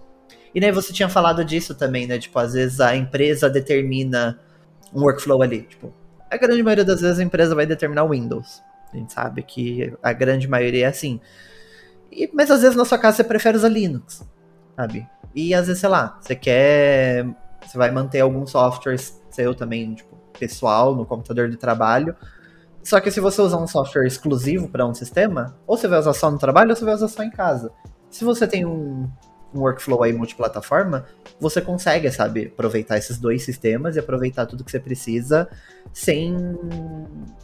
E 0.54 0.60
nem 0.60 0.72
você 0.72 0.92
tinha 0.92 1.08
falado 1.08 1.42
disso 1.42 1.74
também, 1.74 2.06
né? 2.06 2.18
Tipo, 2.18 2.38
às 2.38 2.52
vezes 2.52 2.80
a 2.80 2.94
empresa 2.94 3.48
determina 3.48 4.38
um 4.94 5.00
workflow 5.02 5.40
ali. 5.40 5.62
Tipo, 5.62 5.90
a 6.30 6.36
grande 6.36 6.62
maioria 6.62 6.84
das 6.84 7.00
vezes 7.00 7.18
a 7.18 7.22
empresa 7.22 7.54
vai 7.54 7.64
determinar 7.64 8.04
o 8.04 8.10
Windows. 8.10 8.62
A 8.93 8.97
gente 8.97 9.12
sabe 9.12 9.43
que 9.43 9.93
a 10.03 10.12
grande 10.12 10.49
maioria 10.49 10.87
é 10.87 10.89
assim. 10.89 11.20
E, 12.11 12.30
mas 12.32 12.51
às 12.51 12.62
vezes 12.62 12.76
na 12.76 12.84
sua 12.84 12.99
casa 12.99 13.18
você 13.18 13.24
prefere 13.24 13.57
usar 13.57 13.68
Linux, 13.68 14.26
sabe? 14.74 15.07
E 15.34 15.55
às 15.55 15.66
vezes, 15.66 15.80
sei 15.80 15.89
lá, 15.89 16.18
você 16.20 16.34
quer. 16.34 17.26
Você 17.64 17.76
vai 17.76 17.91
manter 17.91 18.20
alguns 18.20 18.51
softwares 18.51 19.20
seu 19.30 19.55
também, 19.55 19.95
tipo, 19.95 20.16
pessoal, 20.39 20.95
no 20.95 21.05
computador 21.05 21.51
de 21.51 21.57
trabalho. 21.57 22.16
Só 22.82 23.01
que 23.01 23.11
se 23.11 23.20
você 23.20 23.43
usar 23.43 23.59
um 23.59 23.66
software 23.66 24.07
exclusivo 24.07 24.68
para 24.68 24.87
um 24.87 24.95
sistema, 24.95 25.57
ou 25.66 25.76
você 25.76 25.89
vai 25.89 25.99
usar 25.99 26.12
só 26.14 26.30
no 26.30 26.39
trabalho 26.39 26.70
ou 26.70 26.76
você 26.76 26.84
vai 26.84 26.95
usar 26.95 27.09
só 27.09 27.22
em 27.22 27.30
casa. 27.30 27.72
Se 28.09 28.24
você 28.24 28.47
tem 28.47 28.64
um, 28.64 29.11
um 29.55 29.61
workflow 29.61 30.03
aí 30.03 30.12
multiplataforma, 30.12 31.07
você 31.40 31.61
consegue, 31.61 32.11
sabe, 32.11 32.53
aproveitar 32.53 32.99
esses 32.99 33.18
dois 33.18 33.42
sistemas 33.44 33.97
e 33.97 33.99
aproveitar 33.99 34.47
tudo 34.47 34.64
que 34.64 34.70
você 34.70 34.80
precisa 34.80 35.49
sem, 35.92 36.34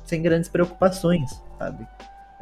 sem 0.05 0.23
grandes 0.23 0.49
preocupações, 0.49 1.31
sabe? 1.59 1.87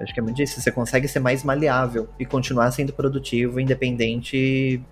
acho 0.03 0.15
que 0.15 0.21
é 0.21 0.23
muito 0.23 0.43
isso. 0.43 0.61
Você 0.61 0.71
consegue 0.71 1.07
ser 1.07 1.21
mais 1.21 1.45
maleável 1.45 2.09
e 2.19 2.25
continuar 2.25 2.71
sendo 2.71 2.93
produtivo, 2.93 3.61
independente 3.61 4.83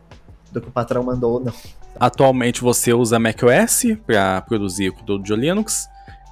do 0.53 0.61
que 0.61 0.69
o 0.69 0.71
patrão 0.71 1.03
mandou 1.03 1.35
ou 1.35 1.41
não. 1.41 1.53
Atualmente 1.99 2.61
você 2.61 2.93
usa 2.93 3.19
macOS 3.19 3.85
para 4.07 4.41
produzir 4.43 4.93
conteúdo 4.93 5.25
de 5.25 5.35
Linux. 5.35 5.89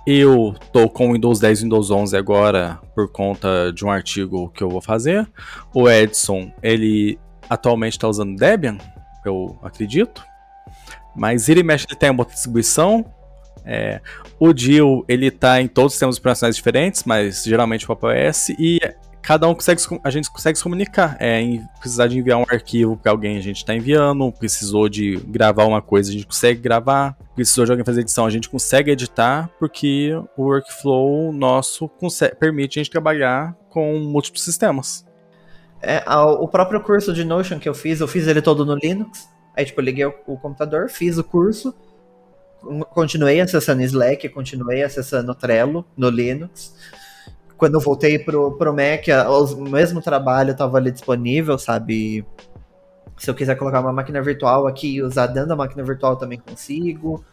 Eu 0.06 0.54
tô 0.72 0.88
com 0.88 1.12
Windows 1.12 1.40
10 1.40 1.58
e 1.58 1.62
Windows 1.64 1.90
11 1.90 2.16
agora 2.16 2.78
por 2.94 3.10
conta 3.10 3.72
de 3.72 3.84
um 3.84 3.90
artigo 3.90 4.48
que 4.50 4.62
eu 4.62 4.68
vou 4.68 4.80
fazer. 4.80 5.28
O 5.74 5.90
Edson, 5.90 6.52
ele 6.62 7.18
atualmente 7.48 7.92
está 7.92 8.08
usando 8.08 8.36
Debian, 8.36 8.78
eu 9.24 9.58
acredito. 9.62 10.24
Mas 11.14 11.48
ele 11.48 11.62
mexe, 11.62 11.86
ele 11.88 11.96
tem 11.96 12.10
uma 12.10 12.24
distribuição. 12.24 13.04
É, 13.64 14.00
o 14.38 14.56
Jill, 14.56 15.04
ele 15.08 15.30
tá 15.30 15.60
em 15.60 15.66
todos 15.66 15.88
os 15.88 15.92
sistemas 15.94 16.18
operacionais 16.18 16.54
diferentes, 16.54 17.04
mas 17.04 17.42
geralmente 17.42 17.90
o 17.90 17.98
iOS. 18.02 18.50
E 18.50 18.78
cada 19.22 19.48
um 19.48 19.54
consegue, 19.54 19.82
a 20.04 20.10
gente 20.10 20.30
consegue 20.30 20.56
se 20.56 20.62
comunicar. 20.62 21.16
É, 21.18 21.40
em 21.40 21.66
precisar 21.80 22.06
de 22.06 22.18
enviar 22.18 22.38
um 22.38 22.44
arquivo 22.48 22.96
para 22.96 23.10
alguém, 23.10 23.36
a 23.36 23.40
gente 23.40 23.56
está 23.56 23.74
enviando. 23.74 24.30
Precisou 24.30 24.88
de 24.88 25.16
gravar 25.26 25.64
uma 25.64 25.82
coisa, 25.82 26.10
a 26.10 26.12
gente 26.12 26.26
consegue 26.26 26.60
gravar. 26.60 27.16
Precisou 27.34 27.64
de 27.64 27.72
alguém 27.72 27.84
fazer 27.84 28.02
edição, 28.02 28.26
a 28.26 28.30
gente 28.30 28.48
consegue 28.48 28.90
editar, 28.90 29.50
porque 29.58 30.12
o 30.36 30.44
workflow 30.44 31.32
nosso 31.32 31.88
consegue, 31.88 32.36
permite 32.36 32.78
a 32.78 32.82
gente 32.82 32.92
trabalhar 32.92 33.54
com 33.68 33.98
múltiplos 33.98 34.44
sistemas. 34.44 35.05
É, 35.86 36.02
o 36.10 36.48
próprio 36.48 36.82
curso 36.82 37.12
de 37.12 37.24
Notion 37.24 37.58
que 37.58 37.68
eu 37.68 37.74
fiz, 37.74 38.00
eu 38.00 38.08
fiz 38.08 38.26
ele 38.26 38.42
todo 38.42 38.66
no 38.66 38.74
Linux. 38.74 39.28
Aí, 39.56 39.64
tipo, 39.64 39.80
eu 39.80 39.84
liguei 39.84 40.04
o, 40.04 40.14
o 40.26 40.36
computador, 40.36 40.90
fiz 40.90 41.16
o 41.16 41.24
curso, 41.24 41.74
continuei 42.90 43.40
acessando 43.40 43.82
Slack, 43.82 44.28
continuei 44.30 44.82
acessando 44.82 45.34
Trello 45.34 45.86
no 45.96 46.10
Linux 46.10 46.74
quando 47.56 47.74
eu 47.74 47.80
voltei 47.80 48.18
pro, 48.18 48.52
pro 48.52 48.74
Mac, 48.74 49.06
o 49.56 49.62
mesmo 49.62 50.00
trabalho 50.02 50.52
estava 50.52 50.76
ali 50.76 50.90
disponível, 50.90 51.58
sabe? 51.58 52.24
Se 53.16 53.30
eu 53.30 53.34
quiser 53.34 53.56
colocar 53.56 53.80
uma 53.80 53.92
máquina 53.92 54.20
virtual 54.20 54.66
aqui 54.66 54.96
e 54.96 55.02
usar 55.02 55.26
dentro 55.28 55.48
da 55.48 55.56
máquina 55.56 55.82
virtual 55.82 56.16
também 56.16 56.38
consigo. 56.38 57.24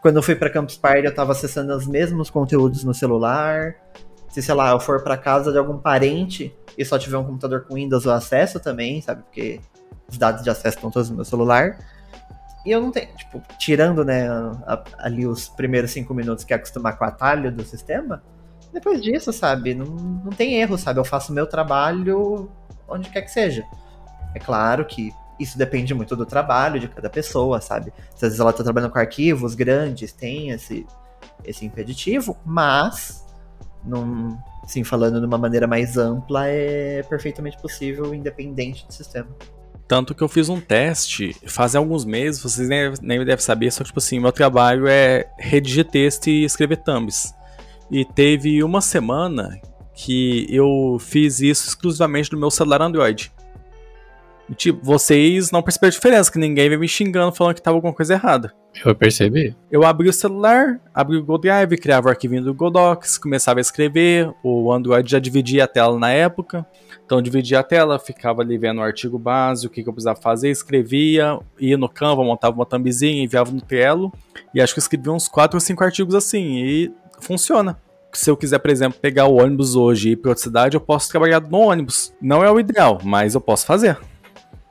Quando 0.00 0.16
eu 0.16 0.22
fui 0.22 0.36
para 0.36 0.50
Campus 0.50 0.76
Party, 0.76 1.04
eu 1.04 1.10
estava 1.10 1.32
acessando 1.32 1.74
os 1.74 1.86
mesmos 1.88 2.30
conteúdos 2.30 2.84
no 2.84 2.94
celular. 2.94 3.74
Se, 4.28 4.42
sei 4.42 4.54
lá, 4.54 4.70
eu 4.70 4.80
for 4.80 5.02
para 5.02 5.16
casa 5.16 5.50
de 5.50 5.58
algum 5.58 5.78
parente 5.78 6.54
e 6.76 6.84
só 6.84 6.98
tiver 6.98 7.16
um 7.16 7.24
computador 7.24 7.64
com 7.64 7.74
Windows, 7.74 8.04
eu 8.04 8.12
acesso 8.12 8.60
também, 8.60 9.00
sabe? 9.00 9.22
Porque 9.22 9.60
os 10.08 10.18
dados 10.18 10.42
de 10.42 10.50
acesso 10.50 10.76
estão 10.76 10.90
todos 10.90 11.10
no 11.10 11.16
meu 11.16 11.24
celular. 11.24 11.78
E 12.64 12.70
eu 12.70 12.80
não 12.80 12.90
tenho, 12.90 13.08
tipo, 13.16 13.42
tirando, 13.58 14.04
né, 14.04 14.28
ali 14.98 15.26
os 15.26 15.48
primeiros 15.48 15.90
cinco 15.90 16.12
minutos 16.12 16.44
que 16.44 16.52
é 16.52 16.56
acostumar 16.56 16.98
com 16.98 17.04
o 17.04 17.08
atalho 17.08 17.50
do 17.50 17.64
sistema, 17.64 18.22
depois 18.72 19.00
disso, 19.00 19.32
sabe, 19.32 19.74
não, 19.74 19.86
não 19.86 20.30
tem 20.30 20.54
erro, 20.54 20.76
sabe? 20.76 21.00
Eu 21.00 21.04
faço 21.04 21.32
o 21.32 21.34
meu 21.34 21.46
trabalho 21.46 22.50
onde 22.86 23.08
quer 23.08 23.22
que 23.22 23.30
seja. 23.30 23.64
É 24.34 24.38
claro 24.38 24.84
que 24.84 25.12
isso 25.38 25.56
depende 25.56 25.94
muito 25.94 26.16
do 26.16 26.26
trabalho 26.26 26.80
de 26.80 26.88
cada 26.88 27.08
pessoa, 27.08 27.60
sabe? 27.60 27.92
Se 28.14 28.24
às 28.24 28.32
vezes 28.32 28.40
ela 28.40 28.52
tá 28.52 28.62
trabalhando 28.62 28.90
com 28.90 28.98
arquivos 28.98 29.54
grandes, 29.54 30.12
tem 30.12 30.50
esse, 30.50 30.86
esse 31.44 31.64
impeditivo, 31.64 32.36
mas, 32.44 33.24
num, 33.88 34.36
assim, 34.62 34.84
falando 34.84 35.20
de 35.20 35.26
uma 35.26 35.38
maneira 35.38 35.66
mais 35.66 35.96
ampla, 35.96 36.46
é 36.46 37.02
perfeitamente 37.02 37.58
possível, 37.58 38.14
independente 38.14 38.86
do 38.86 38.92
sistema. 38.92 39.28
Tanto 39.88 40.14
que 40.14 40.22
eu 40.22 40.28
fiz 40.28 40.50
um 40.50 40.60
teste 40.60 41.34
fazem 41.46 41.78
alguns 41.78 42.04
meses, 42.04 42.42
vocês 42.42 42.68
nem, 42.68 42.92
nem 43.00 43.18
devem 43.24 43.38
saber, 43.38 43.72
só 43.72 43.78
que, 43.78 43.86
tipo 43.86 43.98
assim, 43.98 44.20
meu 44.20 44.30
trabalho 44.30 44.86
é 44.86 45.32
redigir 45.38 45.86
texto 45.86 46.28
e 46.28 46.44
escrever 46.44 46.76
thumbs. 46.76 47.32
E 47.90 48.04
teve 48.04 48.62
uma 48.62 48.82
semana 48.82 49.58
que 49.94 50.46
eu 50.50 50.98
fiz 51.00 51.40
isso 51.40 51.66
exclusivamente 51.66 52.30
no 52.32 52.38
meu 52.38 52.50
celular 52.50 52.82
Android. 52.82 53.32
Tipo, 54.56 54.80
vocês 54.82 55.50
não 55.50 55.62
perceberam 55.62 55.88
a 55.88 55.92
diferença, 55.92 56.32
que 56.32 56.38
ninguém 56.38 56.68
veio 56.68 56.80
me 56.80 56.88
xingando 56.88 57.34
falando 57.34 57.54
que 57.54 57.62
tava 57.62 57.76
alguma 57.76 57.92
coisa 57.92 58.14
errada. 58.14 58.52
Eu 58.84 58.94
percebi. 58.94 59.54
Eu 59.70 59.84
abri 59.84 60.08
o 60.08 60.12
celular, 60.12 60.80
abri 60.94 61.16
o 61.16 61.20
Google 61.20 61.38
Drive, 61.38 61.76
criava 61.76 62.08
o 62.08 62.10
arquivinho 62.10 62.42
do 62.42 62.54
Google 62.54 62.70
Docs, 62.70 63.18
começava 63.18 63.60
a 63.60 63.62
escrever. 63.62 64.32
O 64.42 64.72
Android 64.72 65.10
já 65.10 65.18
dividia 65.18 65.64
a 65.64 65.66
tela 65.66 65.98
na 65.98 66.10
época. 66.10 66.66
Então 67.04 67.20
dividia 67.20 67.60
a 67.60 67.62
tela, 67.62 67.98
ficava 67.98 68.42
ali 68.42 68.56
vendo 68.58 68.78
o 68.78 68.82
artigo 68.82 69.18
base, 69.18 69.66
o 69.66 69.70
que, 69.70 69.82
que 69.82 69.88
eu 69.88 69.92
precisava 69.92 70.20
fazer, 70.20 70.50
escrevia, 70.50 71.38
ia 71.58 71.76
no 71.76 71.88
Canva, 71.88 72.22
montava 72.22 72.54
uma 72.54 72.66
thumbzinha, 72.66 73.22
enviava 73.22 73.50
no 73.50 73.60
Trello. 73.60 74.12
E 74.54 74.60
acho 74.60 74.74
que 74.74 74.78
eu 74.78 74.82
escrevi 74.82 75.10
uns 75.10 75.26
4 75.26 75.56
ou 75.56 75.60
5 75.60 75.82
artigos 75.84 76.14
assim. 76.14 76.58
E 76.58 76.92
funciona. 77.20 77.78
Se 78.12 78.30
eu 78.30 78.36
quiser, 78.36 78.58
por 78.58 78.70
exemplo, 78.70 78.98
pegar 79.00 79.26
o 79.26 79.40
ônibus 79.42 79.76
hoje 79.76 80.10
e 80.10 80.12
ir 80.12 80.16
para 80.16 80.30
outra 80.30 80.42
cidade, 80.42 80.76
eu 80.76 80.80
posso 80.80 81.10
trabalhar 81.10 81.40
no 81.40 81.58
ônibus. 81.58 82.12
Não 82.20 82.42
é 82.42 82.50
o 82.50 82.58
ideal, 82.58 82.98
mas 83.04 83.34
eu 83.34 83.40
posso 83.40 83.66
fazer. 83.66 83.98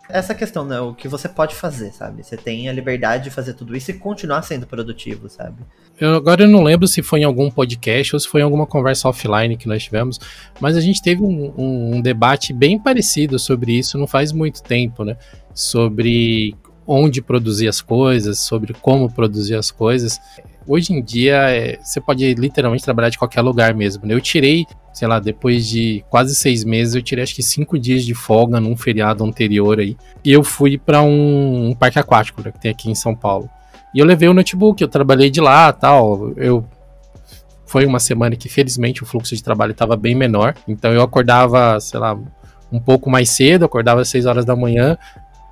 Essa 0.10 0.34
questão, 0.34 0.66
né? 0.66 0.80
O 0.80 0.93
que 0.93 1.08
você 1.08 1.28
pode 1.28 1.53
fazer, 1.53 1.91
sabe? 1.91 2.24
Você 2.24 2.38
tem 2.38 2.70
a 2.70 2.74
liberdade 2.74 3.26
de 3.26 3.30
fazer 3.30 3.53
tudo 3.53 3.76
isso 3.76 3.91
e 3.91 3.93
continuar 3.93 4.41
sendo 4.41 4.66
produtivo, 4.66 5.30
sabe? 5.30 5.58
Eu, 5.99 6.16
agora 6.16 6.43
eu 6.43 6.47
não 6.47 6.64
lembro 6.64 6.88
se 6.88 7.01
foi 7.03 7.22
em 7.22 7.24
algum 7.26 7.51
podcast 7.51 8.16
ou 8.16 8.20
se 8.20 8.28
foi 8.28 8.41
em 8.41 8.43
alguma 8.43 8.66
conversa 8.66 9.10
offline 9.10 9.58
que 9.58 9.68
nós 9.68 9.84
tivemos, 9.84 10.20
mas 10.62 10.78
a 10.78 10.82
gente 10.82 11.01
teve 11.01 11.22
um, 11.22 11.53
um, 11.58 11.95
um 11.95 12.01
debate 12.01 12.53
bem 12.53 12.80
parecido 12.80 13.38
sobre 13.38 13.78
isso 13.78 13.97
não 13.97 14.08
faz 14.08 14.32
muito 14.32 14.64
tempo, 14.64 15.03
né? 15.03 15.18
Sobre 15.53 16.55
onde 16.88 17.21
produzir 17.21 17.67
as 17.67 17.81
coisas, 17.81 18.39
sobre 18.39 18.73
como 18.73 19.11
produzir 19.11 19.55
as 19.55 19.69
coisas 19.69 20.19
hoje 20.67 20.93
em 20.93 21.01
dia 21.01 21.49
é, 21.49 21.79
você 21.81 22.01
pode 22.01 22.33
literalmente 22.33 22.83
trabalhar 22.83 23.09
de 23.09 23.17
qualquer 23.17 23.41
lugar 23.41 23.73
mesmo. 23.73 24.05
Né? 24.05 24.13
Eu 24.13 24.21
tirei, 24.21 24.65
sei 24.93 25.07
lá, 25.07 25.19
depois 25.19 25.65
de 25.67 26.03
quase 26.09 26.35
seis 26.35 26.63
meses, 26.63 26.93
eu 26.93 27.01
tirei 27.01 27.23
acho 27.23 27.33
que 27.33 27.41
cinco 27.41 27.79
dias 27.79 28.03
de 28.03 28.13
folga 28.13 28.59
num 28.59 28.75
feriado 28.75 29.23
anterior 29.23 29.79
aí. 29.79 29.95
E 30.23 30.31
eu 30.31 30.43
fui 30.43 30.77
para 30.77 31.01
um, 31.01 31.69
um, 31.69 31.73
parque 31.73 31.97
aquático 31.97 32.41
né, 32.43 32.51
que 32.51 32.59
tem 32.59 32.71
aqui 32.71 32.91
em 32.91 32.95
São 32.95 33.15
Paulo. 33.15 33.49
E 33.95 33.99
eu 33.99 34.05
levei 34.05 34.27
o 34.27 34.33
notebook, 34.33 34.81
eu 34.81 34.88
trabalhei 34.88 35.29
de 35.29 35.39
lá 35.39 35.71
tal. 35.71 36.33
Eu 36.35 36.65
foi 37.65 37.85
uma 37.85 37.99
semana 37.99 38.35
que 38.35 38.47
felizmente 38.47 39.03
o 39.03 39.05
fluxo 39.05 39.35
de 39.35 39.43
trabalho 39.43 39.71
estava 39.71 39.95
bem 39.95 40.13
menor. 40.13 40.53
Então 40.67 40.91
eu 40.91 41.01
acordava, 41.01 41.79
sei 41.79 41.99
lá, 41.99 42.17
um 42.71 42.79
pouco 42.79 43.09
mais 43.09 43.29
cedo, 43.29 43.65
acordava 43.65 44.01
às 44.01 44.09
6 44.09 44.25
horas 44.25 44.45
da 44.45 44.55
manhã, 44.55 44.97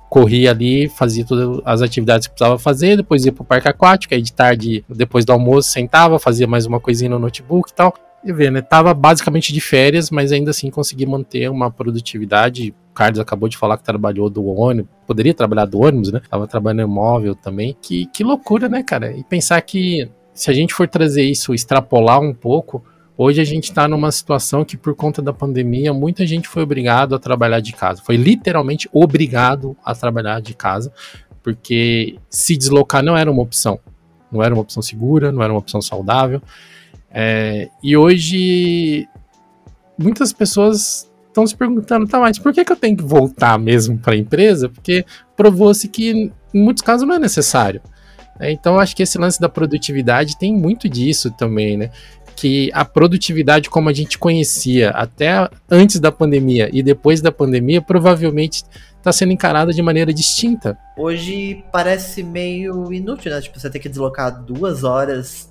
corria 0.08 0.50
ali, 0.50 0.88
fazia 0.88 1.24
todas 1.24 1.60
as 1.64 1.82
atividades 1.82 2.26
que 2.26 2.34
precisava 2.34 2.58
fazer, 2.58 2.96
depois 2.96 3.24
ia 3.24 3.32
pro 3.32 3.44
parque 3.44 3.68
aquático, 3.68 4.14
aí 4.14 4.22
de 4.22 4.32
tarde, 4.32 4.84
depois 4.88 5.24
do 5.24 5.32
almoço, 5.32 5.70
sentava, 5.70 6.18
fazia 6.18 6.46
mais 6.46 6.66
uma 6.66 6.80
coisinha 6.80 7.10
no 7.10 7.18
notebook 7.18 7.70
e 7.70 7.74
tal. 7.74 7.94
E 8.24 8.32
vê, 8.32 8.50
né? 8.50 8.60
Tava 8.60 8.92
basicamente 8.92 9.52
de 9.52 9.60
férias, 9.60 10.10
mas 10.10 10.32
ainda 10.32 10.50
assim 10.50 10.68
consegui 10.70 11.06
manter 11.06 11.48
uma 11.48 11.70
produtividade. 11.70 12.74
O 12.90 12.94
Carlos 12.94 13.20
acabou 13.20 13.48
de 13.48 13.56
falar 13.56 13.76
que 13.76 13.84
trabalhou 13.84 14.28
do 14.28 14.44
ônibus, 14.46 14.90
poderia 15.06 15.32
trabalhar 15.32 15.66
do 15.66 15.80
ônibus, 15.80 16.10
né? 16.10 16.20
Tava 16.28 16.46
trabalhando 16.48 16.88
móvel 16.88 17.36
também. 17.36 17.76
Que, 17.80 18.06
que 18.06 18.24
loucura, 18.24 18.68
né, 18.68 18.82
cara? 18.82 19.12
E 19.12 19.22
pensar 19.22 19.60
que 19.60 20.10
se 20.34 20.50
a 20.50 20.54
gente 20.54 20.74
for 20.74 20.88
trazer 20.88 21.22
isso, 21.22 21.54
extrapolar 21.54 22.20
um 22.20 22.34
pouco, 22.34 22.84
Hoje 23.18 23.40
a 23.40 23.44
gente 23.44 23.64
está 23.64 23.88
numa 23.88 24.12
situação 24.12 24.62
que, 24.64 24.76
por 24.76 24.94
conta 24.94 25.22
da 25.22 25.32
pandemia, 25.32 25.92
muita 25.94 26.26
gente 26.26 26.46
foi 26.46 26.62
obrigado 26.62 27.14
a 27.14 27.18
trabalhar 27.18 27.60
de 27.60 27.72
casa. 27.72 28.02
Foi 28.04 28.16
literalmente 28.16 28.88
obrigado 28.92 29.74
a 29.82 29.94
trabalhar 29.94 30.40
de 30.40 30.54
casa, 30.54 30.92
porque 31.42 32.18
se 32.28 32.56
deslocar 32.56 33.02
não 33.02 33.16
era 33.16 33.30
uma 33.30 33.42
opção. 33.42 33.80
Não 34.30 34.42
era 34.42 34.52
uma 34.52 34.60
opção 34.60 34.82
segura, 34.82 35.32
não 35.32 35.42
era 35.42 35.50
uma 35.52 35.58
opção 35.58 35.80
saudável. 35.80 36.42
É, 37.10 37.70
e 37.82 37.96
hoje 37.96 39.08
muitas 39.98 40.30
pessoas 40.32 41.10
estão 41.28 41.46
se 41.46 41.56
perguntando, 41.56 42.06
tá, 42.06 42.20
mas 42.20 42.38
por 42.38 42.52
que, 42.52 42.64
que 42.64 42.72
eu 42.72 42.76
tenho 42.76 42.96
que 42.96 43.02
voltar 43.02 43.58
mesmo 43.58 43.96
para 43.96 44.12
a 44.12 44.16
empresa? 44.16 44.68
Porque 44.68 45.06
provou-se 45.34 45.88
que 45.88 46.10
em 46.10 46.32
muitos 46.52 46.82
casos 46.82 47.08
não 47.08 47.14
é 47.14 47.18
necessário. 47.18 47.80
É, 48.38 48.50
então 48.52 48.78
acho 48.78 48.94
que 48.94 49.02
esse 49.02 49.16
lance 49.16 49.40
da 49.40 49.48
produtividade 49.48 50.38
tem 50.38 50.54
muito 50.54 50.88
disso 50.88 51.30
também, 51.30 51.78
né? 51.78 51.90
Que 52.36 52.70
a 52.74 52.84
produtividade 52.84 53.70
como 53.70 53.88
a 53.88 53.92
gente 53.92 54.18
conhecia 54.18 54.90
até 54.90 55.48
antes 55.70 55.98
da 55.98 56.12
pandemia 56.12 56.68
e 56.72 56.82
depois 56.82 57.20
da 57.22 57.32
pandemia 57.32 57.80
provavelmente 57.80 58.62
está 58.98 59.10
sendo 59.10 59.32
encarada 59.32 59.72
de 59.72 59.80
maneira 59.80 60.12
distinta. 60.12 60.76
Hoje 60.96 61.64
parece 61.72 62.22
meio 62.22 62.92
inútil, 62.92 63.32
né? 63.32 63.40
Tipo, 63.40 63.58
você 63.58 63.70
tem 63.70 63.80
que 63.80 63.88
deslocar 63.88 64.44
duas 64.44 64.84
horas 64.84 65.50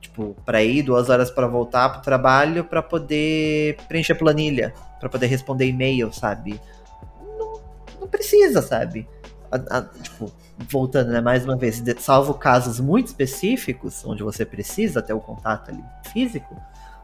tipo, 0.00 0.36
para 0.44 0.62
ir, 0.62 0.82
duas 0.82 1.10
horas 1.10 1.30
para 1.30 1.48
voltar 1.48 1.88
pro 1.88 2.02
trabalho 2.02 2.64
para 2.64 2.80
poder 2.82 3.76
preencher 3.88 4.14
planilha, 4.14 4.72
para 5.00 5.08
poder 5.08 5.26
responder 5.26 5.66
e-mail, 5.66 6.12
sabe? 6.12 6.60
Não, 7.36 7.60
não 8.00 8.08
precisa, 8.08 8.62
sabe? 8.62 9.08
A, 9.50 9.78
a, 9.78 9.82
tipo, 9.82 10.30
voltando, 10.70 11.10
né, 11.10 11.20
mais 11.20 11.44
uma 11.44 11.56
vez, 11.56 11.82
salvo 11.98 12.34
casos 12.34 12.80
muito 12.80 13.08
específicos, 13.08 14.04
onde 14.04 14.22
você 14.22 14.44
precisa 14.44 15.02
ter 15.02 15.12
o 15.12 15.20
contato 15.20 15.70
ali 15.70 15.82
físico, 16.12 16.56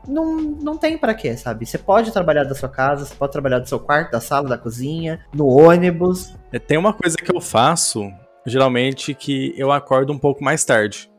não, 0.06 0.36
não 0.36 0.76
tem 0.76 0.96
para 0.96 1.14
quê, 1.14 1.36
sabe? 1.36 1.66
Você 1.66 1.78
pode 1.78 2.10
trabalhar 2.12 2.44
da 2.44 2.54
sua 2.54 2.68
casa, 2.68 3.04
você 3.04 3.14
pode 3.14 3.32
trabalhar 3.32 3.58
do 3.58 3.68
seu 3.68 3.78
quarto, 3.78 4.12
da 4.12 4.20
sala, 4.20 4.48
da 4.48 4.58
cozinha, 4.58 5.20
no 5.32 5.46
ônibus. 5.46 6.34
É, 6.52 6.58
tem 6.58 6.78
uma 6.78 6.92
coisa 6.92 7.16
que 7.16 7.34
eu 7.34 7.40
faço, 7.40 8.10
geralmente, 8.46 9.14
que 9.14 9.54
eu 9.56 9.70
acordo 9.70 10.12
um 10.12 10.18
pouco 10.18 10.42
mais 10.42 10.64
tarde. 10.64 11.10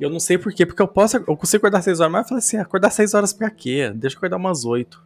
Eu 0.00 0.10
não 0.10 0.18
sei 0.18 0.36
por 0.36 0.52
quê, 0.52 0.66
porque 0.66 0.82
eu 0.82 0.88
posso, 0.88 1.16
eu 1.16 1.36
consigo 1.36 1.58
acordar 1.58 1.82
6 1.82 2.00
horas, 2.00 2.12
mas 2.12 2.22
eu 2.22 2.28
falei 2.28 2.38
assim, 2.40 2.56
acordar 2.56 2.90
6 2.90 3.14
horas 3.14 3.32
pra 3.32 3.48
quê? 3.48 3.92
Deixa 3.94 4.16
eu 4.16 4.18
acordar 4.18 4.36
umas 4.36 4.64
8. 4.64 5.00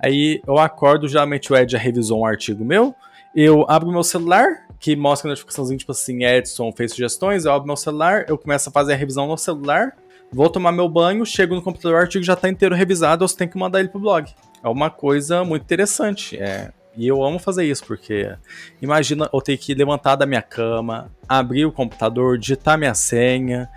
Aí 0.00 0.40
eu 0.46 0.58
acordo, 0.58 1.08
geralmente 1.08 1.52
o 1.52 1.56
Ed 1.56 1.72
já 1.72 1.78
revisou 1.78 2.20
um 2.20 2.26
artigo 2.26 2.64
meu, 2.64 2.94
eu 3.34 3.66
abro 3.68 3.90
meu 3.90 4.02
celular, 4.02 4.65
que 4.78 4.94
mostra 4.94 5.28
a 5.28 5.30
notificaçãozinha, 5.30 5.78
tipo 5.78 5.92
assim, 5.92 6.24
Edson 6.24 6.72
fez 6.72 6.92
sugestões, 6.92 7.44
eu 7.44 7.52
abro 7.52 7.66
meu 7.66 7.76
celular, 7.76 8.26
eu 8.28 8.36
começo 8.36 8.68
a 8.68 8.72
fazer 8.72 8.92
a 8.92 8.96
revisão 8.96 9.26
no 9.26 9.36
celular, 9.36 9.96
vou 10.32 10.48
tomar 10.50 10.72
meu 10.72 10.88
banho, 10.88 11.24
chego 11.24 11.54
no 11.54 11.62
computador, 11.62 11.98
o 11.98 12.00
artigo 12.02 12.24
já 12.24 12.36
tá 12.36 12.48
inteiro 12.48 12.74
revisado, 12.74 13.24
eu 13.24 13.28
tenho 13.28 13.50
que 13.50 13.58
mandar 13.58 13.80
ele 13.80 13.88
pro 13.88 14.00
blog. 14.00 14.30
É 14.62 14.68
uma 14.68 14.90
coisa 14.90 15.44
muito 15.44 15.62
interessante. 15.62 16.36
É, 16.38 16.72
e 16.96 17.06
eu 17.06 17.22
amo 17.22 17.38
fazer 17.38 17.64
isso, 17.64 17.84
porque 17.84 18.34
imagina 18.80 19.28
eu 19.32 19.40
ter 19.40 19.56
que 19.58 19.74
levantar 19.74 20.16
da 20.16 20.24
minha 20.24 20.40
cama, 20.40 21.10
abrir 21.28 21.66
o 21.66 21.72
computador, 21.72 22.38
digitar 22.38 22.78
minha 22.78 22.94
senha, 22.94 23.68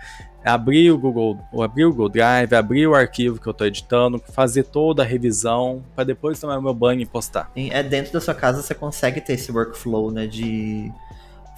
abrir 0.44 0.90
o 0.90 0.98
Google, 0.98 1.38
abrir 1.60 1.84
o 1.84 1.90
Google 1.90 2.08
Drive, 2.08 2.54
abrir 2.54 2.86
o 2.86 2.94
arquivo 2.94 3.40
que 3.40 3.46
eu 3.46 3.50
estou 3.50 3.66
editando, 3.66 4.18
fazer 4.32 4.64
toda 4.64 5.02
a 5.02 5.06
revisão 5.06 5.84
para 5.94 6.04
depois 6.04 6.40
tomar 6.40 6.60
meu 6.60 6.74
banho 6.74 7.00
e 7.00 7.06
postar. 7.06 7.50
É 7.54 7.82
dentro 7.82 8.12
da 8.12 8.20
sua 8.20 8.34
casa 8.34 8.62
você 8.62 8.74
consegue 8.74 9.20
ter 9.20 9.34
esse 9.34 9.52
workflow, 9.52 10.10
né, 10.10 10.26
de 10.26 10.90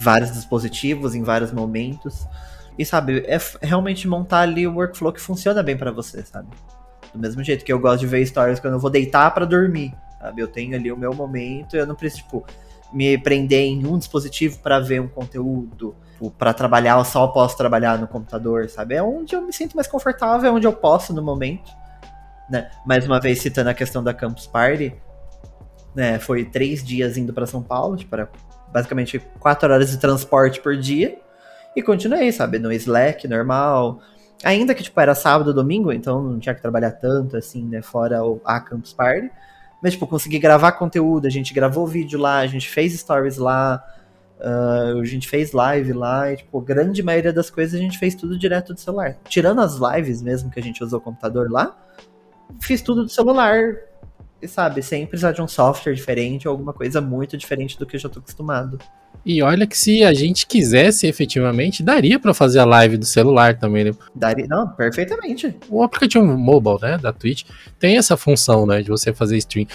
vários 0.00 0.32
dispositivos 0.32 1.14
em 1.14 1.22
vários 1.22 1.52
momentos. 1.52 2.26
E 2.78 2.84
sabe, 2.84 3.24
é 3.26 3.38
realmente 3.60 4.08
montar 4.08 4.40
ali 4.40 4.66
o 4.66 4.74
workflow 4.74 5.12
que 5.12 5.20
funciona 5.20 5.62
bem 5.62 5.76
para 5.76 5.92
você, 5.92 6.24
sabe? 6.24 6.48
Do 7.12 7.20
mesmo 7.20 7.44
jeito 7.44 7.64
que 7.64 7.72
eu 7.72 7.78
gosto 7.78 8.00
de 8.00 8.06
ver 8.06 8.24
stories 8.24 8.58
quando 8.58 8.74
eu 8.74 8.80
vou 8.80 8.90
deitar 8.90 9.30
para 9.32 9.44
dormir 9.44 9.94
sabe? 10.22 10.40
Eu 10.40 10.48
tenho 10.48 10.76
ali 10.76 10.92
o 10.92 10.96
meu 10.96 11.12
momento, 11.12 11.76
eu 11.76 11.86
não 11.86 11.96
preciso, 11.96 12.22
tipo, 12.22 12.46
me 12.92 13.16
prender 13.18 13.64
em 13.64 13.86
um 13.86 13.98
dispositivo 13.98 14.58
para 14.58 14.78
ver 14.78 15.00
um 15.00 15.08
conteúdo, 15.08 15.94
tipo, 16.22 16.30
para 16.30 16.54
trabalhar, 16.54 16.98
eu 16.98 17.04
só 17.04 17.26
posso 17.26 17.56
trabalhar 17.56 17.98
no 17.98 18.06
computador, 18.06 18.68
sabe? 18.68 18.94
É 18.94 19.02
onde 19.02 19.34
eu 19.34 19.42
me 19.42 19.52
sinto 19.52 19.74
mais 19.74 19.88
confortável, 19.88 20.48
é 20.48 20.52
onde 20.52 20.66
eu 20.66 20.72
posso 20.72 21.12
no 21.12 21.22
momento, 21.22 21.70
né? 22.48 22.70
Mais 22.86 23.06
uma 23.06 23.20
vez 23.20 23.40
citando 23.40 23.70
a 23.70 23.74
questão 23.74 24.02
da 24.02 24.14
Campus 24.14 24.46
Party, 24.46 24.94
né? 25.94 26.18
Foi 26.18 26.44
três 26.44 26.84
dias 26.84 27.16
indo 27.16 27.32
para 27.32 27.46
São 27.46 27.62
Paulo, 27.62 27.96
tipo, 27.96 28.14
era 28.14 28.30
basicamente 28.72 29.18
quatro 29.38 29.72
horas 29.72 29.90
de 29.90 29.98
transporte 29.98 30.60
por 30.60 30.76
dia, 30.76 31.18
e 31.74 31.82
continuei, 31.82 32.30
sabe? 32.30 32.58
No 32.58 32.72
Slack 32.72 33.26
normal, 33.26 34.00
ainda 34.44 34.74
que 34.74 34.82
tipo 34.82 35.00
era 35.00 35.14
sábado, 35.14 35.54
domingo, 35.54 35.92
então 35.92 36.22
não 36.22 36.38
tinha 36.38 36.54
que 36.54 36.62
trabalhar 36.62 36.92
tanto 36.92 37.36
assim, 37.36 37.64
né? 37.64 37.82
Fora 37.82 38.20
a 38.44 38.60
Campus 38.60 38.92
Party. 38.92 39.30
Mas, 39.82 39.94
tipo, 39.94 40.06
consegui 40.06 40.38
gravar 40.38 40.72
conteúdo, 40.72 41.26
a 41.26 41.30
gente 41.30 41.52
gravou 41.52 41.86
vídeo 41.86 42.18
lá, 42.18 42.38
a 42.38 42.46
gente 42.46 42.68
fez 42.68 42.92
stories 42.92 43.36
lá, 43.36 43.84
uh, 44.38 45.00
a 45.00 45.04
gente 45.04 45.28
fez 45.28 45.50
live 45.52 45.92
lá, 45.92 46.32
e, 46.32 46.36
tipo, 46.36 46.60
a 46.60 46.62
grande 46.62 47.02
maioria 47.02 47.32
das 47.32 47.50
coisas 47.50 47.78
a 47.78 47.82
gente 47.82 47.98
fez 47.98 48.14
tudo 48.14 48.38
direto 48.38 48.72
do 48.72 48.78
celular. 48.78 49.16
Tirando 49.28 49.60
as 49.60 49.76
lives 49.76 50.22
mesmo 50.22 50.50
que 50.50 50.60
a 50.60 50.62
gente 50.62 50.84
usou 50.84 51.00
o 51.00 51.02
computador 51.02 51.50
lá, 51.50 51.76
fiz 52.60 52.80
tudo 52.80 53.02
do 53.02 53.08
celular, 53.08 53.74
e 54.40 54.46
sabe, 54.46 54.82
sem 54.82 55.04
precisar 55.04 55.32
de 55.32 55.42
um 55.42 55.48
software 55.48 55.94
diferente 55.94 56.46
ou 56.46 56.52
alguma 56.52 56.72
coisa 56.72 57.00
muito 57.00 57.36
diferente 57.36 57.76
do 57.76 57.84
que 57.84 57.96
eu 57.96 58.00
já 58.00 58.08
tô 58.08 58.20
acostumado. 58.20 58.78
E 59.24 59.40
olha 59.40 59.66
que 59.66 59.78
se 59.78 60.02
a 60.02 60.12
gente 60.12 60.46
quisesse 60.46 61.06
efetivamente, 61.06 61.82
daria 61.82 62.18
para 62.18 62.34
fazer 62.34 62.58
a 62.58 62.64
live 62.64 62.96
do 62.96 63.04
celular 63.04 63.56
também, 63.56 63.84
né? 63.84 63.92
Daria, 64.14 64.46
não, 64.48 64.68
perfeitamente. 64.68 65.54
O 65.68 65.82
aplicativo 65.82 66.24
mobile, 66.24 66.78
né, 66.82 66.98
da 66.98 67.12
Twitch, 67.12 67.44
tem 67.78 67.96
essa 67.96 68.16
função, 68.16 68.66
né, 68.66 68.82
de 68.82 68.88
você 68.88 69.12
fazer 69.12 69.36
stream. 69.36 69.66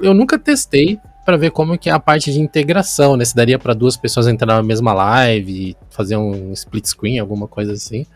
Eu 0.00 0.14
nunca 0.14 0.38
testei 0.38 1.00
para 1.24 1.36
ver 1.36 1.50
como 1.50 1.76
que 1.76 1.90
é 1.90 1.92
a 1.92 1.98
parte 1.98 2.32
de 2.32 2.40
integração, 2.40 3.16
né? 3.16 3.24
Se 3.24 3.34
daria 3.34 3.58
para 3.58 3.74
duas 3.74 3.96
pessoas 3.96 4.26
entrar 4.26 4.54
na 4.54 4.62
mesma 4.62 4.92
live, 4.92 5.76
fazer 5.90 6.16
um 6.16 6.52
split 6.52 6.86
screen, 6.86 7.18
alguma 7.18 7.46
coisa 7.46 7.72
assim. 7.72 8.06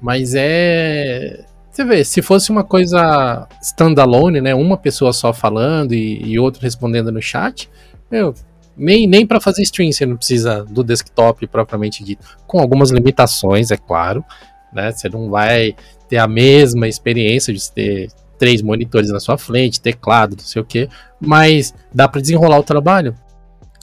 Mas 0.00 0.34
é 0.36 1.44
você 1.78 1.84
vê, 1.84 2.04
se 2.04 2.20
fosse 2.22 2.50
uma 2.50 2.64
coisa 2.64 3.46
standalone, 3.62 4.40
né? 4.40 4.52
Uma 4.52 4.76
pessoa 4.76 5.12
só 5.12 5.32
falando 5.32 5.94
e, 5.94 6.20
e 6.24 6.36
outro 6.36 6.60
respondendo 6.60 7.12
no 7.12 7.22
chat, 7.22 7.70
meu, 8.10 8.34
nem, 8.78 9.06
nem 9.06 9.26
para 9.26 9.40
fazer 9.40 9.62
stream 9.62 9.90
você 9.90 10.06
não 10.06 10.16
precisa 10.16 10.64
do 10.64 10.84
desktop 10.84 11.46
propriamente 11.46 12.04
dito. 12.04 12.24
Com 12.46 12.60
algumas 12.60 12.90
limitações, 12.90 13.70
é 13.70 13.76
claro. 13.76 14.24
Né? 14.72 14.92
Você 14.92 15.08
não 15.08 15.28
vai 15.28 15.74
ter 16.08 16.18
a 16.18 16.28
mesma 16.28 16.88
experiência 16.88 17.52
de 17.52 17.72
ter 17.72 18.08
três 18.38 18.62
monitores 18.62 19.10
na 19.10 19.20
sua 19.20 19.36
frente, 19.36 19.80
teclado, 19.80 20.36
não 20.36 20.44
sei 20.44 20.62
o 20.62 20.64
que, 20.64 20.88
mas 21.20 21.74
dá 21.92 22.08
para 22.08 22.20
desenrolar 22.20 22.58
o 22.58 22.62
trabalho. 22.62 23.14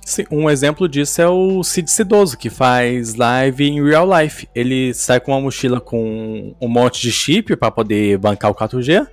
Sim, 0.06 0.24
um 0.32 0.50
exemplo 0.50 0.88
disso 0.88 1.20
é 1.20 1.28
o 1.28 1.64
Cid 1.64 1.90
Cidoso, 1.90 2.38
que 2.38 2.50
faz 2.50 3.16
live 3.16 3.68
em 3.68 3.84
real 3.84 4.08
life. 4.08 4.48
Ele 4.54 4.94
sai 4.94 5.20
com 5.20 5.32
uma 5.32 5.42
mochila 5.42 5.82
com 5.82 6.56
um 6.62 6.68
monte 6.68 7.02
de 7.02 7.12
chip 7.12 7.56
para 7.56 7.72
poder 7.72 8.18
bancar 8.20 8.52
o 8.52 8.56
4G, 8.56 9.08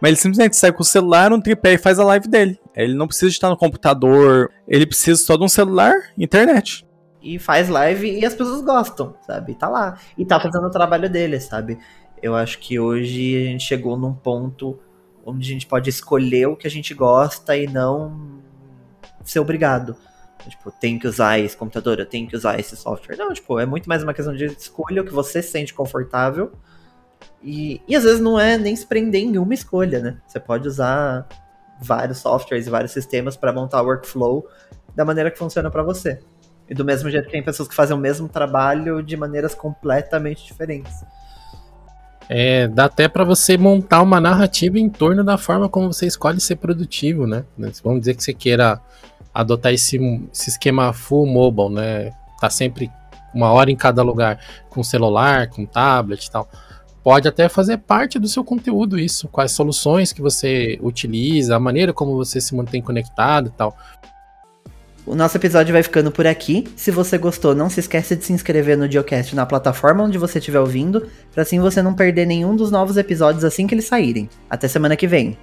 mas 0.00 0.10
ele 0.10 0.16
simplesmente 0.16 0.56
sai 0.56 0.72
com 0.72 0.82
o 0.82 0.84
celular, 0.84 1.32
um 1.32 1.40
tripé 1.40 1.74
e 1.74 1.78
faz 1.78 1.98
a 1.98 2.04
live 2.04 2.28
dele. 2.28 2.58
Ele 2.74 2.94
não 2.94 3.06
precisa 3.06 3.30
estar 3.30 3.48
no 3.48 3.56
computador, 3.56 4.50
ele 4.68 4.86
precisa 4.86 5.22
só 5.22 5.36
de 5.36 5.44
um 5.44 5.48
celular, 5.48 5.94
internet. 6.16 6.86
E 7.22 7.38
faz 7.38 7.68
live 7.68 8.18
e 8.20 8.24
as 8.24 8.34
pessoas 8.34 8.62
gostam, 8.62 9.16
sabe? 9.26 9.54
Tá 9.54 9.68
lá. 9.68 9.98
E 10.16 10.24
tá 10.24 10.38
fazendo 10.38 10.66
o 10.66 10.70
trabalho 10.70 11.08
dele, 11.08 11.40
sabe? 11.40 11.78
Eu 12.22 12.34
acho 12.36 12.58
que 12.58 12.78
hoje 12.78 13.36
a 13.36 13.50
gente 13.50 13.64
chegou 13.64 13.96
num 13.96 14.12
ponto 14.12 14.78
onde 15.24 15.48
a 15.48 15.52
gente 15.52 15.66
pode 15.66 15.90
escolher 15.90 16.46
o 16.46 16.56
que 16.56 16.66
a 16.66 16.70
gente 16.70 16.94
gosta 16.94 17.56
e 17.56 17.66
não 17.66 18.40
ser 19.24 19.40
obrigado. 19.40 19.96
Tipo, 20.48 20.70
tem 20.70 20.98
que 20.98 21.08
usar 21.08 21.40
esse 21.40 21.56
computador, 21.56 21.98
eu 21.98 22.06
tenho 22.06 22.28
que 22.28 22.36
usar 22.36 22.60
esse 22.60 22.76
software. 22.76 23.16
Não, 23.16 23.32
tipo, 23.32 23.58
é 23.58 23.66
muito 23.66 23.88
mais 23.88 24.04
uma 24.04 24.14
questão 24.14 24.34
de 24.34 24.44
escolha 24.44 25.02
o 25.02 25.04
que 25.04 25.12
você 25.12 25.42
se 25.42 25.50
sente 25.50 25.74
confortável 25.74 26.52
e, 27.42 27.80
e 27.86 27.94
às 27.94 28.02
vezes 28.02 28.20
não 28.20 28.38
é 28.38 28.58
nem 28.58 28.74
se 28.74 28.84
prender 28.84 29.22
em 29.22 29.38
uma 29.38 29.54
escolha, 29.54 30.00
né? 30.00 30.16
Você 30.26 30.40
pode 30.40 30.66
usar 30.66 31.26
vários 31.80 32.18
softwares 32.18 32.66
e 32.66 32.70
vários 32.70 32.92
sistemas 32.92 33.36
para 33.36 33.52
montar 33.52 33.82
o 33.82 33.86
workflow 33.86 34.46
da 34.94 35.04
maneira 35.04 35.30
que 35.30 35.38
funciona 35.38 35.70
para 35.70 35.82
você. 35.82 36.18
E 36.68 36.74
do 36.74 36.84
mesmo 36.84 37.08
jeito 37.08 37.26
que 37.26 37.32
tem 37.32 37.44
pessoas 37.44 37.68
que 37.68 37.74
fazem 37.74 37.96
o 37.96 38.00
mesmo 38.00 38.28
trabalho 38.28 39.02
de 39.02 39.16
maneiras 39.16 39.54
completamente 39.54 40.44
diferentes. 40.44 41.04
É, 42.28 42.66
dá 42.66 42.86
até 42.86 43.06
para 43.06 43.22
você 43.22 43.56
montar 43.56 44.02
uma 44.02 44.20
narrativa 44.20 44.76
em 44.76 44.90
torno 44.90 45.22
da 45.22 45.38
forma 45.38 45.68
como 45.68 45.92
você 45.92 46.06
escolhe 46.06 46.40
ser 46.40 46.56
produtivo, 46.56 47.28
né? 47.28 47.44
Vamos 47.84 48.00
dizer 48.00 48.14
que 48.14 48.24
você 48.24 48.34
queira 48.34 48.80
adotar 49.32 49.72
esse, 49.72 49.96
esse 50.32 50.50
esquema 50.50 50.92
full 50.92 51.26
mobile, 51.26 51.72
né? 51.72 52.10
Tá 52.40 52.50
sempre 52.50 52.90
uma 53.32 53.52
hora 53.52 53.70
em 53.70 53.76
cada 53.76 54.02
lugar, 54.02 54.40
com 54.68 54.82
celular, 54.82 55.48
com 55.48 55.64
tablet 55.64 56.24
e 56.24 56.30
tal 56.30 56.48
pode 57.06 57.28
até 57.28 57.48
fazer 57.48 57.78
parte 57.78 58.18
do 58.18 58.26
seu 58.26 58.42
conteúdo 58.42 58.98
isso, 58.98 59.28
quais 59.28 59.52
soluções 59.52 60.12
que 60.12 60.20
você 60.20 60.76
utiliza, 60.82 61.54
a 61.54 61.60
maneira 61.60 61.92
como 61.92 62.16
você 62.16 62.40
se 62.40 62.52
mantém 62.52 62.82
conectado 62.82 63.46
e 63.46 63.50
tal. 63.52 63.78
O 65.06 65.14
nosso 65.14 65.36
episódio 65.36 65.72
vai 65.72 65.84
ficando 65.84 66.10
por 66.10 66.26
aqui. 66.26 66.66
Se 66.74 66.90
você 66.90 67.16
gostou, 67.16 67.54
não 67.54 67.70
se 67.70 67.78
esqueça 67.78 68.16
de 68.16 68.24
se 68.24 68.32
inscrever 68.32 68.76
no 68.76 68.90
Geocast 68.90 69.36
na 69.36 69.46
plataforma 69.46 70.02
onde 70.02 70.18
você 70.18 70.40
estiver 70.40 70.58
ouvindo, 70.58 71.06
para 71.32 71.44
assim 71.44 71.60
você 71.60 71.80
não 71.80 71.94
perder 71.94 72.26
nenhum 72.26 72.56
dos 72.56 72.72
novos 72.72 72.96
episódios 72.96 73.44
assim 73.44 73.68
que 73.68 73.74
eles 73.76 73.84
saírem. 73.84 74.28
Até 74.50 74.66
semana 74.66 74.96
que 74.96 75.06
vem. 75.06 75.38